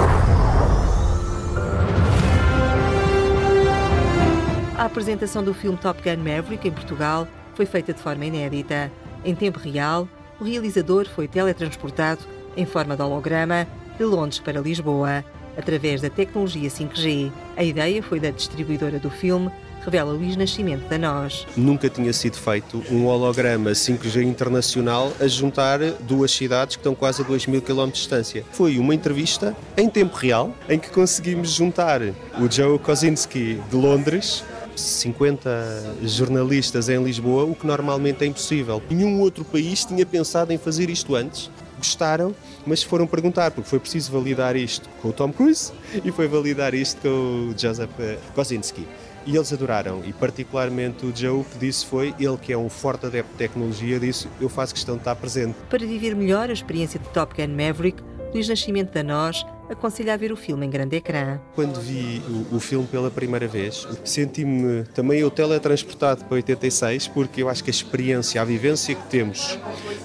A 4.77 4.85
apresentação 4.85 5.41
do 5.41 5.53
filme 5.53 5.77
Top 5.77 6.01
Gun 6.01 6.17
Maverick 6.17 6.67
em 6.67 6.71
Portugal 6.71 7.25
foi 7.53 7.65
feita 7.65 7.93
de 7.93 8.01
forma 8.01 8.25
inédita. 8.25 8.91
Em 9.23 9.33
tempo 9.33 9.57
real, 9.57 10.05
o 10.37 10.43
realizador 10.43 11.07
foi 11.07 11.29
teletransportado 11.29 12.19
em 12.57 12.65
forma 12.65 12.93
de 12.93 13.01
holograma 13.01 13.65
de 13.97 14.03
Londres 14.03 14.39
para 14.39 14.59
Lisboa. 14.59 15.23
através 15.57 16.01
da 16.01 16.09
tecnologia 16.09 16.69
5G. 16.69 17.31
A 17.55 17.63
ideia 17.63 18.03
foi 18.03 18.19
da 18.19 18.29
distribuidora 18.29 18.99
do 18.99 19.09
filme, 19.09 19.49
revela 19.85 20.11
Luís 20.11 20.35
Nascimento 20.35 20.85
da 20.89 20.97
Nós. 20.97 21.47
Nunca 21.55 21.89
tinha 21.89 22.11
sido 22.11 22.35
feito 22.35 22.83
um 22.91 23.05
holograma 23.05 23.71
5G 23.71 24.23
internacional 24.23 25.13
a 25.17 25.27
juntar 25.27 25.79
duas 26.01 26.31
cidades 26.31 26.75
que 26.75 26.81
estão 26.81 26.93
quase 26.93 27.21
a 27.21 27.25
2 27.25 27.47
mil 27.47 27.61
km 27.61 27.85
de 27.85 27.93
distância. 27.93 28.43
Foi 28.51 28.77
uma 28.77 28.93
entrevista 28.93 29.55
em 29.77 29.87
tempo 29.89 30.17
real 30.17 30.53
em 30.67 30.77
que 30.77 30.89
conseguimos 30.89 31.51
juntar 31.51 32.01
o 32.01 32.51
Joe 32.51 32.77
Kosinski 32.77 33.61
de 33.69 33.75
Londres 33.77 34.43
50 34.75 35.95
jornalistas 36.03 36.89
em 36.89 37.03
Lisboa, 37.03 37.43
o 37.45 37.55
que 37.55 37.65
normalmente 37.65 38.23
é 38.23 38.27
impossível. 38.27 38.81
Nenhum 38.89 39.19
outro 39.19 39.43
país 39.45 39.85
tinha 39.85 40.05
pensado 40.05 40.51
em 40.51 40.57
fazer 40.57 40.89
isto 40.89 41.15
antes. 41.15 41.49
Gostaram, 41.77 42.33
mas 42.65 42.81
foram 42.81 43.05
perguntar, 43.05 43.51
porque 43.51 43.69
foi 43.69 43.79
preciso 43.79 44.11
validar 44.11 44.55
isto 44.55 44.89
com 45.01 45.09
o 45.09 45.13
Tom 45.13 45.31
Cruise 45.31 45.73
e 46.03 46.11
foi 46.11 46.27
validar 46.27 46.73
isto 46.73 47.01
com 47.01 47.51
o 47.51 47.53
Joseph 47.57 47.91
Kosinski. 48.33 48.87
E 49.25 49.35
eles 49.35 49.51
adoraram, 49.51 50.03
e 50.05 50.13
particularmente 50.13 51.05
o 51.05 51.15
Joe, 51.15 51.43
que 51.43 51.57
disse 51.57 51.85
foi, 51.85 52.13
ele 52.19 52.37
que 52.37 52.53
é 52.53 52.57
um 52.57 52.69
forte 52.69 53.07
adepto 53.07 53.31
de 53.31 53.37
tecnologia, 53.37 53.99
disse, 53.99 54.27
eu 54.39 54.47
faço 54.47 54.73
questão 54.73 54.95
de 54.95 55.01
estar 55.01 55.15
presente. 55.15 55.55
Para 55.69 55.85
viver 55.85 56.15
melhor 56.15 56.49
a 56.49 56.53
experiência 56.53 56.99
de 56.99 57.09
Top 57.09 57.35
Gun 57.35 57.51
Maverick, 57.51 58.01
Luís 58.31 58.47
Nascimento 58.47 58.93
da 58.93 59.01
Nós 59.01 59.43
aconselho 59.69 60.11
a 60.11 60.17
ver 60.17 60.31
o 60.31 60.35
filme 60.35 60.65
em 60.65 60.69
grande 60.69 60.95
ecrã. 60.95 61.39
Quando 61.53 61.79
vi 61.79 62.21
o, 62.51 62.55
o 62.55 62.59
filme 62.59 62.87
pela 62.87 63.09
primeira 63.09 63.47
vez, 63.47 63.87
senti-me 64.03 64.83
também 64.93 65.19
eu 65.19 65.31
teletransportado 65.31 66.25
para 66.25 66.35
86, 66.35 67.07
porque 67.07 67.41
eu 67.43 67.49
acho 67.49 67.63
que 67.63 67.69
a 67.69 67.71
experiência, 67.71 68.41
a 68.41 68.45
vivência 68.45 68.95
que 68.95 69.07
temos 69.07 69.59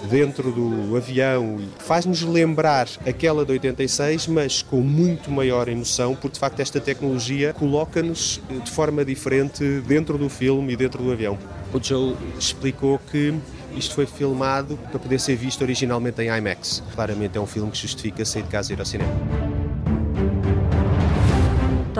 dentro 0.09 0.51
do 0.51 0.97
avião 0.97 1.59
faz-nos 1.79 2.23
lembrar 2.23 2.89
aquela 3.07 3.45
de 3.45 3.53
86, 3.53 4.27
mas 4.27 4.63
com 4.63 4.81
muito 4.81 5.31
maior 5.31 5.69
emoção, 5.69 6.15
porque 6.15 6.35
de 6.35 6.41
facto 6.41 6.61
esta 6.61 6.81
tecnologia 6.81 7.53
coloca-nos 7.53 8.41
de 8.65 8.71
forma 8.71 9.05
diferente 9.05 9.81
dentro 9.87 10.17
do 10.17 10.29
filme 10.29 10.73
e 10.73 10.77
dentro 10.77 11.03
do 11.03 11.13
avião. 11.13 11.39
O 11.73 11.83
Joe 11.83 12.17
explicou 12.39 12.99
que 13.11 13.35
isto 13.77 13.95
foi 13.95 14.07
filmado 14.07 14.77
para 14.91 14.99
poder 14.99 15.21
ser 15.21 15.37
visto 15.37 15.63
originalmente 15.63 16.21
em 16.23 16.29
IMAX. 16.29 16.83
Claramente 16.95 17.39
é 17.39 17.41
um 17.41 17.47
filme 17.47 17.71
que 17.71 17.79
justifica 17.79 18.25
sair 18.25 18.43
de 18.43 18.49
casa 18.49 18.73
e 18.73 18.75
ir 18.75 18.81
ao 18.81 18.87
cinema. 18.87 19.50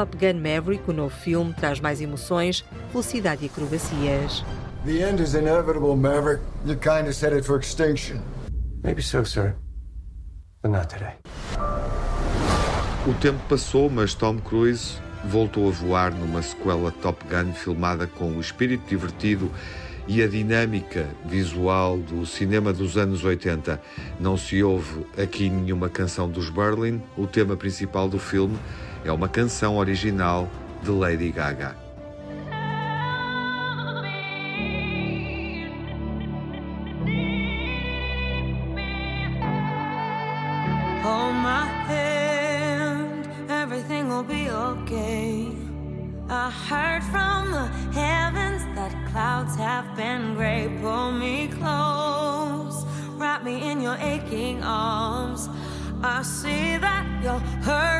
Top 0.01 0.17
Gun 0.17 0.41
Maverick, 0.41 0.89
o 0.89 0.95
novo 0.95 1.15
filme, 1.15 1.53
traz 1.53 1.79
mais 1.79 2.01
emoções, 2.01 2.65
velocidade 2.91 3.45
e 3.45 3.49
acrobacias. 3.49 4.43
The 4.87 5.07
end 5.07 5.23
is 5.23 5.35
inevitable, 5.35 5.95
Maverick. 5.95 6.43
Your 6.65 6.79
kind 6.79 7.07
is 7.07 7.21
headed 7.21 7.45
for 7.45 7.61
extinction. 7.61 8.23
Maybe 8.83 9.03
so, 9.03 9.27
sir. 9.27 9.55
But 10.63 10.71
not 10.71 10.89
today. 10.89 11.19
O 13.07 13.13
tempo 13.21 13.39
passou, 13.47 13.91
mas 13.91 14.15
Tom 14.15 14.39
Cruise 14.39 14.97
voltou 15.27 15.69
a 15.69 15.71
voar 15.71 16.15
numa 16.15 16.41
sequela 16.41 16.91
Top 16.91 17.23
Gun 17.29 17.53
filmada 17.53 18.07
com 18.07 18.39
o 18.39 18.41
espírito 18.41 18.89
divertido 18.89 19.51
e 20.09 20.23
a 20.23 20.27
dinâmica 20.27 21.09
visual 21.27 21.99
do 21.99 22.25
cinema 22.25 22.73
dos 22.73 22.97
anos 22.97 23.23
80. 23.23 23.79
Não 24.19 24.39
se 24.39 24.63
ouve 24.63 25.05
aqui 25.23 25.51
nenhuma 25.51 25.91
canção 25.91 26.27
dos 26.27 26.49
Berlin, 26.49 27.03
o 27.19 27.27
tema 27.27 27.55
principal 27.55 28.09
do 28.09 28.19
filme 28.19 28.59
é 29.05 29.13
uma 29.13 29.29
canção 29.29 29.77
original 29.77 30.49
de 30.83 30.91
Lady 30.91 31.31
Gaga. 31.31 31.77
My 41.43 41.71
arms. 54.63 55.49
I 56.03 56.23
see 56.23 56.79
that 56.79 57.07
you're 57.23 57.39
hurting. 57.63 58.00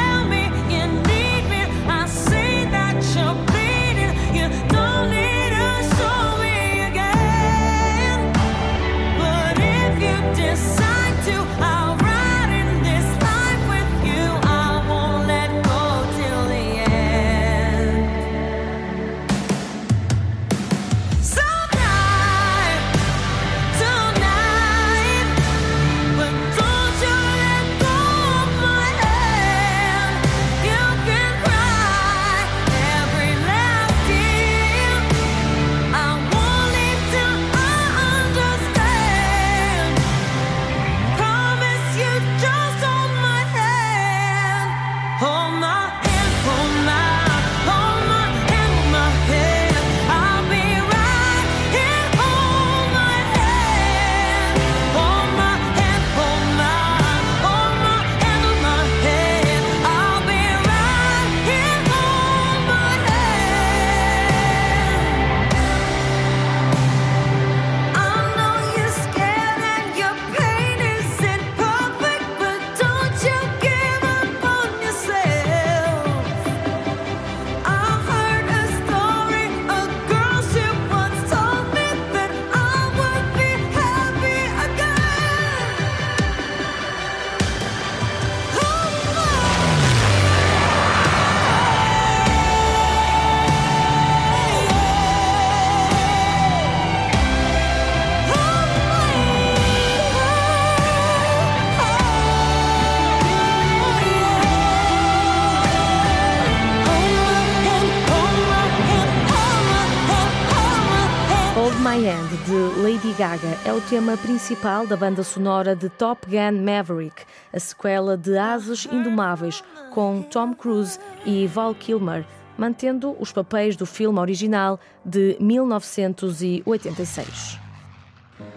é 113.71 113.73
o 113.73 113.79
tema 113.79 114.17
principal 114.17 114.85
da 114.85 114.97
banda 114.97 115.23
sonora 115.23 115.73
de 115.73 115.87
Top 115.87 116.29
Gun 116.29 116.61
Maverick, 116.61 117.23
a 117.53 117.59
sequela 117.59 118.17
de 118.17 118.37
Ases 118.37 118.85
Indomáveis, 118.91 119.63
com 119.93 120.21
Tom 120.23 120.53
Cruise 120.53 120.99
e 121.25 121.47
Val 121.47 121.73
Kilmer, 121.73 122.25
mantendo 122.57 123.15
os 123.17 123.31
papéis 123.31 123.77
do 123.77 123.85
filme 123.85 124.19
original 124.19 124.77
de 125.05 125.37
1986. 125.39 127.57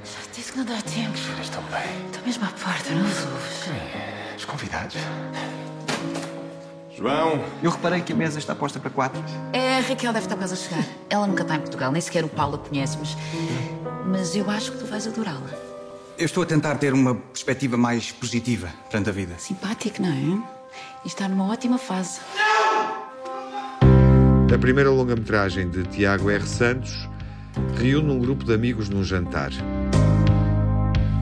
Já 0.03 0.19
disse 0.33 0.51
que 0.51 0.59
não 0.59 0.65
dá 0.65 0.83
tempo. 0.83 1.17
Estão 1.41 1.63
bem. 1.63 2.07
Estou 2.07 2.25
mesmo 2.27 2.47
à 2.47 2.49
porta, 2.49 2.93
não 2.93 3.05
os 3.05 3.25
ouves? 3.25 3.69
Os 4.37 4.45
convidados. 4.45 4.97
João! 7.05 7.45
Eu 7.63 7.71
reparei 7.71 8.01
que 8.01 8.15
a 8.15 8.17
mesa 8.17 8.39
está 8.39 8.55
posta 8.55 8.81
para 8.81 8.89
quatro. 8.89 9.23
É, 9.53 9.77
a 9.77 9.81
Raquel 9.81 10.11
deve 10.11 10.25
estar 10.25 10.37
quase 10.37 10.55
a 10.55 10.57
chegar. 10.57 10.87
Ela 11.11 11.27
nunca 11.27 11.43
está 11.43 11.57
em 11.57 11.61
Portugal, 11.61 11.93
nem 11.93 12.01
sequer 12.01 12.25
o 12.25 12.31
Paulo 12.31 12.55
a 12.55 12.59
conhece, 12.59 12.97
mas. 12.99 13.15
Mas 14.07 14.35
eu 14.35 14.51
acho 14.51 14.73
que 14.73 14.79
tu 14.79 14.87
vais 14.87 15.07
adorá-la. 15.07 15.51
Eu 16.17 16.25
estou 16.25 16.43
a 16.43 16.47
tentar 16.47 16.77
ter 16.77 16.95
uma 16.95 17.15
perspectiva 17.15 17.77
mais 17.77 18.11
positiva 18.11 18.71
perante 18.91 19.11
a 19.11 19.13
vida. 19.13 19.35
Simpático, 19.37 20.01
não 20.01 20.09
é? 20.09 20.43
E 21.05 21.09
está 21.09 21.29
numa 21.29 21.53
ótima 21.53 21.77
fase. 21.77 22.21
A 24.55 24.59
primeira 24.59 24.89
longa-metragem 24.89 25.69
de 25.69 25.83
Tiago 25.83 26.31
R. 26.31 26.47
Santos 26.47 27.07
reúne 27.77 28.13
um 28.13 28.19
grupo 28.19 28.45
de 28.45 28.55
amigos 28.55 28.89
num 28.89 29.05
jantar. 29.05 29.51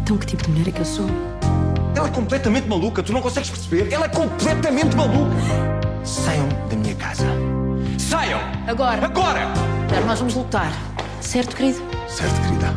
Então, 0.02 0.16
que 0.16 0.26
tipo 0.26 0.44
de 0.44 0.50
mulher 0.50 0.68
é 0.68 0.70
que 0.70 0.80
eu 0.80 0.84
sou? 0.84 1.31
Ela 2.02 2.10
é 2.10 2.14
completamente 2.14 2.66
maluca, 2.66 3.00
tu 3.00 3.12
não 3.12 3.22
consegues 3.22 3.48
perceber? 3.48 3.92
Ela 3.92 4.06
é 4.06 4.08
completamente 4.08 4.96
maluca! 4.96 5.36
Saiam 6.02 6.48
da 6.68 6.74
minha 6.74 6.96
casa. 6.96 7.24
Saiam! 7.96 8.40
Agora! 8.66 9.06
Agora! 9.06 9.46
Claro, 9.88 10.06
nós 10.06 10.18
vamos 10.18 10.34
lutar. 10.34 10.72
Certo, 11.20 11.54
querido? 11.54 11.80
Certo, 12.08 12.34
querida. 12.40 12.74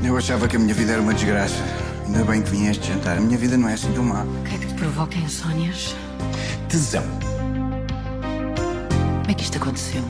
Eu 0.00 0.16
achava 0.16 0.46
que 0.46 0.54
a 0.54 0.60
minha 0.60 0.72
vida 0.72 0.92
era 0.92 1.02
uma 1.02 1.12
desgraça. 1.12 1.60
Ainda 2.06 2.22
bem 2.22 2.40
que 2.40 2.50
vim 2.50 2.68
a 2.68 2.70
este 2.70 2.86
jantar. 2.86 3.18
A 3.18 3.20
minha 3.20 3.36
vida 3.36 3.56
não 3.56 3.68
é 3.68 3.72
assim 3.72 3.92
tão 3.92 4.04
má. 4.04 4.22
O 4.22 4.44
que 4.44 4.54
é 4.54 4.58
que 4.58 4.66
te 4.66 4.74
provoca 4.74 5.16
insónias? 5.16 5.96
Tesão. 6.68 7.02
Como 9.22 9.28
é 9.28 9.34
que 9.34 9.42
isto 9.42 9.58
aconteceu? 9.58 10.02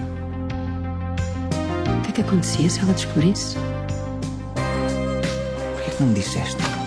O 1.86 2.00
que 2.02 2.10
é 2.10 2.12
que 2.12 2.20
acontecia 2.20 2.68
se 2.68 2.80
ela 2.80 2.92
descobrisse? 2.92 3.56
Por 4.54 5.84
que 5.84 6.02
não 6.02 6.08
me 6.08 6.14
disseste? 6.16 6.81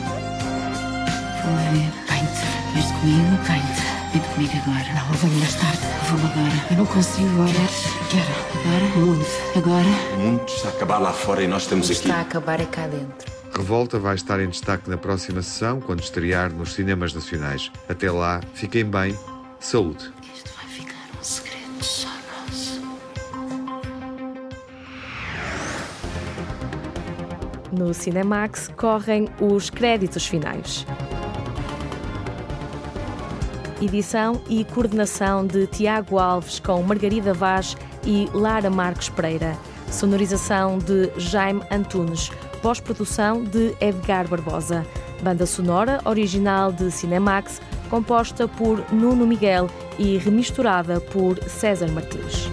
Ver. 1.45 1.91
Vem-te. 2.09 2.73
Vens 2.73 2.91
comigo? 2.91 3.43
Vem-te. 3.43 3.85
Vem 4.13 4.21
comigo 4.33 4.53
agora. 4.63 4.93
Não, 4.93 5.07
eu 5.09 5.13
venho 5.15 5.39
mais 5.39 5.55
tarde. 5.55 5.79
Vamos 6.09 6.31
agora. 6.31 6.65
Eu 6.71 6.77
não 6.77 6.85
consigo 6.85 7.27
agora. 7.27 7.51
Queres? 7.53 7.95
Quero. 8.09 8.33
Agora? 8.67 9.05
Muito. 9.05 9.57
Agora? 9.57 10.15
O 10.15 10.19
mundo 10.19 10.43
está 10.47 10.67
a 10.69 10.71
acabar 10.71 10.97
lá 10.99 11.11
fora 11.13 11.43
e 11.43 11.47
nós 11.47 11.63
estamos 11.63 11.85
aqui. 11.89 11.99
Está 11.99 12.15
a 12.17 12.21
acabar 12.21 12.59
é 12.59 12.65
cá 12.65 12.87
dentro. 12.87 13.35
Revolta 13.55 13.97
vai 13.99 14.15
estar 14.15 14.39
em 14.41 14.49
destaque 14.49 14.89
na 14.89 14.97
próxima 14.97 15.41
sessão, 15.41 15.79
quando 15.79 16.01
estrear 16.01 16.51
nos 16.51 16.73
cinemas 16.73 17.13
nacionais. 17.13 17.71
Até 17.87 18.11
lá, 18.11 18.41
fiquem 18.53 18.83
bem, 18.83 19.17
saúde. 19.61 20.11
Isto 20.35 20.51
vai 20.57 20.65
ficar 20.67 20.95
um 21.17 21.23
segredo 21.23 21.81
só 21.81 22.09
nosso. 22.09 22.81
No 27.71 27.93
Cinemax 27.93 28.69
correm 28.75 29.29
os 29.39 29.69
créditos 29.69 30.25
finais. 30.27 30.85
Edição 33.85 34.41
e 34.49 34.65
coordenação 34.65 35.45
de 35.45 35.67
Tiago 35.67 36.17
Alves 36.17 36.59
com 36.59 36.81
Margarida 36.81 37.35
Vaz 37.35 37.77
e 38.03 38.27
Lara 38.33 38.67
Marques 38.67 39.09
Pereira. 39.09 39.55
Sonorização 39.91 40.79
de 40.79 41.11
Jaime 41.17 41.61
Antunes. 41.69 42.31
Pós-produção 42.63 43.43
de 43.43 43.75
Edgar 43.79 44.27
Barbosa. 44.27 44.83
Banda 45.21 45.45
sonora 45.45 46.01
original 46.03 46.71
de 46.71 46.89
Cinemax, 46.89 47.61
composta 47.87 48.47
por 48.47 48.83
Nuno 48.91 49.27
Miguel 49.27 49.69
e 49.99 50.17
remisturada 50.17 50.99
por 50.99 51.37
César 51.43 51.91
Martins. 51.91 52.49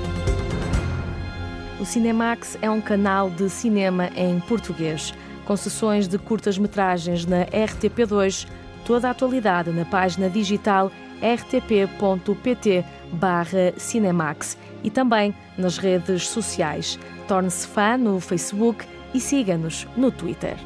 O 1.80 1.86
Cinemax 1.86 2.58
é 2.60 2.68
um 2.68 2.80
canal 2.80 3.30
de 3.30 3.48
cinema 3.48 4.10
em 4.14 4.38
português, 4.40 5.14
com 5.46 5.56
sessões 5.56 6.06
de 6.06 6.18
curtas-metragens 6.18 7.24
na 7.24 7.46
RTP2, 7.46 8.46
toda 8.84 9.08
a 9.08 9.12
atualidade 9.12 9.70
na 9.70 9.86
página 9.86 10.28
digital 10.28 10.92
rtp.pt 11.22 12.84
Cinemax 13.76 14.58
e 14.82 14.90
também 14.90 15.34
nas 15.56 15.78
redes 15.78 16.28
sociais. 16.28 16.98
Torne-se 17.28 17.66
fã 17.66 17.96
no 17.96 18.20
Facebook 18.20 18.84
e 19.14 19.20
siga-nos 19.20 19.86
no 19.96 20.10
Twitter. 20.10 20.56